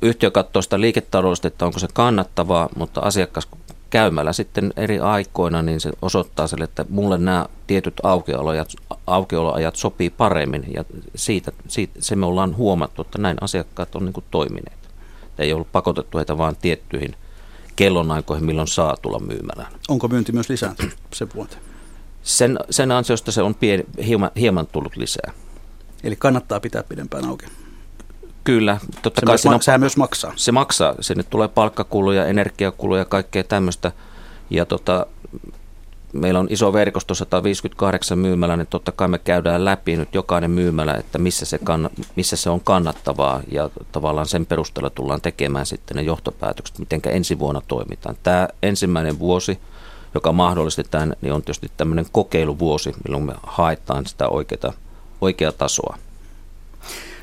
Yhtiö 0.03 0.31
katsoo 0.31 0.62
sitä 0.62 0.81
liiketaloudesta, 0.81 1.49
että 1.49 1.66
onko 1.66 1.79
se 1.79 1.88
kannattavaa, 1.92 2.68
mutta 2.77 3.01
asiakas 3.01 3.49
käymällä 3.90 4.33
sitten 4.33 4.72
eri 4.77 4.99
aikoina, 4.99 5.62
niin 5.62 5.81
se 5.81 5.92
osoittaa 6.03 6.46
sille, 6.46 6.64
että 6.64 6.85
mulle 6.88 7.18
nämä 7.18 7.46
tietyt 7.66 7.94
aukioloajat, 8.03 8.68
aukioloajat 9.07 9.77
sopii 9.77 10.11
paremmin 10.11 10.64
ja 10.75 10.85
siitä, 11.14 11.53
siitä 11.68 11.94
se 12.01 12.16
me 12.16 12.27
ollaan 12.27 12.57
huomattu, 12.57 13.03
että 13.03 13.18
näin 13.18 13.37
asiakkaat 13.40 13.94
on 13.94 14.05
niin 14.05 14.12
kuin 14.12 14.25
toimineet. 14.31 14.79
Ei 15.38 15.53
ollut 15.53 15.72
pakotettu 15.72 16.18
heitä 16.18 16.38
vain 16.38 16.57
tiettyihin 16.57 17.14
kellonaikoihin, 17.77 18.45
milloin 18.45 18.69
saa 18.69 18.97
tulla 19.03 19.19
myymälään. 19.19 19.73
Onko 19.89 20.09
myynti 20.09 20.33
myös 20.33 20.49
lisääntynyt 20.49 20.97
sen 21.12 21.29
vuoteen? 21.35 21.62
Sen, 22.23 22.59
sen 22.71 22.91
ansiosta 22.91 23.33
se 23.33 23.43
on 23.43 23.55
pieni, 23.55 23.85
hieman, 24.07 24.31
hieman 24.37 24.67
tullut 24.67 24.97
lisää. 24.97 25.33
Eli 26.05 26.17
kannattaa 26.17 26.61
pitää 26.61 26.83
pidempään 26.83 27.25
auki. 27.25 27.47
Kyllä, 28.45 28.79
totta 29.03 29.21
se 29.21 29.27
kai 29.27 29.33
myös, 29.33 29.47
on, 29.47 29.62
sehän 29.62 29.81
myös 29.81 29.97
maksaa. 29.97 30.33
Se 30.37 30.53
maksaa. 30.53 30.95
Sinne 31.01 31.23
tulee 31.23 31.49
palkkakuluja, 31.49 32.27
energiakuluja, 32.27 33.05
kaikkea 33.05 33.45
tämmöistä. 33.45 33.93
Ja 34.51 34.67
tota, 34.67 35.07
meillä 36.18 36.40
on 36.40 36.46
iso 36.50 36.72
verkosto, 36.72 37.14
158 37.14 38.18
myymälä, 38.18 38.57
niin 38.57 38.66
totta 38.66 38.92
kai 38.92 39.09
me 39.09 39.18
käydään 39.18 39.64
läpi 39.64 39.96
nyt 39.96 40.14
jokainen 40.14 40.50
myymälä, 40.50 40.94
että 40.94 41.18
missä 41.18 41.46
se, 41.46 41.59
kann, 41.59 41.88
missä 42.16 42.37
se 42.37 42.50
on 42.50 42.61
kannattavaa 42.61 43.40
ja 43.52 43.70
tavallaan 43.92 44.26
sen 44.26 44.46
perusteella 44.46 44.90
tullaan 44.90 45.20
tekemään 45.20 45.66
sitten 45.66 45.96
ne 45.96 46.02
johtopäätökset, 46.02 46.79
miten 46.79 47.00
ensi 47.05 47.38
vuonna 47.38 47.62
toimitaan. 47.68 48.16
Tämä 48.22 48.48
ensimmäinen 48.62 49.18
vuosi, 49.18 49.59
joka 50.14 50.33
mahdollisti 50.33 50.85
tämän, 50.90 51.14
niin 51.20 51.33
on 51.33 51.42
tietysti 51.42 51.70
tämmöinen 51.76 52.07
kokeiluvuosi, 52.12 52.92
milloin 53.05 53.26
me 53.26 53.35
haetaan 53.42 54.07
sitä 54.07 54.29
oikeaa, 54.29 54.72
oikeaa 55.20 55.52
tasoa. 55.52 55.98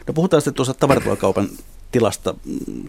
No 0.07 0.13
puhutaan 0.13 0.41
sitten 0.41 0.53
tuossa 0.53 0.73
tavaratulokaupan 0.73 1.49
tilasta. 1.93 2.35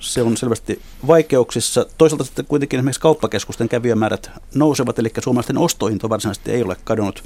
Se 0.01 0.23
on 0.23 0.37
selvästi 0.37 0.83
vaikeuksissa. 1.07 1.87
Toisaalta 1.99 2.25
sitten 2.25 2.45
kuitenkin 2.45 2.79
esimerkiksi 2.79 3.01
kauppakeskusten 3.01 3.69
kävijämäärät 3.69 4.31
nousevat, 4.55 4.99
eli 4.99 5.13
suomalaisten 5.21 5.59
ostointo 5.59 6.09
varsinaisesti 6.09 6.51
ei 6.51 6.63
ole 6.63 6.77
kadonnut. 6.85 7.25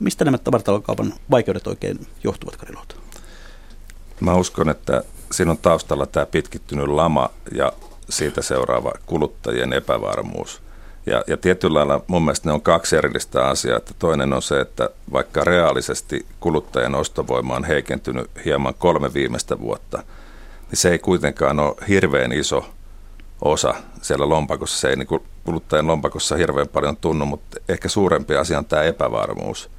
Mistä 0.00 0.24
nämä 0.24 0.38
tavaratulokaupan 0.38 1.14
vaikeudet 1.30 1.66
oikein 1.66 2.06
johtuvat, 2.24 2.56
Karilota? 2.56 2.94
Mä 4.20 4.34
uskon, 4.34 4.68
että 4.68 5.02
siinä 5.32 5.50
on 5.50 5.58
taustalla 5.58 6.06
tämä 6.06 6.26
pitkittynyt 6.26 6.88
lama 6.88 7.30
ja 7.52 7.72
siitä 8.10 8.42
seuraava 8.42 8.92
kuluttajien 9.06 9.72
epävarmuus. 9.72 10.62
Ja, 11.06 11.24
ja 11.26 11.36
tietyllä 11.36 11.78
lailla 11.78 12.04
mun 12.06 12.24
mielestä 12.24 12.48
ne 12.48 12.52
on 12.52 12.62
kaksi 12.62 12.96
erillistä 12.96 13.46
asiaa. 13.46 13.76
Että 13.76 13.94
toinen 13.98 14.32
on 14.32 14.42
se, 14.42 14.60
että 14.60 14.90
vaikka 15.12 15.44
reaalisesti 15.44 16.26
kuluttajan 16.40 16.94
ostovoima 16.94 17.56
on 17.56 17.64
heikentynyt 17.64 18.30
hieman 18.44 18.74
kolme 18.74 19.14
viimeistä 19.14 19.60
vuotta, 19.60 20.02
niin 20.74 20.80
se 20.80 20.90
ei 20.90 20.98
kuitenkaan 20.98 21.60
ole 21.60 21.74
hirveän 21.88 22.32
iso 22.32 22.64
osa 23.40 23.74
siellä 24.02 24.28
lompakossa. 24.28 24.80
Se 24.80 24.88
ei 24.88 24.96
niin 24.96 25.22
kuluttajan 25.44 25.86
lompakossa 25.86 26.36
hirveän 26.36 26.68
paljon 26.68 26.96
tunnu, 26.96 27.26
mutta 27.26 27.60
ehkä 27.68 27.88
suurempi 27.88 28.36
asia 28.36 28.58
on 28.58 28.64
tämä 28.64 28.82
epävarmuus, 28.82 29.70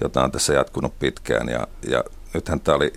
jota 0.00 0.24
on 0.24 0.32
tässä 0.32 0.52
jatkunut 0.52 0.98
pitkään. 0.98 1.48
Ja, 1.48 1.66
ja 1.88 2.04
nythän 2.34 2.60
tämä 2.60 2.76
oli 2.76 2.92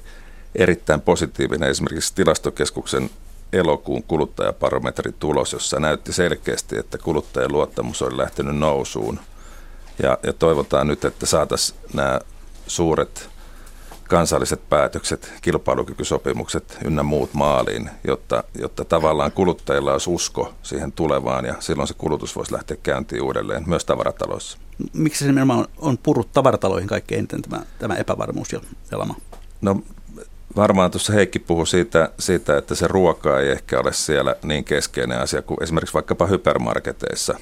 erittäin 0.56 1.02
positiivinen 1.02 1.70
esimerkiksi 1.70 2.16
tilastokeskuksen 2.16 3.10
elokuun 3.54 4.04
kuluttajabarometritulos, 4.04 5.54
jossa 5.54 5.80
näytti 5.80 6.14
selkeästi, 6.14 6.78
että 6.78 6.98
kuluttajien 6.98 7.52
luottamus 7.52 8.02
oli 8.02 8.18
lähtenyt 8.18 8.58
nousuun. 8.58 9.20
Ja, 10.04 10.18
ja 10.24 10.34
toivotaan 10.34 10.88
nyt, 10.88 11.06
että 11.06 11.26
saataisiin 11.26 11.80
nämä 11.94 12.20
suuret 12.68 13.30
kansalliset 14.14 14.70
päätökset, 14.70 15.34
kilpailukykysopimukset 15.42 16.78
ynnä 16.86 17.04
muut 17.04 17.34
maaliin, 17.34 17.90
jotta, 18.08 18.44
jotta 18.56 18.86
tavallaan 18.86 19.32
kuluttajilla 19.32 19.92
olisi 19.92 20.10
usko 20.10 20.54
siihen 20.64 20.92
tulevaan 20.92 21.46
ja 21.46 21.56
silloin 21.60 21.88
se 21.88 21.94
kulutus 21.94 22.36
voisi 22.36 22.54
lähteä 22.54 22.78
käyntiin 22.84 23.22
uudelleen 23.22 23.64
myös 23.70 23.86
tavarataloissa. 23.86 24.58
Miksi 24.94 25.20
se 25.20 25.26
nimenomaan 25.26 25.60
on, 25.60 25.66
on 25.78 25.98
purrut 25.98 26.32
tavarataloihin 26.32 26.90
kaikkein 26.90 27.20
eniten 27.20 27.42
tämä, 27.42 27.62
tämä 27.80 27.96
epävarmuus 27.96 28.54
ja, 28.54 28.62
ja 28.92 29.00
lama? 29.00 29.16
No 29.62 29.82
varmaan 30.56 30.92
tuossa 30.92 31.14
Heikki 31.14 31.40
puhui 31.40 31.68
siitä, 31.68 32.10
siitä, 32.20 32.58
että 32.58 32.76
se 32.76 32.88
ruoka 32.88 33.40
ei 33.40 33.52
ehkä 33.52 33.80
ole 33.80 33.94
siellä 33.94 34.36
niin 34.44 34.64
keskeinen 34.64 35.20
asia 35.20 35.42
kuin 35.42 35.64
esimerkiksi 35.64 35.94
vaikkapa 35.94 36.26
hypermarketeissa. 36.26 37.38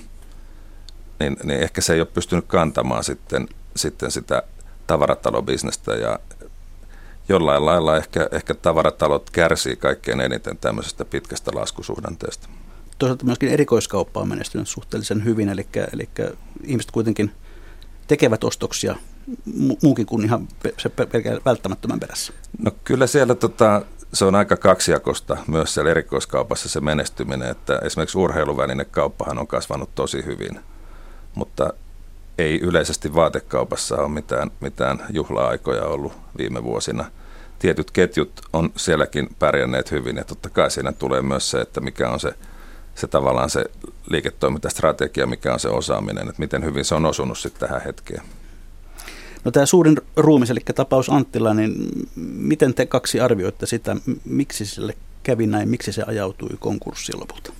Niin, 1.20 1.38
niin 1.44 1.60
ehkä 1.60 1.82
se 1.82 1.94
ei 1.94 2.00
ole 2.00 2.08
pystynyt 2.14 2.46
kantamaan 2.48 3.04
sitten, 3.04 3.48
sitten 3.76 4.12
sitä 4.12 4.44
tavaratalobisnestä 4.88 5.94
ja 5.94 6.20
jollain 7.30 7.66
lailla 7.66 7.98
ehkä, 7.98 8.28
ehkä 8.32 8.54
tavaratalot 8.54 9.30
kärsii 9.30 9.76
kaikkein 9.76 10.22
eniten 10.22 10.58
tämmöisestä 10.58 11.06
pitkästä 11.06 11.52
laskusuhdanteesta. 11.54 12.50
Toisaalta 12.98 13.26
myöskin 13.26 13.50
erikoiskauppa 13.50 14.20
on 14.20 14.28
menestynyt 14.28 14.68
suhteellisen 14.68 15.26
hyvin, 15.26 15.50
eli, 15.50 15.68
eli 15.94 16.10
ihmiset 16.64 16.92
kuitenkin 16.92 17.32
tekevät 18.08 18.44
ostoksia 18.44 18.96
muukin 19.82 20.06
kuin 20.06 20.26
ihan 20.26 20.48
se 20.78 20.92
välttämättömän 21.46 22.00
perässä? 22.00 22.34
No 22.60 22.72
kyllä 22.84 23.08
siellä 23.08 23.36
tota, 23.36 23.82
se 24.14 24.26
on 24.26 24.36
aika 24.36 24.58
kaksijakosta 24.58 25.38
myös 25.48 25.74
siellä 25.74 25.92
erikoiskaupassa 25.92 26.70
se 26.70 26.82
menestyminen, 26.82 27.50
että 27.50 27.80
esimerkiksi 27.84 28.18
urheiluvälinen-kauppahan 28.18 29.40
on 29.40 29.48
kasvanut 29.48 29.96
tosi 29.96 30.26
hyvin, 30.26 30.60
mutta 31.36 31.74
ei 32.38 32.60
yleisesti 32.60 33.14
vaatekaupassa 33.14 33.96
ole 33.96 34.10
mitään, 34.10 34.52
mitään 34.60 35.06
juhla-aikoja 35.10 35.84
ollut 35.84 36.14
viime 36.38 36.64
vuosina. 36.64 37.06
Tietyt 37.62 37.92
ketjut 37.92 38.42
on 38.54 38.70
sielläkin 38.76 39.30
pärjänneet 39.40 39.92
hyvin 39.92 40.18
ja 40.18 40.24
totta 40.24 40.50
kai 40.50 40.72
siinä 40.72 40.92
tulee 40.92 41.22
myös 41.22 41.52
se, 41.52 41.62
että 41.62 41.82
mikä 41.82 42.10
on 42.10 42.20
se, 42.20 42.34
se 42.96 43.08
tavallaan 43.08 43.50
se 43.50 43.66
liiketoimintastrategia, 44.10 45.28
mikä 45.28 45.54
on 45.54 45.60
se 45.60 45.70
osaaminen, 45.70 46.30
että 46.30 46.40
miten 46.40 46.66
hyvin 46.66 46.86
se 46.86 46.96
on 46.96 47.06
osunut 47.06 47.38
sitten 47.38 47.70
tähän 47.70 47.84
hetkeen. 47.86 48.22
No 49.44 49.52
tämä 49.52 49.66
suurin 49.66 49.98
ruumis, 50.16 50.50
eli 50.50 50.60
tapaus 50.76 51.10
Anttila, 51.10 51.54
niin 51.54 51.74
miten 52.16 52.74
te 52.74 52.86
kaksi 52.86 53.20
arvioitte 53.20 53.66
sitä, 53.66 53.96
miksi 54.26 54.66
sille 54.66 54.94
kävi 55.24 55.48
näin, 55.48 55.70
miksi 55.70 55.94
se 55.94 56.04
ajautui 56.04 56.58
konkurssiin 56.60 57.20
lopulta? 57.20 57.54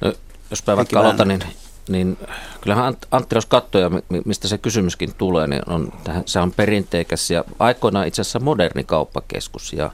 No, 0.00 0.12
jos 0.50 0.66
mä 0.66 0.76
vaikka 0.76 1.00
aloitan, 1.00 1.28
niin, 1.28 1.42
niin 1.88 2.18
kyllähän 2.60 2.96
Antti, 3.10 3.34
jos 3.34 3.46
katsoo, 3.46 3.90
mistä 4.24 4.48
se 4.48 4.58
kysymyskin 4.58 5.14
tulee, 5.14 5.46
niin 5.46 5.62
on, 5.66 5.92
se 6.26 6.40
on 6.40 6.52
perinteikäs 6.52 7.30
ja 7.30 7.44
aikoinaan 7.58 8.06
itse 8.06 8.22
asiassa 8.22 8.40
moderni 8.40 8.84
kauppakeskus. 8.84 9.72
Ja 9.72 9.90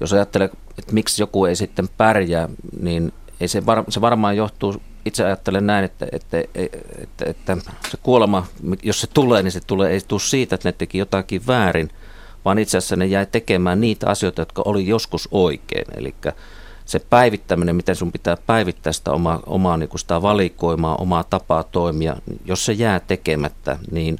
jos 0.00 0.12
ajattelee, 0.12 0.50
että 0.78 0.92
miksi 0.92 1.22
joku 1.22 1.44
ei 1.44 1.56
sitten 1.56 1.88
pärjää, 1.96 2.48
niin 2.80 3.12
ei 3.40 3.48
se, 3.48 3.66
var, 3.66 3.84
se 3.88 4.00
varmaan 4.00 4.36
johtuu, 4.36 4.82
itse 5.04 5.24
ajattelen 5.24 5.66
näin, 5.66 5.84
että, 5.84 6.06
että, 6.12 6.38
että, 6.54 7.24
että 7.26 7.56
se 7.90 7.98
kuolema, 8.02 8.46
jos 8.82 9.00
se 9.00 9.06
tulee, 9.06 9.42
niin 9.42 9.52
se 9.52 9.60
tulee, 9.66 9.90
ei 9.90 10.00
tule 10.08 10.20
siitä, 10.20 10.54
että 10.54 10.68
ne 10.68 10.72
teki 10.72 10.98
jotakin 10.98 11.46
väärin, 11.46 11.90
vaan 12.44 12.58
itse 12.58 12.78
asiassa 12.78 12.96
ne 12.96 13.06
jäi 13.06 13.26
tekemään 13.26 13.80
niitä 13.80 14.10
asioita, 14.10 14.42
jotka 14.42 14.62
oli 14.64 14.86
joskus 14.86 15.28
oikein. 15.30 15.84
Eli 15.96 16.14
se 16.84 16.98
päivittäminen, 16.98 17.76
miten 17.76 17.96
sun 17.96 18.12
pitää 18.12 18.36
päivittää 18.46 18.92
sitä 18.92 19.12
omaa, 19.12 19.40
omaa 19.46 19.76
niin 19.76 19.88
sitä 19.96 20.22
valikoimaa, 20.22 20.96
omaa 20.96 21.24
tapaa 21.24 21.62
toimia, 21.62 22.16
jos 22.44 22.64
se 22.64 22.72
jää 22.72 23.00
tekemättä, 23.00 23.78
niin 23.90 24.18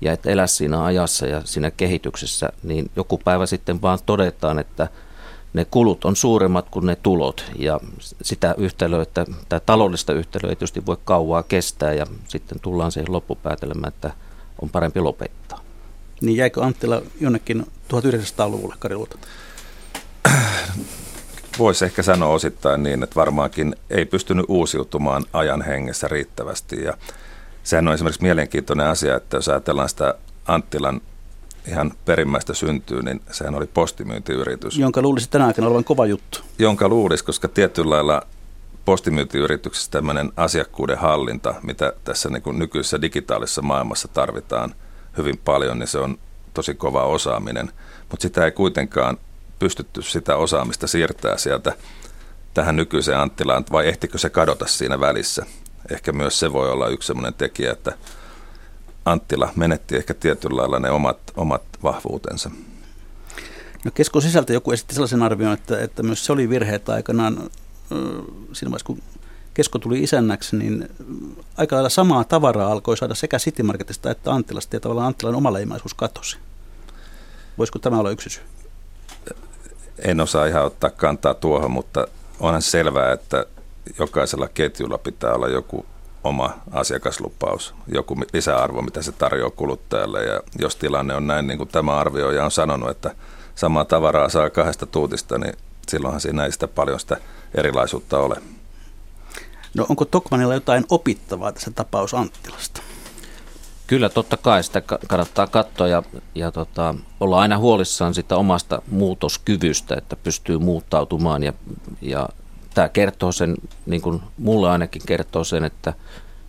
ja 0.00 0.12
et 0.12 0.26
elä 0.26 0.46
siinä 0.46 0.84
ajassa 0.84 1.26
ja 1.26 1.42
siinä 1.44 1.70
kehityksessä, 1.70 2.52
niin 2.62 2.90
joku 2.96 3.18
päivä 3.18 3.46
sitten 3.46 3.82
vaan 3.82 3.98
todetaan, 4.06 4.58
että– 4.58 4.88
ne 5.54 5.64
kulut 5.64 6.04
on 6.04 6.16
suuremmat 6.16 6.68
kuin 6.70 6.86
ne 6.86 6.96
tulot 6.96 7.44
ja 7.58 7.80
sitä 8.22 8.54
yhtälöä, 8.58 9.04
tämä 9.48 9.60
taloudellista 9.66 10.12
yhtälöä 10.12 10.50
ei 10.50 10.56
tietysti 10.56 10.86
voi 10.86 10.96
kauaa 11.04 11.42
kestää 11.42 11.92
ja 11.92 12.06
sitten 12.28 12.60
tullaan 12.60 12.92
siihen 12.92 13.12
loppupäätelmään, 13.12 13.92
että 13.92 14.10
on 14.62 14.70
parempi 14.70 15.00
lopettaa. 15.00 15.60
Niin 16.20 16.36
jäikö 16.36 16.64
Anttila 16.64 17.02
jonnekin 17.20 17.66
1900-luvulle 17.92 18.74
Karilulta? 18.78 19.18
Voisi 21.58 21.84
ehkä 21.84 22.02
sanoa 22.02 22.28
osittain 22.28 22.82
niin, 22.82 23.02
että 23.02 23.14
varmaankin 23.16 23.76
ei 23.90 24.04
pystynyt 24.04 24.44
uusiutumaan 24.48 25.24
ajan 25.32 25.62
hengessä 25.62 26.08
riittävästi 26.08 26.84
ja 26.84 26.94
sehän 27.62 27.88
on 27.88 27.94
esimerkiksi 27.94 28.22
mielenkiintoinen 28.22 28.86
asia, 28.86 29.16
että 29.16 29.36
jos 29.36 29.48
ajatellaan 29.48 29.88
sitä 29.88 30.14
Anttilan 30.46 31.00
ihan 31.68 31.92
perimmäistä 32.04 32.54
syntyy, 32.54 33.02
niin 33.02 33.20
sehän 33.30 33.54
oli 33.54 33.66
postimyyntiyritys. 33.66 34.78
Jonka 34.78 35.02
luulisi 35.02 35.30
tänä 35.30 35.46
aikana 35.46 35.66
olevan 35.66 35.84
kova 35.84 36.06
juttu. 36.06 36.38
Jonka 36.58 36.88
luulisi, 36.88 37.24
koska 37.24 37.48
tietyllä 37.48 37.90
lailla 37.90 38.22
postimyyntiyrityksessä 38.84 39.90
tämmöinen 39.90 40.32
asiakkuuden 40.36 40.98
hallinta, 40.98 41.54
mitä 41.62 41.92
tässä 42.04 42.28
niin 42.30 42.42
kuin 42.42 42.58
nykyisessä 42.58 43.02
digitaalisessa 43.02 43.62
maailmassa 43.62 44.08
tarvitaan 44.08 44.74
hyvin 45.16 45.40
paljon, 45.44 45.78
niin 45.78 45.88
se 45.88 45.98
on 45.98 46.18
tosi 46.54 46.74
kova 46.74 47.04
osaaminen. 47.04 47.70
Mutta 48.10 48.22
sitä 48.22 48.44
ei 48.44 48.52
kuitenkaan 48.52 49.18
pystytty 49.64 50.02
sitä 50.02 50.36
osaamista 50.36 50.86
siirtää 50.86 51.38
sieltä 51.38 51.72
tähän 52.54 52.76
nykyiseen 52.76 53.18
Anttilaan, 53.18 53.64
vai 53.72 53.88
ehtikö 53.88 54.18
se 54.18 54.30
kadota 54.30 54.66
siinä 54.66 55.00
välissä? 55.00 55.46
Ehkä 55.90 56.12
myös 56.12 56.40
se 56.40 56.52
voi 56.52 56.70
olla 56.70 56.88
yksi 56.88 57.06
sellainen 57.06 57.34
tekijä, 57.34 57.72
että 57.72 57.92
Anttila 59.04 59.52
menetti 59.56 59.96
ehkä 59.96 60.14
tietyllä 60.14 60.60
lailla 60.60 60.78
ne 60.78 60.90
omat, 60.90 61.18
omat 61.36 61.62
vahvuutensa. 61.82 62.50
No 63.84 63.90
keskon 63.94 64.22
sisältä 64.22 64.52
joku 64.52 64.72
esitti 64.72 64.94
sellaisen 64.94 65.22
arvion, 65.22 65.52
että, 65.52 65.80
että 65.80 66.02
myös 66.02 66.26
se 66.26 66.32
oli 66.32 66.48
virhe, 66.48 66.74
että 66.74 66.92
aikanaan 66.92 67.50
siinä 68.52 68.70
vaiheessa, 68.70 68.86
kun 68.86 69.02
Kesko 69.54 69.78
tuli 69.78 70.02
isännäksi, 70.02 70.56
niin 70.56 70.88
aika 71.56 71.76
lailla 71.76 71.88
samaa 71.88 72.24
tavaraa 72.24 72.72
alkoi 72.72 72.96
saada 72.96 73.14
sekä 73.14 73.38
City 73.38 73.62
Marketista 73.62 74.10
että 74.10 74.32
Anttilasta, 74.32 74.76
ja 74.76 74.80
tavallaan 74.80 75.06
Anttilan 75.06 75.34
oma 75.34 75.52
leimaisuus 75.52 75.94
katosi. 75.94 76.38
Voisiko 77.58 77.78
tämä 77.78 77.98
olla 77.98 78.10
yksi 78.10 78.30
syy? 78.30 78.42
En 79.98 80.20
osaa 80.20 80.46
ihan 80.46 80.64
ottaa 80.64 80.90
kantaa 80.90 81.34
tuohon, 81.34 81.70
mutta 81.70 82.06
onhan 82.40 82.62
selvää, 82.62 83.12
että 83.12 83.46
jokaisella 83.98 84.48
ketjulla 84.48 84.98
pitää 84.98 85.34
olla 85.34 85.48
joku 85.48 85.86
oma 86.24 86.54
asiakaslupaus, 86.72 87.74
joku 87.88 88.16
lisäarvo, 88.32 88.82
mitä 88.82 89.02
se 89.02 89.12
tarjoaa 89.12 89.50
kuluttajalle. 89.50 90.24
Ja 90.24 90.40
jos 90.58 90.76
tilanne 90.76 91.14
on 91.14 91.26
näin, 91.26 91.46
niin 91.46 91.58
kuin 91.58 91.68
tämä 91.68 91.96
arvioija 91.96 92.44
on 92.44 92.50
sanonut, 92.50 92.90
että 92.90 93.14
samaa 93.54 93.84
tavaraa 93.84 94.28
saa 94.28 94.50
kahdesta 94.50 94.86
tuutista, 94.86 95.38
niin 95.38 95.54
silloinhan 95.88 96.20
siinä 96.20 96.44
ei 96.44 96.52
sitä 96.52 96.68
paljon 96.68 97.00
sitä 97.00 97.16
erilaisuutta 97.54 98.18
ole. 98.18 98.36
No 99.74 99.86
onko 99.88 100.04
Tokmanilla 100.04 100.54
jotain 100.54 100.84
opittavaa 100.90 101.52
tässä 101.52 101.70
tapaus 101.70 102.14
Anttilasta? 102.14 102.82
Kyllä, 103.86 104.08
totta 104.08 104.36
kai 104.36 104.64
sitä 104.64 104.80
kannattaa 104.80 105.46
katsoa 105.46 105.88
ja, 105.88 106.02
ja 106.34 106.52
tota, 106.52 106.94
olla 107.20 107.40
aina 107.40 107.58
huolissaan 107.58 108.14
sitä 108.14 108.36
omasta 108.36 108.82
muutoskyvystä, 108.90 109.94
että 109.94 110.16
pystyy 110.16 110.58
muuttautumaan 110.58 111.42
ja, 111.42 111.52
ja 112.00 112.28
tämä 112.74 112.88
kertoo 112.88 113.32
sen, 113.32 113.54
niin 113.86 114.02
kuin 114.02 114.20
mulle 114.38 114.70
ainakin 114.70 115.02
kertoo 115.06 115.44
sen, 115.44 115.64
että 115.64 115.92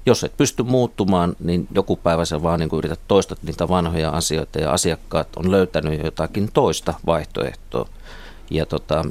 jos 0.05 0.23
et 0.23 0.37
pysty 0.37 0.63
muuttumaan, 0.63 1.35
niin 1.39 1.67
joku 1.75 1.95
päivä 1.95 2.25
sä 2.25 2.43
vaan 2.43 2.59
niin 2.59 2.69
kuin 2.69 2.77
yrität 2.77 2.99
toistaa 3.07 3.37
niitä 3.43 3.67
vanhoja 3.67 4.09
asioita 4.09 4.59
ja 4.59 4.71
asiakkaat 4.71 5.27
on 5.35 5.51
löytänyt 5.51 6.03
jotakin 6.03 6.49
toista 6.53 6.93
vaihtoehtoa. 7.05 7.89
Ja 8.49 8.65
tota, 8.65 9.05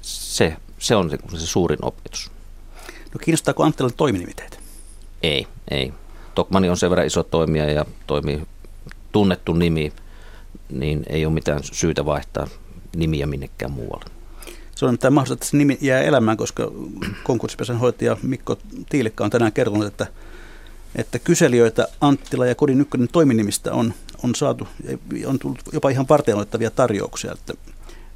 se, 0.00 0.56
se 0.78 0.96
on 0.96 1.10
se 1.10 1.46
suurin 1.46 1.78
opetus. 1.82 2.30
No 3.14 3.18
kiinnostaako 3.24 3.62
Anttilan 3.62 3.92
toiminimiteet? 3.96 4.60
Ei, 5.22 5.46
ei. 5.70 5.92
Tokmani 6.36 6.68
on 6.68 6.76
sen 6.76 6.90
verran 6.90 7.06
iso 7.06 7.22
toimija 7.22 7.70
ja 7.70 7.84
toimii 8.06 8.42
tunnettu 9.12 9.52
nimi, 9.52 9.92
niin 10.70 11.04
ei 11.08 11.26
ole 11.26 11.34
mitään 11.34 11.60
syytä 11.62 12.04
vaihtaa 12.04 12.46
nimiä 12.96 13.26
minnekään 13.26 13.72
muualle. 13.72 14.04
Se 14.74 14.84
on 14.84 14.88
nimittäin 14.88 15.14
mahdollista, 15.14 15.34
että 15.34 15.46
se 15.46 15.56
nimi 15.56 15.78
jää 15.80 16.00
elämään, 16.00 16.36
koska 16.36 16.70
konkurssipesän 17.24 17.78
hoitaja 17.78 18.16
Mikko 18.22 18.58
Tiilikka 18.88 19.24
on 19.24 19.30
tänään 19.30 19.52
kertonut, 19.52 19.86
että, 19.86 20.06
että 20.96 21.18
kyselijöitä 21.18 21.88
Anttila 22.00 22.46
ja 22.46 22.54
Kodin 22.54 22.80
ykkönen 22.80 23.08
toiminimistä 23.08 23.72
on, 23.72 23.94
on 24.22 24.34
saatu, 24.34 24.68
on 25.26 25.38
tullut 25.38 25.58
jopa 25.72 25.88
ihan 25.88 26.06
varteenoittavia 26.08 26.70
tarjouksia, 26.70 27.32
että 27.32 27.54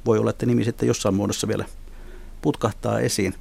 voi 0.05 0.19
olla, 0.19 0.29
että 0.29 0.45
nimi 0.45 0.63
sitten 0.63 0.87
jossain 0.87 1.15
muodossa 1.15 1.47
vielä 1.47 1.65
putkahtaa 2.41 2.99
esiin. 2.99 3.35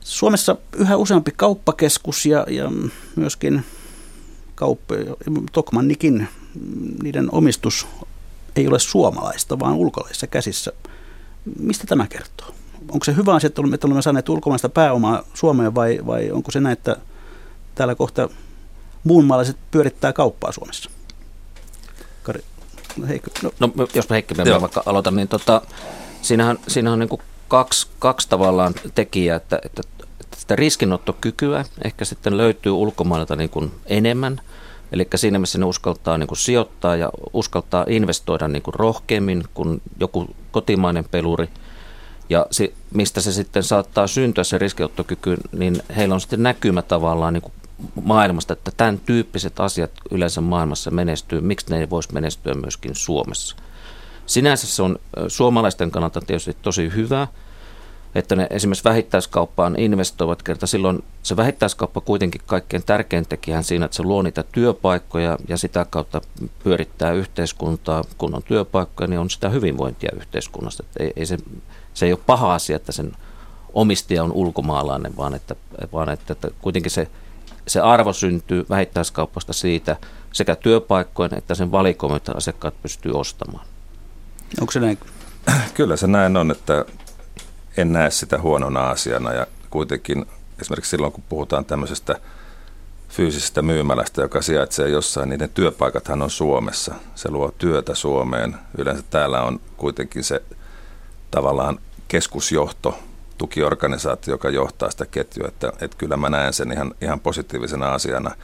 Suomessa 0.00 0.56
yhä 0.76 0.96
useampi 0.96 1.32
kauppakeskus 1.36 2.26
ja, 2.26 2.46
ja 2.48 2.70
myöskin 3.16 3.64
kauppa, 4.54 4.94
Tokmannikin, 5.52 6.28
niiden 7.02 7.28
omistus 7.32 7.86
ei 8.56 8.68
ole 8.68 8.78
suomalaista, 8.78 9.58
vaan 9.58 9.74
ulkolaisissa 9.74 10.26
käsissä– 10.26 10.72
Mistä 11.58 11.86
tämä 11.86 12.06
kertoo? 12.06 12.54
Onko 12.88 13.04
se 13.04 13.16
hyvä 13.16 13.34
asia, 13.34 13.46
että 13.46 13.60
olemme 13.60 14.02
saaneet 14.02 14.28
ulkomaista 14.28 14.68
pääomaa 14.68 15.22
Suomeen 15.34 15.74
vai, 15.74 16.00
vai 16.06 16.30
onko 16.30 16.50
se 16.50 16.60
näin, 16.60 16.72
että 16.72 16.96
täällä 17.74 17.94
kohta 17.94 18.28
muunmaalaiset 19.04 19.56
pyörittää 19.70 20.12
kauppaa 20.12 20.52
Suomessa? 20.52 20.90
Kari, 22.22 22.44
no, 22.96 23.06
Heikki, 23.06 23.30
no. 23.42 23.52
no 23.60 23.88
jos 23.94 24.08
mä 24.08 24.14
Heikki 24.14 24.34
mä 24.34 24.60
vaikka 24.60 24.82
aloitan, 24.86 25.16
niin 25.16 25.28
tota, 25.28 25.62
siinähän, 26.22 26.58
siinähän 26.68 26.92
on 26.92 26.98
niin 26.98 27.08
kuin 27.08 27.22
kaksi, 27.50 27.86
kaksi 27.98 28.28
tavallaan 28.28 28.74
tekijää, 28.94 29.36
että, 29.36 29.58
että, 29.64 29.82
että 30.20 30.36
sitä 30.40 30.56
riskinottokykyä 30.56 31.64
ehkä 31.84 32.04
sitten 32.04 32.36
löytyy 32.36 32.72
ulkomailta 32.72 33.36
niin 33.36 33.50
kuin 33.50 33.70
enemmän– 33.86 34.40
Eli 34.92 35.08
siinä 35.14 35.38
missä 35.38 35.58
ne 35.58 35.64
uskaltaa 35.64 36.18
niin 36.18 36.26
kuin 36.26 36.38
sijoittaa 36.38 36.96
ja 36.96 37.10
uskaltaa 37.32 37.84
investoida 37.88 38.48
niin 38.48 38.62
kuin 38.62 38.74
rohkeammin 38.74 39.44
kuin 39.54 39.82
joku 40.00 40.26
kotimainen 40.50 41.04
peluri. 41.04 41.48
Ja 42.28 42.46
se, 42.50 42.72
mistä 42.94 43.20
se 43.20 43.32
sitten 43.32 43.62
saattaa 43.62 44.06
syntyä 44.06 44.44
se 44.44 44.58
riskiottokyky, 44.58 45.36
niin 45.52 45.82
heillä 45.96 46.14
on 46.14 46.20
sitten 46.20 46.42
näkymä 46.42 46.82
tavallaan 46.82 47.34
niin 47.34 47.42
kuin 47.42 47.52
maailmasta, 48.02 48.52
että 48.52 48.70
tämän 48.76 49.00
tyyppiset 49.00 49.60
asiat 49.60 49.90
yleensä 50.10 50.40
maailmassa 50.40 50.90
menestyy. 50.90 51.40
Miksi 51.40 51.70
ne 51.70 51.80
ei 51.80 51.90
voisi 51.90 52.12
menestyä 52.12 52.54
myöskin 52.54 52.94
Suomessa? 52.94 53.56
Sinänsä 54.30 54.66
se 54.66 54.82
on 54.82 54.98
suomalaisten 55.28 55.90
kannalta 55.90 56.20
tietysti 56.20 56.56
tosi 56.62 56.92
hyvä, 56.94 57.28
että 58.14 58.36
ne 58.36 58.46
esimerkiksi 58.50 58.84
vähittäiskauppaan 58.84 59.80
investoivat 59.80 60.42
kerta. 60.42 60.66
Silloin 60.66 61.04
se 61.22 61.36
vähittäiskauppa 61.36 62.00
kuitenkin 62.00 62.40
kaikkein 62.46 62.82
tärkein 62.86 63.26
tekijä 63.26 63.62
siinä, 63.62 63.84
että 63.84 63.96
se 63.96 64.02
luo 64.02 64.22
niitä 64.22 64.44
työpaikkoja 64.52 65.38
ja 65.48 65.56
sitä 65.56 65.86
kautta 65.90 66.20
pyörittää 66.64 67.12
yhteiskuntaa. 67.12 68.04
Kun 68.18 68.34
on 68.34 68.42
työpaikkoja, 68.42 69.06
niin 69.06 69.20
on 69.20 69.30
sitä 69.30 69.48
hyvinvointia 69.48 70.10
yhteiskunnasta. 70.16 70.82
Että 70.86 71.04
ei, 71.04 71.12
ei 71.16 71.26
se, 71.26 71.38
se 71.94 72.06
ei 72.06 72.12
ole 72.12 72.20
paha 72.26 72.54
asia, 72.54 72.76
että 72.76 72.92
sen 72.92 73.12
omistaja 73.72 74.24
on 74.24 74.32
ulkomaalainen, 74.32 75.16
vaan 75.16 75.34
että, 75.34 75.56
vaan 75.92 76.08
että, 76.08 76.32
että 76.32 76.48
kuitenkin 76.60 76.90
se, 76.90 77.08
se 77.68 77.80
arvo 77.80 78.12
syntyy 78.12 78.66
vähittäiskauppasta 78.70 79.52
siitä 79.52 79.96
sekä 80.32 80.56
työpaikkojen 80.56 81.34
että 81.34 81.54
sen 81.54 81.72
valikoimen, 81.72 82.16
että 82.16 82.32
asiakkaat 82.36 82.82
pystyy 82.82 83.12
ostamaan. 83.12 83.69
Onko 84.60 84.72
se 84.72 84.80
näin? 84.80 84.98
Kyllä 85.74 85.96
se 85.96 86.06
näin 86.06 86.36
on, 86.36 86.50
että 86.50 86.84
en 87.76 87.92
näe 87.92 88.10
sitä 88.10 88.38
huonona 88.38 88.90
asiana 88.90 89.32
ja 89.32 89.46
kuitenkin 89.70 90.26
esimerkiksi 90.60 90.90
silloin, 90.90 91.12
kun 91.12 91.24
puhutaan 91.28 91.64
tämmöisestä 91.64 92.20
fyysisestä 93.08 93.62
myymälästä, 93.62 94.22
joka 94.22 94.42
sijaitsee 94.42 94.88
jossain, 94.88 95.28
niin 95.28 95.40
ne 95.40 95.50
työpaikathan 95.54 96.22
on 96.22 96.30
Suomessa. 96.30 96.94
Se 97.14 97.30
luo 97.30 97.54
työtä 97.58 97.94
Suomeen. 97.94 98.56
Yleensä 98.78 99.02
täällä 99.10 99.42
on 99.42 99.60
kuitenkin 99.76 100.24
se 100.24 100.42
tavallaan 101.30 101.78
keskusjohto, 102.08 102.98
tukiorganisaatio, 103.38 104.34
joka 104.34 104.50
johtaa 104.50 104.90
sitä 104.90 105.06
ketjua, 105.06 105.48
että, 105.48 105.72
että 105.80 105.96
kyllä 105.98 106.16
mä 106.16 106.28
näen 106.28 106.52
sen 106.52 106.72
ihan, 106.72 106.94
ihan 107.00 107.20
positiivisena 107.20 107.92
asiana. 107.92 108.34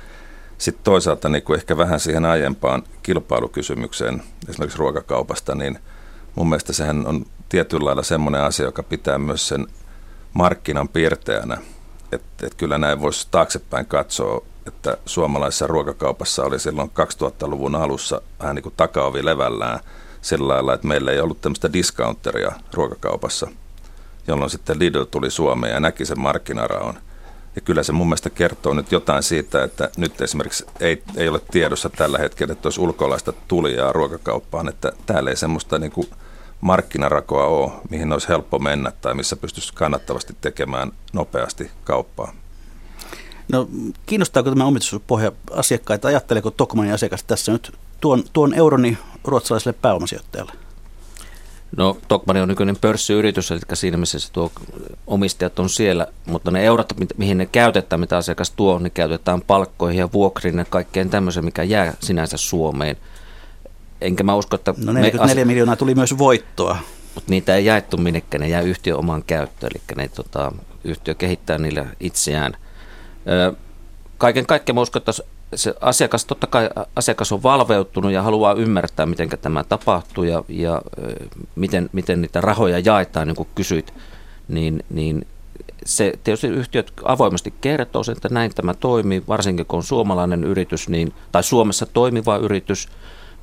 Sitten 0.59 0.85
toisaalta 0.85 1.29
niin 1.29 1.43
kuin 1.43 1.59
ehkä 1.59 1.77
vähän 1.77 2.01
siihen 2.01 2.25
aiempaan 2.25 2.83
kilpailukysymykseen, 3.03 4.23
esimerkiksi 4.49 4.79
ruokakaupasta, 4.79 5.55
niin 5.55 5.79
mun 6.37 6.49
mielestä 6.49 6.73
sehän 6.73 7.07
on 7.07 7.27
tietyllä 7.49 7.85
lailla 7.85 8.03
semmoinen 8.03 8.41
asia, 8.41 8.67
joka 8.67 8.83
pitää 8.83 9.19
myös 9.19 9.49
sen 9.49 9.67
markkinan 10.33 10.89
piirteänä. 10.89 11.59
Että 12.13 12.47
et 12.47 12.55
kyllä 12.55 12.79
näin 12.79 13.01
voisi 13.01 13.29
taaksepäin 13.31 13.87
katsoa, 13.87 14.43
että 14.67 14.97
suomalaisessa 15.07 15.67
ruokakaupassa 15.67 16.45
oli 16.45 16.59
silloin 16.59 16.91
2000-luvun 16.91 17.75
alussa 17.75 18.23
vähän 18.41 18.55
niin 18.55 18.63
kuin 18.63 18.75
takaovi 18.77 19.25
levällään 19.25 19.81
sillä 20.23 20.49
lailla, 20.49 20.75
että 20.75 20.87
meillä 20.87 21.13
ei 21.13 21.21
ollut 21.21 21.41
tämmöistä 21.41 21.73
discounteria 21.73 22.53
ruokakaupassa, 22.73 23.49
jolloin 24.27 24.51
sitten 24.51 24.79
Lidl 24.79 25.05
tuli 25.05 25.31
Suomeen 25.31 25.73
ja 25.73 25.81
näki 25.81 26.05
sen 26.05 26.21
markkinaraon. 26.21 26.95
Ja 27.57 27.63
kyllä 27.63 27.83
se 27.83 27.93
mun 27.93 28.07
mielestä 28.07 28.31
kertoo 28.31 28.75
nyt 28.75 28.93
jotain 28.93 29.23
siitä, 29.23 29.65
että 29.65 29.91
nyt 29.97 30.21
esimerkiksi 30.21 30.67
ei, 30.81 31.03
ei 31.17 31.29
ole 31.29 31.41
tiedossa 31.51 31.91
tällä 31.91 32.19
hetkellä, 32.19 32.53
että 32.53 32.67
olisi 32.67 32.81
ulkolaista 32.81 33.33
tulijaa 33.49 33.93
ruokakauppaan, 33.93 34.69
että 34.69 34.93
täällä 35.07 35.31
ei 35.31 35.37
semmoista 35.37 35.79
niin 35.79 35.93
kuin 35.93 36.09
markkinarakoa 36.61 37.45
ole, 37.47 37.73
mihin 37.91 38.13
olisi 38.13 38.29
helppo 38.29 38.59
mennä 38.59 38.93
tai 39.01 39.15
missä 39.15 39.37
pystyisi 39.37 39.75
kannattavasti 39.75 40.37
tekemään 40.41 40.93
nopeasti 41.13 41.71
kauppaa. 41.85 42.33
No 43.53 43.69
kiinnostaako 44.07 44.51
tämä 44.51 44.65
omistuspohja 44.65 45.33
asiakkaita? 45.51 46.09
Ajatteleeko 46.09 46.51
Tokmanin 46.51 46.95
asiakas 46.95 47.25
tässä 47.25 47.53
nyt 47.53 47.73
tuon, 48.01 48.25
tuon 48.33 48.55
euroni 48.55 48.99
ruotsalaiselle 49.25 49.79
pääomasijoittajalle? 49.83 50.53
No 51.77 51.97
Tokmanni 52.09 52.41
on 52.41 52.49
nykyinen 52.49 52.77
pörssiyritys, 52.81 53.51
eli 53.51 53.61
siinä 53.75 53.97
missä 53.97 54.19
se 54.19 54.33
tuo 54.33 54.53
omistajat 55.07 55.59
on 55.59 55.71
siellä, 55.71 56.07
mutta 56.27 56.51
ne 56.51 56.65
eurot, 56.65 56.93
mihin 57.17 57.39
ne 57.39 57.47
käytetään, 57.47 58.01
mitä 58.01 58.17
asiakas 58.17 58.51
tuo, 58.51 58.79
niin 58.79 58.91
käytetään 58.91 59.43
palkkoihin 59.43 59.99
ja 59.99 60.13
vuokriin 60.13 60.59
ja 60.59 60.65
kaikkeen 60.65 61.11
tämmöiseen, 61.11 61.45
mikä 61.45 61.63
jää 61.63 61.95
sinänsä 62.01 62.37
Suomeen. 62.37 62.97
Enkä 64.01 64.23
mä 64.23 64.35
usko, 64.35 64.57
että... 64.57 64.75
No 64.85 64.93
44 64.93 65.45
me, 65.45 65.49
miljoonaa 65.49 65.77
tuli 65.77 65.95
myös 65.95 66.19
voittoa. 66.19 66.77
Mutta 67.15 67.31
niitä 67.31 67.55
ei 67.55 67.65
jaettu 67.65 67.97
minnekään, 67.97 68.41
ne 68.41 68.49
jää 68.49 68.61
yhtiön 68.61 68.99
omaan 68.99 69.23
käyttöön, 69.27 69.71
eli 69.75 69.83
ne, 69.97 70.09
tota, 70.09 70.53
yhtiö 70.85 71.15
kehittää 71.15 71.59
niillä 71.59 71.87
itseään. 72.01 72.57
Ö, 73.29 73.55
kaiken 74.19 74.47
kaikkiaan 74.47 74.75
mä 74.75 74.81
uskon, 74.81 75.01
että 75.01 75.13
se 75.55 75.75
asiakas, 75.81 76.25
totta 76.25 76.47
kai 76.47 76.71
asiakas 76.97 77.33
on 77.33 77.43
valveutunut 77.43 78.13
ja 78.13 78.23
haluaa 78.23 78.53
ymmärtää, 78.53 79.07
miten 79.07 79.29
tämä 79.43 79.65
tapahtuu 79.65 80.25
ja, 80.25 80.45
ja 80.49 80.83
miten, 81.55 81.91
miten 81.93 82.23
niitä 82.23 82.41
rahoja 82.41 82.79
jaetaan, 82.79 83.29
niin 83.29 83.37
kuin 83.37 83.49
kysyit, 83.55 83.95
niin, 84.49 84.85
niin 84.91 85.27
se 85.85 86.13
tietysti 86.25 86.47
yhtiöt 86.47 86.93
avoimesti 87.05 87.55
kertoo 87.61 88.03
sen, 88.03 88.17
että 88.17 88.29
näin 88.29 88.55
tämä 88.55 88.75
toimii, 88.75 89.23
varsinkin 89.29 89.67
kun 89.67 89.77
on 89.77 89.83
suomalainen 89.83 90.45
yritys 90.45 90.89
niin, 90.89 91.13
tai 91.33 91.43
Suomessa 91.43 91.87
toimiva 91.87 92.37
yritys, 92.37 92.89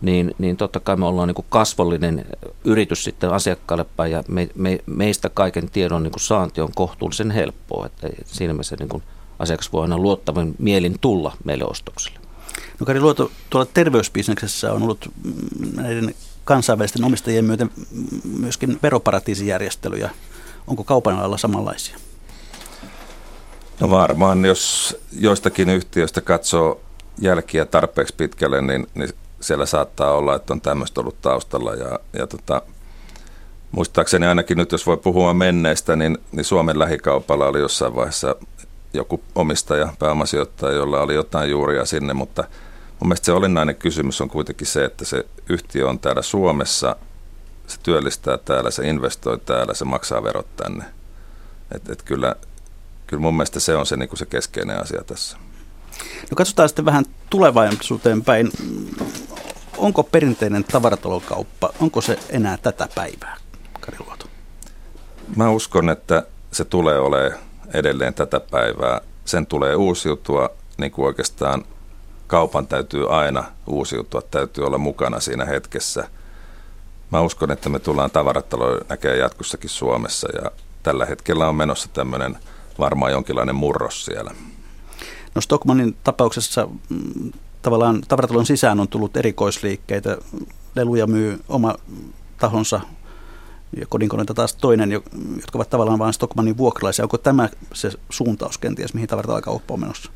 niin, 0.03 0.35
niin 0.37 0.57
totta 0.57 0.79
kai 0.79 0.95
me 0.95 1.05
ollaan 1.05 1.27
niin 1.27 1.35
kuin 1.35 1.45
kasvollinen 1.49 2.25
yritys 2.63 3.03
sitten 3.03 3.29
asiakkaalle 3.29 3.85
päin 3.97 4.11
ja 4.11 4.23
me, 4.27 4.49
me, 4.55 4.79
meistä 4.85 5.29
kaiken 5.29 5.69
tiedon 5.69 6.03
niin 6.03 6.11
kuin 6.11 6.21
saanti 6.21 6.61
on 6.61 6.71
kohtuullisen 6.75 7.31
helppoa, 7.31 7.85
että 7.85 8.07
siinä 8.25 8.53
mielessä 8.53 8.75
niin 8.79 8.89
kuin 8.89 9.03
asiakas 9.39 9.73
voi 9.73 9.81
aina 9.81 9.97
luottavan 9.97 10.55
mielin 10.59 10.95
tulla 11.01 11.37
meille 11.43 11.65
ostoksille. 11.65 12.19
No 12.79 12.85
Kari 12.85 12.99
Luoto, 12.99 13.31
tuolla 13.49 13.69
terveysbisneksessä 13.73 14.73
on 14.73 14.83
ollut 14.83 15.11
näiden 15.75 16.15
kansainvälisten 16.43 17.03
omistajien 17.03 17.45
myöten 17.45 17.69
myöskin 18.23 18.79
veroparatiisijärjestelyjä. 18.83 20.09
Onko 20.67 20.83
kaupan 20.83 21.15
alalla 21.15 21.37
samanlaisia? 21.37 21.97
No 23.79 23.89
varmaan, 23.89 24.45
jos 24.45 24.97
joistakin 25.19 25.69
yhtiöistä 25.69 26.21
katsoo 26.21 26.81
jälkiä 27.21 27.65
tarpeeksi 27.65 28.13
pitkälle, 28.17 28.61
niin, 28.61 28.87
niin 28.95 29.09
siellä 29.43 29.65
saattaa 29.65 30.11
olla, 30.11 30.35
että 30.35 30.53
on 30.53 30.61
tämmöistä 30.61 31.01
ollut 31.01 31.21
taustalla. 31.21 31.73
Ja, 31.73 31.99
ja 32.13 32.27
tota, 32.27 32.61
muistaakseni 33.71 34.25
ainakin 34.25 34.57
nyt, 34.57 34.71
jos 34.71 34.85
voi 34.85 34.97
puhua 34.97 35.33
menneistä, 35.33 35.95
niin, 35.95 36.17
niin 36.31 36.45
Suomen 36.45 36.79
lähikaupalla 36.79 37.47
oli 37.47 37.59
jossain 37.59 37.95
vaiheessa 37.95 38.35
joku 38.93 39.23
omistaja, 39.35 39.93
pääomasijoittaja, 39.99 40.73
jolla 40.73 41.01
oli 41.01 41.15
jotain 41.15 41.49
juuria 41.49 41.85
sinne, 41.85 42.13
mutta 42.13 42.43
mun 42.99 43.07
mielestä 43.07 43.25
se 43.25 43.31
olennainen 43.31 43.75
kysymys 43.75 44.21
on 44.21 44.29
kuitenkin 44.29 44.67
se, 44.67 44.85
että 44.85 45.05
se 45.05 45.25
yhtiö 45.49 45.89
on 45.89 45.99
täällä 45.99 46.21
Suomessa, 46.21 46.95
se 47.67 47.79
työllistää 47.83 48.37
täällä, 48.37 48.71
se 48.71 48.87
investoi 48.87 49.39
täällä, 49.39 49.73
se 49.73 49.85
maksaa 49.85 50.23
verot 50.23 50.55
tänne. 50.55 50.83
Et, 51.75 51.89
et 51.89 52.01
kyllä, 52.01 52.35
kyllä 53.07 53.21
mun 53.21 53.33
mielestä 53.33 53.59
se 53.59 53.75
on 53.75 53.85
se, 53.85 53.97
niin 53.97 54.17
se 54.17 54.25
keskeinen 54.25 54.81
asia 54.81 55.03
tässä. 55.07 55.37
No 56.31 56.35
katsotaan 56.35 56.69
sitten 56.69 56.85
vähän 56.85 57.05
tulevaisuuteen 57.29 58.21
päin. 58.21 58.51
Onko 59.77 60.03
perinteinen 60.03 60.63
tavaratalokauppa, 60.63 61.69
onko 61.79 62.01
se 62.01 62.19
enää 62.29 62.57
tätä 62.57 62.87
päivää, 62.95 63.37
Kari 63.79 63.97
Luoto? 64.05 64.25
Mä 65.35 65.49
uskon, 65.49 65.89
että 65.89 66.23
se 66.51 66.65
tulee 66.65 66.99
olemaan 66.99 67.39
edelleen 67.73 68.13
tätä 68.13 68.39
päivää. 68.39 69.01
Sen 69.25 69.45
tulee 69.45 69.75
uusiutua, 69.75 70.49
niin 70.77 70.91
kuin 70.91 71.05
oikeastaan 71.05 71.63
kaupan 72.27 72.67
täytyy 72.67 73.15
aina 73.15 73.43
uusiutua, 73.67 74.21
täytyy 74.21 74.65
olla 74.65 74.77
mukana 74.77 75.19
siinä 75.19 75.45
hetkessä. 75.45 76.07
Mä 77.11 77.21
uskon, 77.21 77.51
että 77.51 77.69
me 77.69 77.79
tullaan 77.79 78.11
tavarataloja 78.11 78.81
näkemään 78.89 79.19
jatkossakin 79.19 79.69
Suomessa 79.69 80.27
ja 80.43 80.51
tällä 80.83 81.05
hetkellä 81.05 81.47
on 81.47 81.55
menossa 81.55 81.89
tämmöinen 81.93 82.37
varmaan 82.79 83.11
jonkinlainen 83.11 83.55
murros 83.55 84.05
siellä. 84.05 84.31
No 85.35 85.41
Stockmanin 85.41 85.97
tapauksessa 86.03 86.67
mm, 86.89 87.31
tavallaan 87.63 88.01
tavaratalon 88.07 88.45
sisään 88.45 88.79
on 88.79 88.87
tullut 88.87 89.17
erikoisliikkeitä. 89.17 90.17
Leluja 90.75 91.07
myy 91.07 91.39
oma 91.49 91.75
tahonsa 92.37 92.81
ja 93.77 93.85
kodinkoneita 93.89 94.33
taas 94.33 94.55
toinen, 94.55 94.91
jotka 94.91 95.11
ovat 95.53 95.69
tavallaan 95.69 95.99
vain 95.99 96.13
Stockmannin 96.13 96.57
vuokralaisia. 96.57 97.05
Onko 97.05 97.17
tämä 97.17 97.49
se 97.73 97.91
suuntaus 98.09 98.57
kenties, 98.57 98.93
mihin 98.93 99.09
tavaratalokauppa 99.09 99.73
on 99.73 99.79
menossa? 99.79 100.11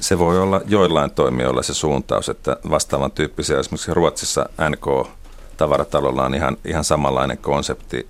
Se 0.00 0.18
voi 0.18 0.38
olla 0.38 0.60
joillain 0.66 1.10
toimijoilla 1.10 1.62
se 1.62 1.74
suuntaus, 1.74 2.28
että 2.28 2.56
vastaavan 2.70 3.10
tyyppisiä, 3.10 3.58
esimerkiksi 3.58 3.94
Ruotsissa 3.94 4.48
NK-tavaratalolla 4.70 6.24
on 6.24 6.34
ihan, 6.34 6.56
ihan 6.64 6.84
samanlainen 6.84 7.38
konsepti. 7.38 8.08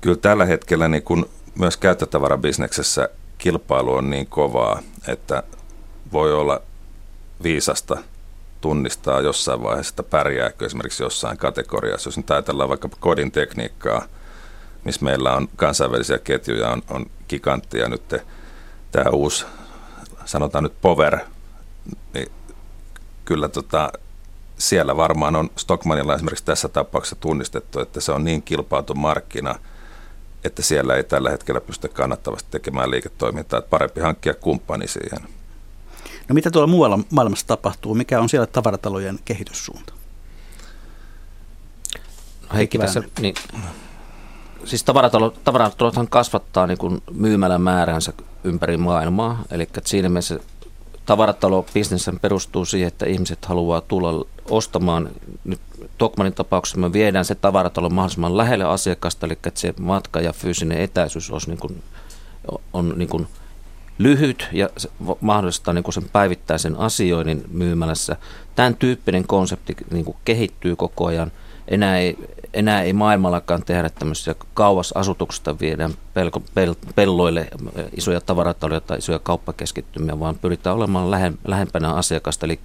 Kyllä 0.00 0.16
tällä 0.16 0.44
hetkellä 0.44 0.88
niin 0.88 1.02
kun 1.02 1.28
myös 1.54 1.76
käyttötavarabisneksessä 1.76 3.08
kilpailu 3.38 3.92
on 3.92 4.10
niin 4.10 4.26
kovaa, 4.26 4.80
että 5.08 5.42
voi 6.12 6.34
olla 6.34 6.62
viisasta 7.42 7.98
tunnistaa 8.60 9.20
jossain 9.20 9.62
vaiheessa, 9.62 9.92
että 9.92 10.02
pärjääkö 10.02 10.66
esimerkiksi 10.66 11.02
jossain 11.02 11.38
kategoriassa. 11.38 12.08
Jos 12.08 12.16
nyt 12.16 12.30
ajatellaan 12.30 12.68
vaikka 12.68 12.88
kodin 13.00 13.32
tekniikkaa, 13.32 14.02
missä 14.84 15.04
meillä 15.04 15.34
on 15.34 15.48
kansainvälisiä 15.56 16.18
ketjuja, 16.18 16.70
on, 16.70 16.82
on 16.90 17.06
gigantti 17.28 17.78
ja 17.78 17.88
nyt 17.88 18.14
tämä 18.92 19.10
uusi, 19.10 19.46
sanotaan 20.24 20.64
nyt 20.64 20.80
Power, 20.80 21.18
niin 22.14 22.32
kyllä 23.24 23.48
tota, 23.48 23.92
siellä 24.58 24.96
varmaan 24.96 25.36
on 25.36 25.50
Stockmanilla 25.56 26.14
esimerkiksi 26.14 26.44
tässä 26.44 26.68
tapauksessa 26.68 27.16
tunnistettu, 27.16 27.80
että 27.80 28.00
se 28.00 28.12
on 28.12 28.24
niin 28.24 28.42
kilpailtu 28.42 28.94
markkina, 28.94 29.54
että 30.44 30.62
siellä 30.62 30.94
ei 30.94 31.04
tällä 31.04 31.30
hetkellä 31.30 31.60
pysty 31.60 31.88
kannattavasti 31.88 32.48
tekemään 32.50 32.90
liiketoimintaa, 32.90 33.58
että 33.58 33.70
parempi 33.70 34.00
hankkia 34.00 34.34
kumppani 34.34 34.88
siihen. 34.88 35.39
No 36.30 36.34
mitä 36.34 36.50
tuolla 36.50 36.66
muualla 36.66 36.98
maailmassa 37.10 37.46
tapahtuu? 37.46 37.94
Mikä 37.94 38.20
on 38.20 38.28
siellä 38.28 38.46
tavaratalojen 38.46 39.18
kehityssuunta? 39.24 39.92
No 42.42 42.56
Heikki 42.56 42.78
tässä, 42.78 43.02
niin, 43.20 43.34
siis 44.64 44.84
tavaratalot, 44.84 45.44
tavaratalothan 45.44 46.08
kasvattaa 46.08 46.66
niin 46.66 46.78
kuin 46.78 47.02
myymälän 47.12 47.62
määränsä 47.62 48.12
ympäri 48.44 48.76
maailmaa. 48.76 49.42
Eli 49.50 49.68
siinä 49.84 50.08
mielessä 50.08 50.40
tavaratalo 51.06 51.66
perustuu 52.20 52.64
siihen, 52.64 52.88
että 52.88 53.06
ihmiset 53.06 53.44
haluaa 53.44 53.80
tulla 53.80 54.26
ostamaan. 54.50 55.10
Nyt 55.44 55.60
Tokmanin 55.98 56.34
tapauksessa 56.34 56.78
me 56.78 56.92
viedään 56.92 57.24
se 57.24 57.34
tavaratalo 57.34 57.90
mahdollisimman 57.90 58.36
lähelle 58.36 58.64
asiakasta, 58.64 59.26
eli 59.26 59.32
että 59.32 59.60
se 59.60 59.74
matka 59.80 60.20
ja 60.20 60.32
fyysinen 60.32 60.80
etäisyys 60.80 61.30
olisi 61.30 61.50
niin 61.50 61.58
kuin, 61.58 61.82
on 62.72 62.94
niin 62.96 63.08
kuin 63.08 63.28
lyhyt 64.00 64.48
ja 64.52 64.68
mahdollistaa 65.20 65.74
niin 65.74 65.92
sen 65.92 66.08
päivittäisen 66.12 66.76
asioinnin 66.76 67.44
myymälässä. 67.52 68.16
Tämän 68.54 68.74
tyyppinen 68.74 69.26
konsepti 69.26 69.76
niin 69.90 70.04
kuin 70.04 70.16
kehittyy 70.24 70.76
koko 70.76 71.06
ajan. 71.06 71.32
Enää 71.68 71.98
ei, 71.98 72.16
enää 72.54 72.82
ei 72.82 72.92
maailmallakaan 72.92 73.62
tehdä 73.62 73.90
tämmöisiä 73.90 74.34
kauas 74.54 74.92
asutuksesta 74.92 75.58
viedään 75.60 75.94
pelko, 76.14 76.42
pel, 76.54 76.74
pelloille 76.94 77.48
isoja 77.96 78.20
tavarataloja 78.20 78.80
tai 78.80 78.98
isoja 78.98 79.18
kauppakeskittymiä, 79.18 80.20
vaan 80.20 80.38
pyritään 80.38 80.76
olemaan 80.76 81.10
lähe, 81.10 81.32
lähempänä 81.44 81.92
asiakasta. 81.92 82.46
Eli 82.46 82.60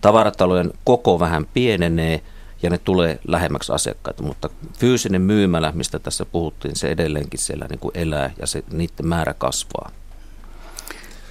tavaratalojen 0.00 0.72
koko 0.84 1.20
vähän 1.20 1.46
pienenee 1.54 2.22
ja 2.62 2.70
ne 2.70 2.78
tulee 2.78 3.20
lähemmäksi 3.28 3.72
asiakkaita, 3.72 4.22
mutta 4.22 4.50
fyysinen 4.78 5.22
myymälä, 5.22 5.72
mistä 5.74 5.98
tässä 5.98 6.24
puhuttiin, 6.24 6.76
se 6.76 6.88
edelleenkin 6.88 7.40
siellä 7.40 7.66
niin 7.70 7.78
kuin 7.78 7.92
elää 7.94 8.30
ja 8.40 8.46
se, 8.46 8.64
niiden 8.72 9.06
määrä 9.06 9.34
kasvaa. 9.34 9.90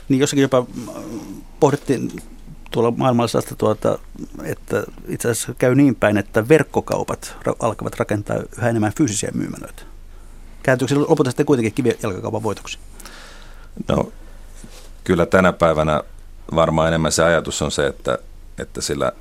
Niin 0.09 0.19
jossakin 0.19 0.41
jopa 0.41 0.65
pohdittiin 1.59 2.11
tuolla 2.71 2.91
maailmalla 2.91 3.55
tuota, 3.57 3.99
että 4.43 4.83
itse 5.07 5.29
asiassa 5.29 5.53
käy 5.53 5.75
niin 5.75 5.95
päin, 5.95 6.17
että 6.17 6.49
verkkokaupat 6.49 7.35
alkavat 7.59 7.99
rakentaa 7.99 8.37
yhä 8.57 8.69
enemmän 8.69 8.93
fyysisiä 8.97 9.31
myymälöitä. 9.33 9.81
Kääntyykö 10.63 10.93
se 10.93 10.99
lopulta 10.99 11.29
sitten 11.29 11.45
kuitenkin 11.45 11.73
kivijalkakaupan 11.73 12.43
voitoksi? 12.43 12.77
No 13.87 14.11
kyllä 15.03 15.25
tänä 15.25 15.53
päivänä 15.53 16.03
varmaan 16.55 16.87
enemmän 16.87 17.11
se 17.11 17.23
ajatus 17.23 17.61
on 17.61 17.71
se, 17.71 17.87
että, 17.87 18.17
että 18.57 18.81
sillä 18.81 19.11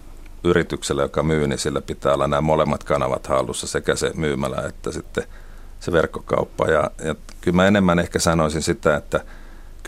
yrityksellä, 0.44 1.02
joka 1.02 1.22
myy, 1.22 1.46
niin 1.46 1.58
sillä 1.58 1.80
pitää 1.80 2.14
olla 2.14 2.26
nämä 2.26 2.40
molemmat 2.40 2.84
kanavat 2.84 3.26
hallussa, 3.26 3.66
sekä 3.66 3.96
se 3.96 4.10
myymälä 4.14 4.62
että 4.68 4.92
sitten 4.92 5.24
se 5.80 5.92
verkkokauppa. 5.92 6.66
Ja, 6.66 6.90
ja 7.04 7.14
kyllä 7.40 7.56
mä 7.56 7.66
enemmän 7.66 7.98
ehkä 7.98 8.18
sanoisin 8.18 8.62
sitä, 8.62 8.96
että 8.96 9.20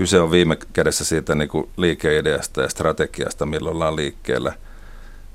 kyse 0.00 0.20
on 0.20 0.30
viime 0.30 0.58
kädessä 0.72 1.04
siitä 1.04 1.34
niin 1.34 1.48
kuin 1.48 1.68
liikeideasta 1.76 2.62
ja 2.62 2.68
strategiasta, 2.68 3.46
milloin 3.46 3.74
ollaan 3.76 3.96
liikkeellä. 3.96 4.52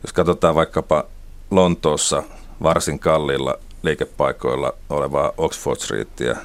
Jos 0.04 0.14
katsotaan 0.14 0.56
vaikkapa 0.56 1.04
Lontoossa 1.52 2.24
varsin 2.64 3.00
kalliilla 3.00 3.56
liikepaikoilla 3.84 4.74
olevaa 4.90 5.32
Oxford 5.38 5.80
Streetia, 5.80 6.36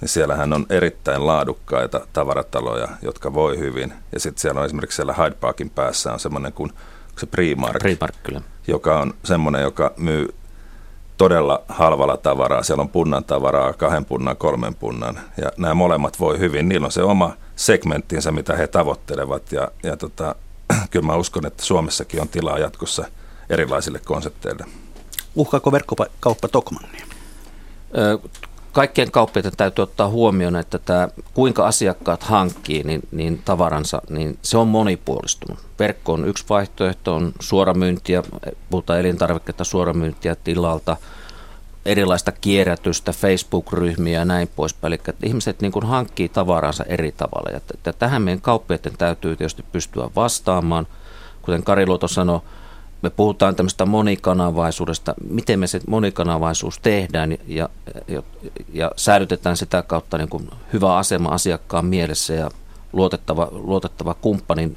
niin 0.00 0.08
siellähän 0.08 0.52
on 0.52 0.66
erittäin 0.70 1.26
laadukkaita 1.26 2.06
tavarataloja, 2.12 2.88
jotka 3.02 3.34
voi 3.34 3.58
hyvin. 3.58 3.92
Ja 4.12 4.20
sitten 4.20 4.40
siellä 4.40 4.60
on 4.60 4.66
esimerkiksi 4.66 4.96
siellä 4.96 5.14
Hyde 5.14 5.36
Parkin 5.40 5.70
päässä 5.70 6.12
on 6.12 6.20
semmoinen 6.20 6.52
kuin 6.52 6.72
se 7.18 7.26
Primark, 7.26 7.78
Primark 7.78 8.14
kyllä. 8.22 8.40
joka 8.66 9.00
on 9.00 9.14
semmoinen, 9.24 9.62
joka 9.62 9.92
myy 9.96 10.34
todella 11.16 11.62
halvalla 11.68 12.16
tavaraa. 12.16 12.62
Siellä 12.62 12.82
on 12.82 12.88
punnan 12.88 13.24
tavaraa, 13.24 13.72
kahden 13.72 14.04
punnan, 14.04 14.36
kolmen 14.36 14.74
punnan. 14.74 15.20
Ja 15.42 15.50
nämä 15.56 15.74
molemmat 15.74 16.20
voi 16.20 16.38
hyvin. 16.38 16.68
Niillä 16.68 16.84
on 16.84 16.92
se 16.92 17.02
oma 17.02 17.32
segmenttinsä, 17.56 18.32
mitä 18.32 18.56
he 18.56 18.66
tavoittelevat. 18.66 19.52
Ja, 19.52 19.68
ja 19.82 19.96
tota, 19.96 20.34
kyllä 20.90 21.06
mä 21.06 21.16
uskon, 21.16 21.46
että 21.46 21.64
Suomessakin 21.64 22.20
on 22.20 22.28
tilaa 22.28 22.58
jatkossa 22.58 23.04
erilaisille 23.50 23.98
konsepteille. 24.04 24.64
Uhkaako 25.34 25.72
verkkokauppa 25.72 26.48
Tokmannia? 26.48 27.06
Kaikkien 28.72 29.10
kauppiaiden 29.10 29.52
täytyy 29.56 29.82
ottaa 29.82 30.08
huomioon, 30.08 30.56
että 30.56 30.78
tämä, 30.78 31.08
kuinka 31.34 31.66
asiakkaat 31.66 32.22
hankkii 32.22 32.82
niin, 32.82 33.02
niin 33.12 33.42
tavaransa, 33.44 34.02
niin 34.10 34.38
se 34.42 34.58
on 34.58 34.68
monipuolistunut. 34.68 35.58
Verkko 35.78 36.12
on 36.12 36.28
yksi 36.28 36.44
vaihtoehto, 36.48 37.14
on 37.14 37.32
suoramyyntiä, 37.40 38.22
puhutaan 38.70 39.00
elintarvikkeita 39.00 39.64
suoramyyntiä 39.64 40.34
tilalta, 40.34 40.96
erilaista 41.86 42.32
kierrätystä, 42.32 43.12
Facebook-ryhmiä 43.12 44.18
ja 44.18 44.24
näin 44.24 44.48
poispäin. 44.56 44.92
Eli 44.92 45.00
ihmiset 45.22 45.60
niin 45.60 45.72
kuin 45.72 45.86
hankkii 45.86 46.28
tavaransa 46.28 46.84
eri 46.84 47.12
tavalla. 47.12 47.50
Ja 47.50 47.60
t- 47.60 47.98
tähän 47.98 48.22
meidän 48.22 48.40
kauppiaiden 48.40 48.92
täytyy 48.98 49.36
tietysti 49.36 49.64
pystyä 49.72 50.10
vastaamaan. 50.16 50.86
Kuten 51.42 51.62
Kari 51.62 51.86
Luoto 51.86 52.08
sanoi, 52.08 52.40
me 53.02 53.10
puhutaan 53.10 53.56
tämmöistä 53.56 53.86
monikanavaisuudesta, 53.86 55.14
miten 55.30 55.58
me 55.58 55.66
se 55.66 55.80
monikanavaisuus 55.86 56.78
tehdään 56.78 57.38
ja, 57.46 57.68
ja, 58.08 58.22
ja 58.72 58.90
säilytetään 58.96 59.56
sitä 59.56 59.82
kautta 59.82 60.18
niin 60.18 60.28
kuin 60.28 60.50
hyvä 60.72 60.96
asema 60.96 61.28
asiakkaan 61.28 61.86
mielessä 61.86 62.34
ja 62.34 62.50
luotettava, 62.92 63.48
luotettava 63.50 64.14
kumppanin 64.14 64.76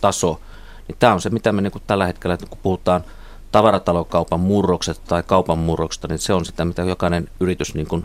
taso. 0.00 0.40
Niin 0.88 0.96
tämä 0.98 1.12
on 1.12 1.20
se, 1.20 1.30
mitä 1.30 1.52
me 1.52 1.62
niin 1.62 1.72
kuin 1.72 1.82
tällä 1.86 2.06
hetkellä, 2.06 2.36
kun 2.36 2.58
puhutaan 2.62 3.04
tavarataloukaupan 3.52 4.40
murroksesta 4.40 5.06
tai 5.06 5.22
kaupan 5.22 5.58
murroksesta, 5.58 6.08
niin 6.08 6.18
se 6.18 6.32
on 6.32 6.44
sitä, 6.44 6.64
mitä 6.64 6.82
jokainen 6.82 7.28
yritys 7.40 7.74
niin 7.74 7.86
kuin 7.86 8.04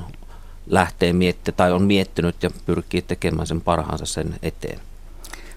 lähtee 0.67 1.13
miettimään 1.13 1.57
tai 1.57 1.71
on 1.71 1.83
miettinyt 1.83 2.43
ja 2.43 2.49
pyrkii 2.65 3.01
tekemään 3.01 3.47
sen 3.47 3.61
parhaansa 3.61 4.05
sen 4.05 4.35
eteen. 4.41 4.79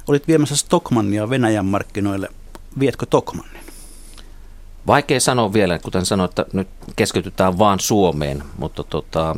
Olit 0.09 0.29
viemässä 0.29 0.57
Stockmannia 0.57 1.31
Venäjän 1.31 1.67
markkinoille. 1.67 2.29
Vietkö 2.79 3.07
Tokmannin? 3.07 3.63
Vaikea 4.87 5.21
sanoa 5.21 5.53
vielä, 5.53 5.79
kuten 5.79 6.07
sanoin, 6.07 6.29
että 6.29 6.47
nyt 6.53 6.69
keskitytään 6.97 7.59
vaan 7.59 7.81
Suomeen, 7.81 8.43
mutta 8.59 8.85
tota, 8.85 9.37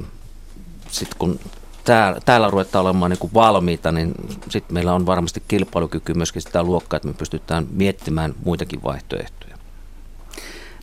sitten 0.91 1.19
kun 1.19 1.41
täällä, 1.85 2.21
täällä 2.25 2.51
ruvetaan 2.51 2.85
olemaan 2.85 3.11
niin 3.11 3.19
kuin 3.19 3.35
valmiita, 3.35 3.93
niin 3.93 4.15
sitten 4.49 4.75
meillä 4.75 4.95
on 4.95 5.07
varmasti 5.07 5.43
kilpailukyky 5.49 6.15
myöskin 6.15 6.43
sitä 6.43 6.63
luokkaa, 6.63 6.97
että 6.97 7.09
me 7.09 7.15
pystytään 7.15 7.67
miettimään 7.71 8.35
muitakin 8.45 8.83
vaihtoehtoja. 8.83 9.59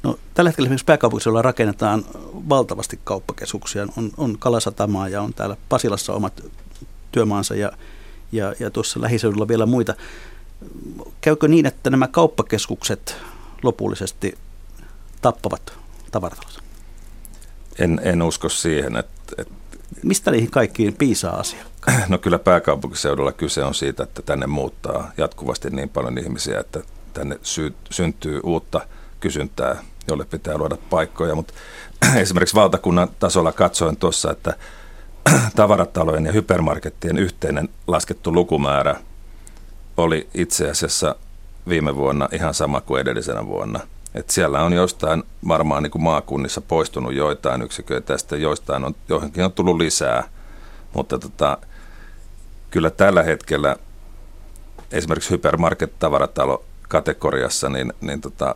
No, 0.03 0.19
tällä 0.33 0.49
hetkellä 0.49 0.67
esimerkiksi 0.67 0.85
pääkaupunkiseudulla 0.85 1.41
rakennetaan 1.41 2.05
valtavasti 2.49 2.99
kauppakeskuksia. 3.03 3.87
On, 3.97 4.11
on 4.17 4.37
Kalasatamaa 4.39 5.09
ja 5.09 5.21
on 5.21 5.33
täällä 5.33 5.57
Pasilassa 5.69 6.13
omat 6.13 6.43
työmaansa 7.11 7.55
ja, 7.55 7.71
ja, 8.31 8.55
ja 8.59 8.71
tuossa 8.71 9.01
lähiseudulla 9.01 9.47
vielä 9.47 9.65
muita. 9.65 9.93
Käykö 11.21 11.47
niin, 11.47 11.65
että 11.65 11.89
nämä 11.89 12.07
kauppakeskukset 12.07 13.15
lopullisesti 13.63 14.37
tappavat 15.21 15.73
tavaratalot? 16.11 16.59
En, 17.79 18.01
en 18.03 18.21
usko 18.21 18.49
siihen, 18.49 18.95
että, 18.95 19.35
että... 19.37 19.53
Mistä 20.03 20.31
niihin 20.31 20.51
kaikkiin 20.51 20.93
piisaa 20.93 21.39
asiakkaita? 21.39 22.01
No 22.09 22.17
kyllä 22.17 22.39
pääkaupunkiseudulla 22.39 23.31
kyse 23.31 23.63
on 23.63 23.75
siitä, 23.75 24.03
että 24.03 24.21
tänne 24.21 24.47
muuttaa 24.47 25.11
jatkuvasti 25.17 25.69
niin 25.69 25.89
paljon 25.89 26.17
ihmisiä, 26.17 26.59
että 26.59 26.81
tänne 27.13 27.39
sy- 27.41 27.75
syntyy 27.89 28.39
uutta 28.43 28.81
kysyntää, 29.19 29.83
jolle 30.07 30.25
pitää 30.25 30.57
luoda 30.57 30.77
paikkoja. 30.89 31.35
Mutta 31.35 31.53
esimerkiksi 32.15 32.55
valtakunnan 32.55 33.09
tasolla 33.19 33.51
katsoin 33.51 33.97
tuossa, 33.97 34.31
että 34.31 34.53
tavaratalojen 35.55 36.25
ja 36.25 36.31
hypermarkettien 36.31 37.17
yhteinen 37.17 37.69
laskettu 37.87 38.33
lukumäärä 38.33 38.95
oli 39.97 40.29
itse 40.33 40.69
asiassa 40.69 41.15
viime 41.69 41.95
vuonna 41.95 42.29
ihan 42.31 42.53
sama 42.53 42.81
kuin 42.81 43.01
edellisenä 43.01 43.45
vuonna– 43.45 43.79
että 44.17 44.33
siellä 44.33 44.61
on 44.61 44.73
jostain 44.73 45.23
varmaan 45.47 45.83
niin 45.83 45.91
kuin 45.91 46.03
maakunnissa 46.03 46.61
poistunut 46.61 47.13
joitain 47.13 47.61
yksiköitä 47.61 48.13
ja 48.13 48.17
sitten 48.17 48.41
joistain 48.41 48.83
on, 48.83 48.95
johonkin 49.09 49.43
on 49.43 49.51
tullut 49.51 49.77
lisää. 49.77 50.23
Mutta 50.93 51.19
tota, 51.19 51.57
kyllä 52.71 52.89
tällä 52.89 53.23
hetkellä 53.23 53.75
esimerkiksi 54.91 55.29
hypermarket-tavaratalo 55.29 56.63
kategoriassa, 56.89 57.69
niin, 57.69 57.93
niin 58.01 58.21
tota, 58.21 58.55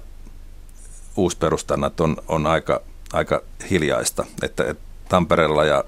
uusperustannat 1.16 2.00
on, 2.00 2.18
on 2.28 2.48
aika, 2.48 2.82
aika 3.14 3.42
hiljaista. 3.70 4.26
Että, 4.44 4.64
että 4.64 4.84
Tampereella 5.10 5.66
ja 5.66 5.84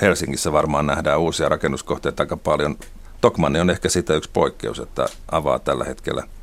Helsingissä 0.00 0.52
varmaan 0.52 0.86
nähdään 0.86 1.20
uusia 1.20 1.48
rakennuskohteita 1.48 2.22
aika 2.22 2.36
paljon. 2.36 2.76
Tokmanni 3.20 3.60
on 3.60 3.70
ehkä 3.70 3.88
sitä 3.88 4.14
yksi 4.14 4.30
poikkeus, 4.32 4.78
että 4.78 5.06
avaa 5.30 5.58
tällä 5.58 5.84
hetkellä– 5.84 6.22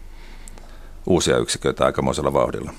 uusia 1.07 1.37
yksiköitä 1.37 1.85
aikamoisella 1.85 2.33
vauhdilla. 2.33 2.73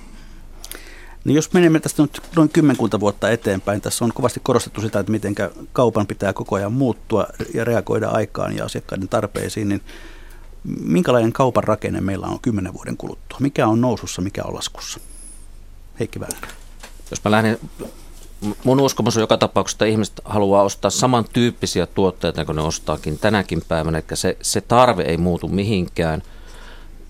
Niin 1.25 1.37
jos 1.37 1.53
menemme 1.53 1.81
tästä 1.81 2.03
nyt 2.03 2.23
noin 2.37 2.49
kymmenkunta 2.49 3.01
vuotta 3.01 3.31
eteenpäin, 3.31 3.81
tässä 3.81 4.05
on 4.05 4.13
kovasti 4.15 4.41
korostettu 4.43 4.81
sitä, 4.81 4.99
että 5.01 5.13
miten 5.13 5.35
kaupan 5.73 6.07
pitää 6.07 6.33
koko 6.33 6.57
ajan 6.57 6.73
muuttua 6.73 7.27
ja 7.55 7.65
reagoida 7.65 8.09
aikaan 8.09 8.57
ja 8.57 8.65
asiakkaiden 8.65 9.09
tarpeisiin, 9.09 9.69
niin 9.69 9.83
minkälainen 10.81 11.33
kaupan 11.33 11.64
rakenne 11.64 12.01
meillä 12.01 12.27
on 12.27 12.41
kymmenen 12.41 12.73
vuoden 12.73 12.97
kuluttua? 12.97 13.39
Mikä 13.41 13.66
on 13.66 13.81
nousussa, 13.81 14.23
mikä 14.23 14.45
on 14.45 14.55
laskussa? 14.55 15.01
Heikki 16.01 16.21
Väänä. 16.21 16.39
Jos 17.11 17.25
mä 17.25 17.31
lähden, 17.31 17.59
mun 18.64 18.81
uskomus 18.81 19.16
on 19.16 19.21
joka 19.21 19.37
tapauksessa, 19.37 19.77
että 19.77 19.85
ihmiset 19.85 20.21
haluaa 20.25 20.62
ostaa 20.62 20.91
samantyyppisiä 20.91 21.87
tuotteita 21.87 22.45
kuin 22.45 22.57
ne 22.57 22.62
ostaakin 22.62 23.19
tänäkin 23.19 23.62
päivänä, 23.69 23.99
eli 23.99 24.07
se, 24.14 24.37
se 24.43 24.61
tarve 24.61 25.03
ei 25.03 25.16
muutu 25.16 25.49
mihinkään– 25.49 26.23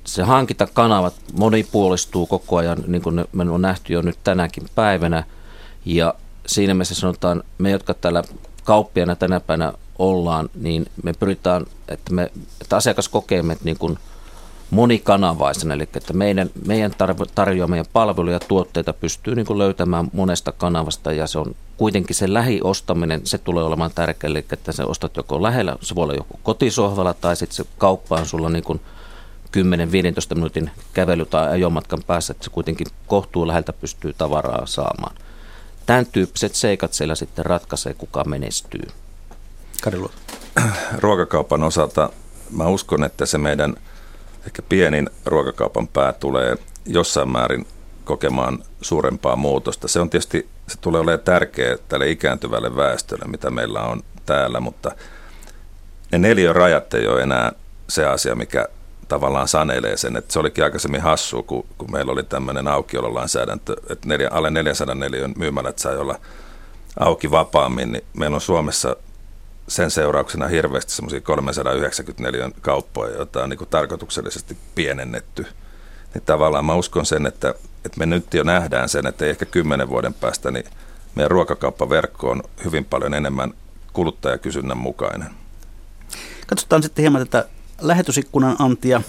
se 0.08 0.22
hankintakanavat 0.22 1.14
monipuolistuu 1.32 2.26
koko 2.26 2.56
ajan, 2.56 2.78
niin 2.86 3.02
kuin 3.02 3.24
me 3.32 3.50
on 3.50 3.62
nähty 3.62 3.92
jo 3.92 4.02
nyt 4.02 4.18
tänäkin 4.24 4.66
päivänä. 4.74 5.24
Ja 5.84 6.14
siinä 6.46 6.74
mielessä 6.74 6.94
sanotaan, 6.94 7.42
me 7.58 7.70
jotka 7.70 7.94
täällä 7.94 8.22
kauppiana 8.64 9.16
tänä 9.16 9.40
päivänä 9.40 9.72
ollaan, 9.98 10.48
niin 10.54 10.86
me 11.02 11.12
pyritään, 11.12 11.66
että, 11.88 12.12
me, 12.12 12.30
että 12.60 12.76
asiakas 12.76 13.08
kokee 13.08 13.42
meidät 13.42 13.64
niin 13.64 13.78
kuin 13.78 13.98
monikanavaisena, 14.70 15.74
eli 15.74 15.82
että 15.82 16.12
meidän, 16.12 16.50
meidän 16.66 16.92
tarjoamia 17.34 17.84
palveluja 17.92 18.36
ja 18.36 18.40
tuotteita 18.40 18.92
pystyy 18.92 19.34
niin 19.34 19.46
kuin 19.46 19.58
löytämään 19.58 20.08
monesta 20.12 20.52
kanavasta 20.52 21.12
ja 21.12 21.26
se 21.26 21.38
on 21.38 21.54
kuitenkin 21.76 22.16
se 22.16 22.32
lähiostaminen, 22.32 23.20
se 23.24 23.38
tulee 23.38 23.64
olemaan 23.64 23.90
tärkeä, 23.94 24.30
eli 24.30 24.38
että 24.52 24.72
se 24.72 24.82
ostat 24.82 25.16
joko 25.16 25.42
lähellä, 25.42 25.76
se 25.80 25.94
voi 25.94 26.02
olla 26.02 26.14
joko 26.14 26.38
kotisohvalla 26.42 27.14
tai 27.14 27.36
sitten 27.36 27.56
se 27.56 27.64
kauppa 27.78 28.16
on 28.16 28.26
sulla 28.26 28.48
niin 28.48 28.64
kuin– 28.64 28.80
10-15 29.56 30.34
minuutin 30.34 30.70
kävely- 30.94 31.26
tai 31.26 31.48
ajomatkan 31.48 32.02
päässä, 32.06 32.32
että 32.32 32.44
se 32.44 32.50
kuitenkin 32.50 32.86
kohtuu 33.06 33.46
läheltä 33.46 33.72
pystyy 33.72 34.12
tavaraa 34.12 34.66
saamaan. 34.66 35.16
Tämän 35.86 36.06
tyyppiset 36.06 36.54
seikat 36.54 36.92
siellä 36.92 37.14
sitten 37.14 37.46
ratkaisee, 37.46 37.94
kuka 37.94 38.24
menestyy. 38.24 38.88
Karilu. 39.82 40.10
Ruokakaupan 41.02 41.62
osalta 41.62 42.10
mä 42.50 42.68
uskon, 42.68 43.04
että 43.04 43.26
se 43.26 43.38
meidän 43.38 43.74
ehkä 44.46 44.62
pienin 44.62 45.10
ruokakaupan 45.24 45.88
pää 45.88 46.12
tulee 46.12 46.56
jossain 46.86 47.28
määrin 47.28 47.66
kokemaan 48.04 48.64
suurempaa 48.80 49.36
muutosta. 49.36 49.88
Se 49.88 50.00
on 50.00 50.10
tietysti, 50.10 50.48
se 50.68 50.78
tulee 50.80 51.00
olemaan 51.00 51.24
tärkeää 51.24 51.76
tälle 51.88 52.10
ikääntyvälle 52.10 52.76
väestölle, 52.76 53.24
mitä 53.26 53.50
meillä 53.50 53.82
on 53.82 54.02
täällä, 54.26 54.60
mutta 54.60 54.92
ne 56.12 56.18
neljä 56.18 56.52
rajat 56.52 56.94
ei 56.94 57.06
ole 57.06 57.22
enää 57.22 57.52
se 57.88 58.06
asia, 58.06 58.34
mikä 58.34 58.68
tavallaan 59.08 59.48
sanelee 59.48 59.96
sen, 59.96 60.16
että 60.16 60.32
se 60.32 60.38
olikin 60.38 60.64
aikaisemmin 60.64 61.00
hassu, 61.00 61.42
kun, 61.42 61.66
kun 61.78 61.92
meillä 61.92 62.12
oli 62.12 62.22
tämmöinen 62.22 62.68
aukiololainsäädäntö, 62.68 63.76
että 63.90 64.08
neljä, 64.08 64.28
alle 64.32 64.50
404 64.50 65.28
myymälät 65.36 65.78
sai 65.78 65.96
olla 65.96 66.18
auki 67.00 67.30
vapaammin, 67.30 67.92
niin 67.92 68.04
meillä 68.18 68.34
on 68.34 68.40
Suomessa 68.40 68.96
sen 69.68 69.90
seurauksena 69.90 70.48
hirveästi 70.48 70.92
semmoisia 70.92 71.20
394 71.20 72.50
kauppoja, 72.60 73.16
joita 73.16 73.42
on 73.42 73.50
niin 73.50 73.58
kuin 73.58 73.70
tarkoituksellisesti 73.70 74.56
pienennetty. 74.74 75.46
Niin 76.14 76.24
tavallaan 76.24 76.64
mä 76.64 76.74
uskon 76.74 77.06
sen, 77.06 77.26
että, 77.26 77.54
että 77.84 77.98
me 77.98 78.06
nyt 78.06 78.34
jo 78.34 78.42
nähdään 78.42 78.88
sen, 78.88 79.06
että 79.06 79.26
ehkä 79.26 79.46
kymmenen 79.46 79.88
vuoden 79.88 80.14
päästä, 80.14 80.50
niin 80.50 80.64
meidän 81.14 81.30
ruokakauppaverkko 81.30 82.30
on 82.30 82.42
hyvin 82.64 82.84
paljon 82.84 83.14
enemmän 83.14 83.54
kuluttajakysynnän 83.92 84.78
mukainen. 84.78 85.30
Katsotaan 86.46 86.82
sitten 86.82 87.02
hieman 87.02 87.28
tätä 87.28 87.48
lähetysikkunan 87.80 88.56
antia. 88.58 89.02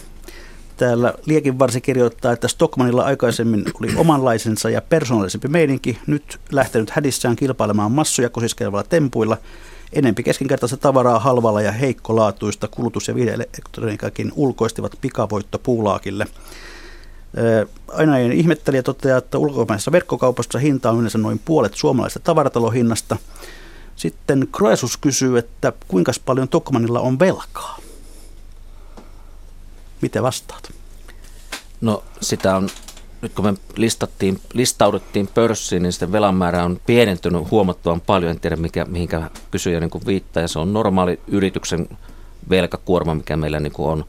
Täällä 0.78 1.14
Liekin 1.26 1.60
varsi 1.60 1.82
kirjoittaa, 1.82 2.32
että 2.32 2.48
Stockmanilla 2.48 3.04
aikaisemmin 3.04 3.66
oli 3.80 3.96
omanlaisensa 3.96 4.70
ja 4.70 4.82
persoonallisempi 4.82 5.48
meininki, 5.48 6.00
nyt 6.08 6.40
lähtenyt 6.52 6.90
hädissään 6.90 7.36
kilpailemaan 7.36 7.92
massoja 7.92 8.30
kosiskelevalla 8.30 8.84
tempuilla. 8.84 9.38
Enempi 9.94 10.24
keskinkertaista 10.24 10.78
tavaraa 10.78 11.20
halvalla 11.20 11.62
ja 11.62 11.72
heikkolaatuista 11.72 12.68
kulutus- 12.68 13.08
ja 13.08 13.16
viihdeelektroniikakin 13.16 14.32
ulkoistivat 14.36 14.98
pikavoitto 15.02 15.60
puulaakille. 15.60 16.28
Ainainen 17.88 18.32
ihmettelijä 18.32 18.84
toteaa, 18.84 19.18
että 19.18 19.38
ulkomaisessa 19.38 19.92
verkkokaupassa 19.92 20.60
hinta 20.60 20.90
on 20.90 21.00
yleensä 21.00 21.18
noin 21.18 21.40
puolet 21.40 21.74
suomalaisesta 21.74 22.20
tavaratalohinnasta. 22.20 23.18
Sitten 23.96 24.48
Kroesus 24.52 24.98
kysyy, 24.98 25.38
että 25.38 25.74
kuinka 25.88 26.12
paljon 26.26 26.48
Tokmanilla 26.48 27.00
on 27.00 27.20
velkaa? 27.20 27.80
Miten 30.02 30.24
vastaat? 30.24 30.72
No 31.82 32.04
sitä 32.22 32.56
on, 32.56 32.70
nyt 33.22 33.34
kun 33.34 33.46
me 33.46 33.54
listattiin, 33.76 34.40
listauduttiin 34.54 35.28
pörssiin, 35.28 35.84
niin 35.84 35.92
sitten 35.92 36.12
velan 36.12 36.36
määrä 36.36 36.64
on 36.64 36.80
pienentynyt 36.86 37.52
huomattavan 37.52 38.02
paljon. 38.02 38.32
En 38.32 38.40
tiedä, 38.40 38.56
mikä, 38.56 38.86
mihinkä 38.86 39.30
kysyjä 39.52 39.80
niin 39.80 40.06
viittaa. 40.06 40.42
Ja 40.42 40.48
se 40.48 40.60
on 40.60 40.74
normaali 40.74 41.20
yrityksen 41.28 41.90
velkakuorma, 42.50 43.16
mikä 43.16 43.38
meillä 43.38 43.60
niin 43.60 43.74
on. 43.78 44.06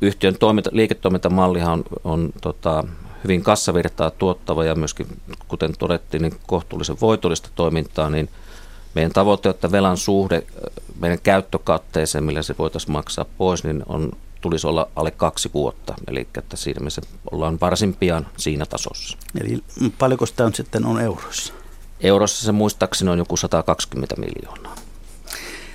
Yhtiön 0.00 0.36
toiminta, 0.38 0.70
liiketoimintamallihan 0.72 1.72
on, 1.72 1.84
on 2.04 2.30
tota, 2.40 2.84
hyvin 3.24 3.42
kassavirtaa 3.42 4.10
tuottava 4.10 4.64
ja 4.64 4.74
myöskin, 4.74 5.06
kuten 5.48 5.72
todettiin, 5.78 6.22
niin 6.22 6.34
kohtuullisen 6.46 6.96
voitollista 7.00 7.48
toimintaa, 7.54 8.10
niin 8.10 8.28
meidän 8.94 9.12
tavoite, 9.12 9.48
että 9.48 9.72
velan 9.72 9.96
suhde 9.96 10.42
meidän 11.00 11.18
käyttökatteeseen, 11.22 12.24
millä 12.24 12.42
se 12.42 12.54
voitaisiin 12.58 12.92
maksaa 12.92 13.24
pois, 13.38 13.64
niin 13.64 13.82
on 13.86 14.12
tulisi 14.44 14.66
olla 14.66 14.88
alle 14.96 15.10
kaksi 15.10 15.50
vuotta. 15.54 15.94
Eli 16.08 16.28
että 16.38 16.56
siinä 16.56 16.80
me 16.80 16.88
ollaan 17.30 17.58
varsin 17.60 17.94
pian 17.94 18.26
siinä 18.36 18.66
tasossa. 18.66 19.18
Eli 19.40 19.64
paljonko 19.98 20.26
sitä 20.26 20.44
on 20.44 20.54
sitten 20.54 20.86
on 20.86 21.00
euroissa? 21.00 21.52
Eurossa 22.00 22.46
se 22.46 22.52
muistaakseni 22.52 23.10
on 23.10 23.18
joku 23.18 23.36
120 23.36 24.14
miljoonaa. 24.16 24.76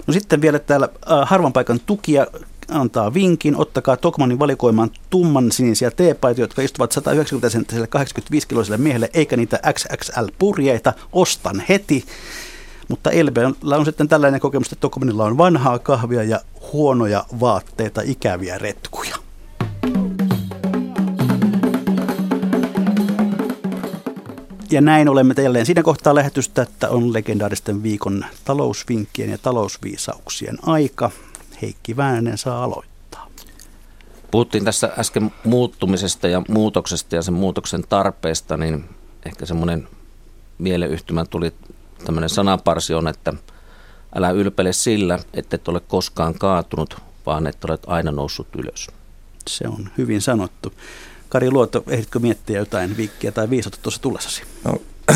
No 0.08 0.14
sitten 0.14 0.42
vielä 0.42 0.60
täällä 0.60 0.90
äh, 1.12 1.30
harvan 1.30 1.54
paikan 1.54 1.80
tukia 1.86 2.28
antaa 2.72 3.14
vinkin. 3.14 3.56
Ottakaa 3.56 3.98
Tokmanin 3.98 4.40
valikoimaan 4.40 4.92
tumman 5.10 5.52
sinisiä 5.52 5.92
teepaitoja, 5.92 6.44
jotka 6.44 6.62
istuvat 6.62 6.92
190 6.92 7.50
senttiselle 7.50 7.88
85 7.88 8.48
kiloiselle 8.48 8.78
miehelle, 8.78 9.10
eikä 9.14 9.38
niitä 9.38 9.60
XXL-purjeita. 9.74 10.94
Ostan 11.14 11.64
heti. 11.70 12.06
Mutta 12.88 13.12
Elbeellä 13.12 13.78
on 13.78 13.86
sitten 13.86 14.08
tällainen 14.08 14.40
kokemus, 14.40 14.68
että 14.68 14.82
Tokmanilla 14.82 15.26
on 15.26 15.38
vanhaa 15.38 15.80
kahvia 15.80 16.24
ja 16.24 16.40
huonoja 16.74 17.26
vaatteita, 17.40 18.02
ikäviä 18.02 18.58
retkuja. 18.58 19.16
Ja 24.72 24.82
näin 24.82 25.10
olemme 25.10 25.34
jälleen 25.44 25.66
siinä 25.66 25.84
kohtaa 25.84 26.16
lähetystä, 26.16 26.62
että 26.62 26.90
on 26.90 27.14
legendaaristen 27.14 27.84
viikon 27.84 28.26
talousvinkkien 28.46 29.30
ja 29.30 29.38
talousviisauksien 29.38 30.58
aika. 30.62 31.12
Heikki 31.62 31.98
Väänänen 31.98 32.38
saa 32.38 32.64
aloittaa. 32.64 33.28
Puhuttiin 34.32 34.66
tässä 34.66 34.92
äsken 34.98 35.32
muuttumisesta 35.44 36.28
ja 36.28 36.42
muutoksesta 36.50 37.16
ja 37.16 37.22
sen 37.22 37.34
muutoksen 37.34 37.84
tarpeesta, 37.90 38.58
niin 38.58 38.86
ehkä 39.26 39.46
semmoinen 39.46 39.88
mieleyhtymä 40.58 41.26
tuli 41.26 41.54
tämmöinen 42.06 42.30
sanaparsi 42.30 42.94
on, 42.94 43.08
että 43.08 43.34
älä 44.16 44.30
ylpeile 44.32 44.74
sillä, 44.74 45.20
että 45.34 45.56
et 45.56 45.68
ole 45.68 45.80
koskaan 45.80 46.34
kaatunut, 46.34 46.98
vaan 47.26 47.48
että 47.48 47.68
olet 47.70 47.84
aina 47.88 48.12
noussut 48.12 48.48
ylös. 48.56 48.88
Se 49.48 49.68
on 49.68 49.90
hyvin 49.98 50.22
sanottu. 50.22 50.74
Kari 51.30 51.52
Luoto, 51.52 51.84
ehditkö 51.88 52.20
miettiä 52.20 52.60
jotain 52.60 52.98
viikkiä 52.98 53.32
tai 53.32 53.50
viisautta 53.50 53.80
tuossa 53.82 54.02
tullessasi? 54.02 54.44
No, 54.64 54.82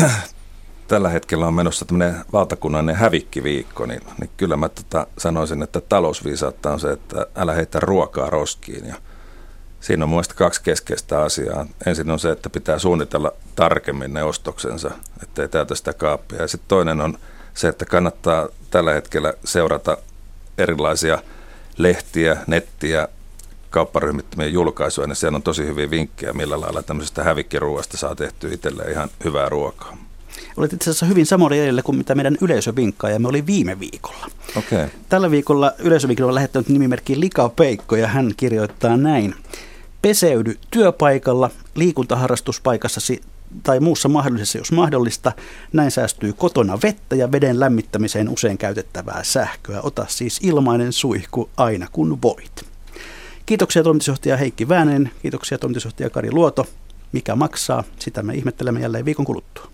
tällä 0.88 1.08
hetkellä 1.08 1.46
on 1.46 1.54
menossa 1.54 1.84
tämmöinen 1.84 2.24
valtakunnallinen 2.32 2.96
hävikkiviikko, 2.96 3.86
niin, 3.86 4.00
niin 4.20 4.30
kyllä 4.36 4.56
mä 4.56 4.68
tota 4.68 5.06
sanoisin, 5.18 5.62
että 5.62 5.80
talousviisautta 5.80 6.72
on 6.72 6.80
se, 6.80 6.90
että 6.90 7.26
älä 7.36 7.52
heitä 7.52 7.80
ruokaa 7.80 8.30
roskiin. 8.30 8.86
Ja 8.86 8.94
siinä 9.80 10.04
on 10.04 10.08
muista 10.08 10.34
kaksi 10.34 10.62
keskeistä 10.62 11.22
asiaa. 11.22 11.66
Ensin 11.86 12.10
on 12.10 12.18
se, 12.18 12.30
että 12.30 12.50
pitää 12.50 12.78
suunnitella 12.78 13.32
tarkemmin 13.54 14.14
ne 14.14 14.22
ostoksensa, 14.22 14.90
ettei 15.22 15.48
täytä 15.48 15.74
sitä 15.74 15.92
kaappia. 15.92 16.42
Ja 16.42 16.48
sitten 16.48 16.68
toinen 16.68 17.00
on 17.00 17.18
se, 17.54 17.68
että 17.68 17.84
kannattaa 17.84 18.48
tällä 18.74 18.92
hetkellä 18.92 19.34
seurata 19.44 19.96
erilaisia 20.58 21.18
lehtiä, 21.78 22.36
nettiä, 22.46 23.08
kaupparyhmittymien 23.70 24.52
julkaisuja, 24.52 25.06
niin 25.06 25.16
siellä 25.16 25.36
on 25.36 25.42
tosi 25.42 25.66
hyviä 25.66 25.90
vinkkejä, 25.90 26.32
millä 26.32 26.60
lailla 26.60 26.82
tämmöisestä 26.82 27.24
hävikkiruuasta 27.24 27.96
saa 27.96 28.14
tehtyä 28.14 28.52
itselleen 28.52 28.90
ihan 28.90 29.10
hyvää 29.24 29.48
ruokaa. 29.48 29.96
Olet 30.56 30.72
itse 30.72 30.90
asiassa 30.90 31.06
hyvin 31.06 31.26
samoin 31.26 31.52
edellä 31.52 31.82
kuin 31.82 31.98
mitä 31.98 32.14
meidän 32.14 32.38
yleisövinkkaa 32.40 33.10
ja 33.10 33.18
me 33.18 33.28
oli 33.28 33.46
viime 33.46 33.80
viikolla. 33.80 34.26
Okay. 34.56 34.88
Tällä 35.08 35.30
viikolla 35.30 35.72
yleisöviikolla 35.78 36.30
on 36.30 36.34
lähettänyt 36.34 36.68
nimimerkki 36.68 37.20
Lika 37.20 37.48
Peikko 37.48 37.96
ja 37.96 38.06
hän 38.06 38.34
kirjoittaa 38.36 38.96
näin. 38.96 39.34
Peseydy 40.02 40.58
työpaikalla, 40.70 41.50
liikuntaharrastuspaikassasi 41.74 43.22
tai 43.62 43.80
muussa 43.80 44.08
mahdollisessa, 44.08 44.58
jos 44.58 44.72
mahdollista. 44.72 45.32
Näin 45.72 45.90
säästyy 45.90 46.32
kotona 46.32 46.78
vettä 46.82 47.16
ja 47.16 47.32
veden 47.32 47.60
lämmittämiseen 47.60 48.28
usein 48.28 48.58
käytettävää 48.58 49.22
sähköä. 49.22 49.80
Ota 49.82 50.06
siis 50.08 50.40
ilmainen 50.42 50.92
suihku 50.92 51.50
aina 51.56 51.86
kun 51.92 52.22
voit. 52.22 52.64
Kiitoksia 53.46 53.82
toimitusjohtaja 53.82 54.36
Heikki 54.36 54.68
Väänen, 54.68 55.10
kiitoksia 55.22 55.58
toimitusjohtaja 55.58 56.10
Kari 56.10 56.32
Luoto. 56.32 56.66
Mikä 57.12 57.36
maksaa, 57.36 57.84
sitä 57.98 58.22
me 58.22 58.34
ihmettelemme 58.34 58.80
jälleen 58.80 59.04
viikon 59.04 59.24
kuluttua. 59.24 59.73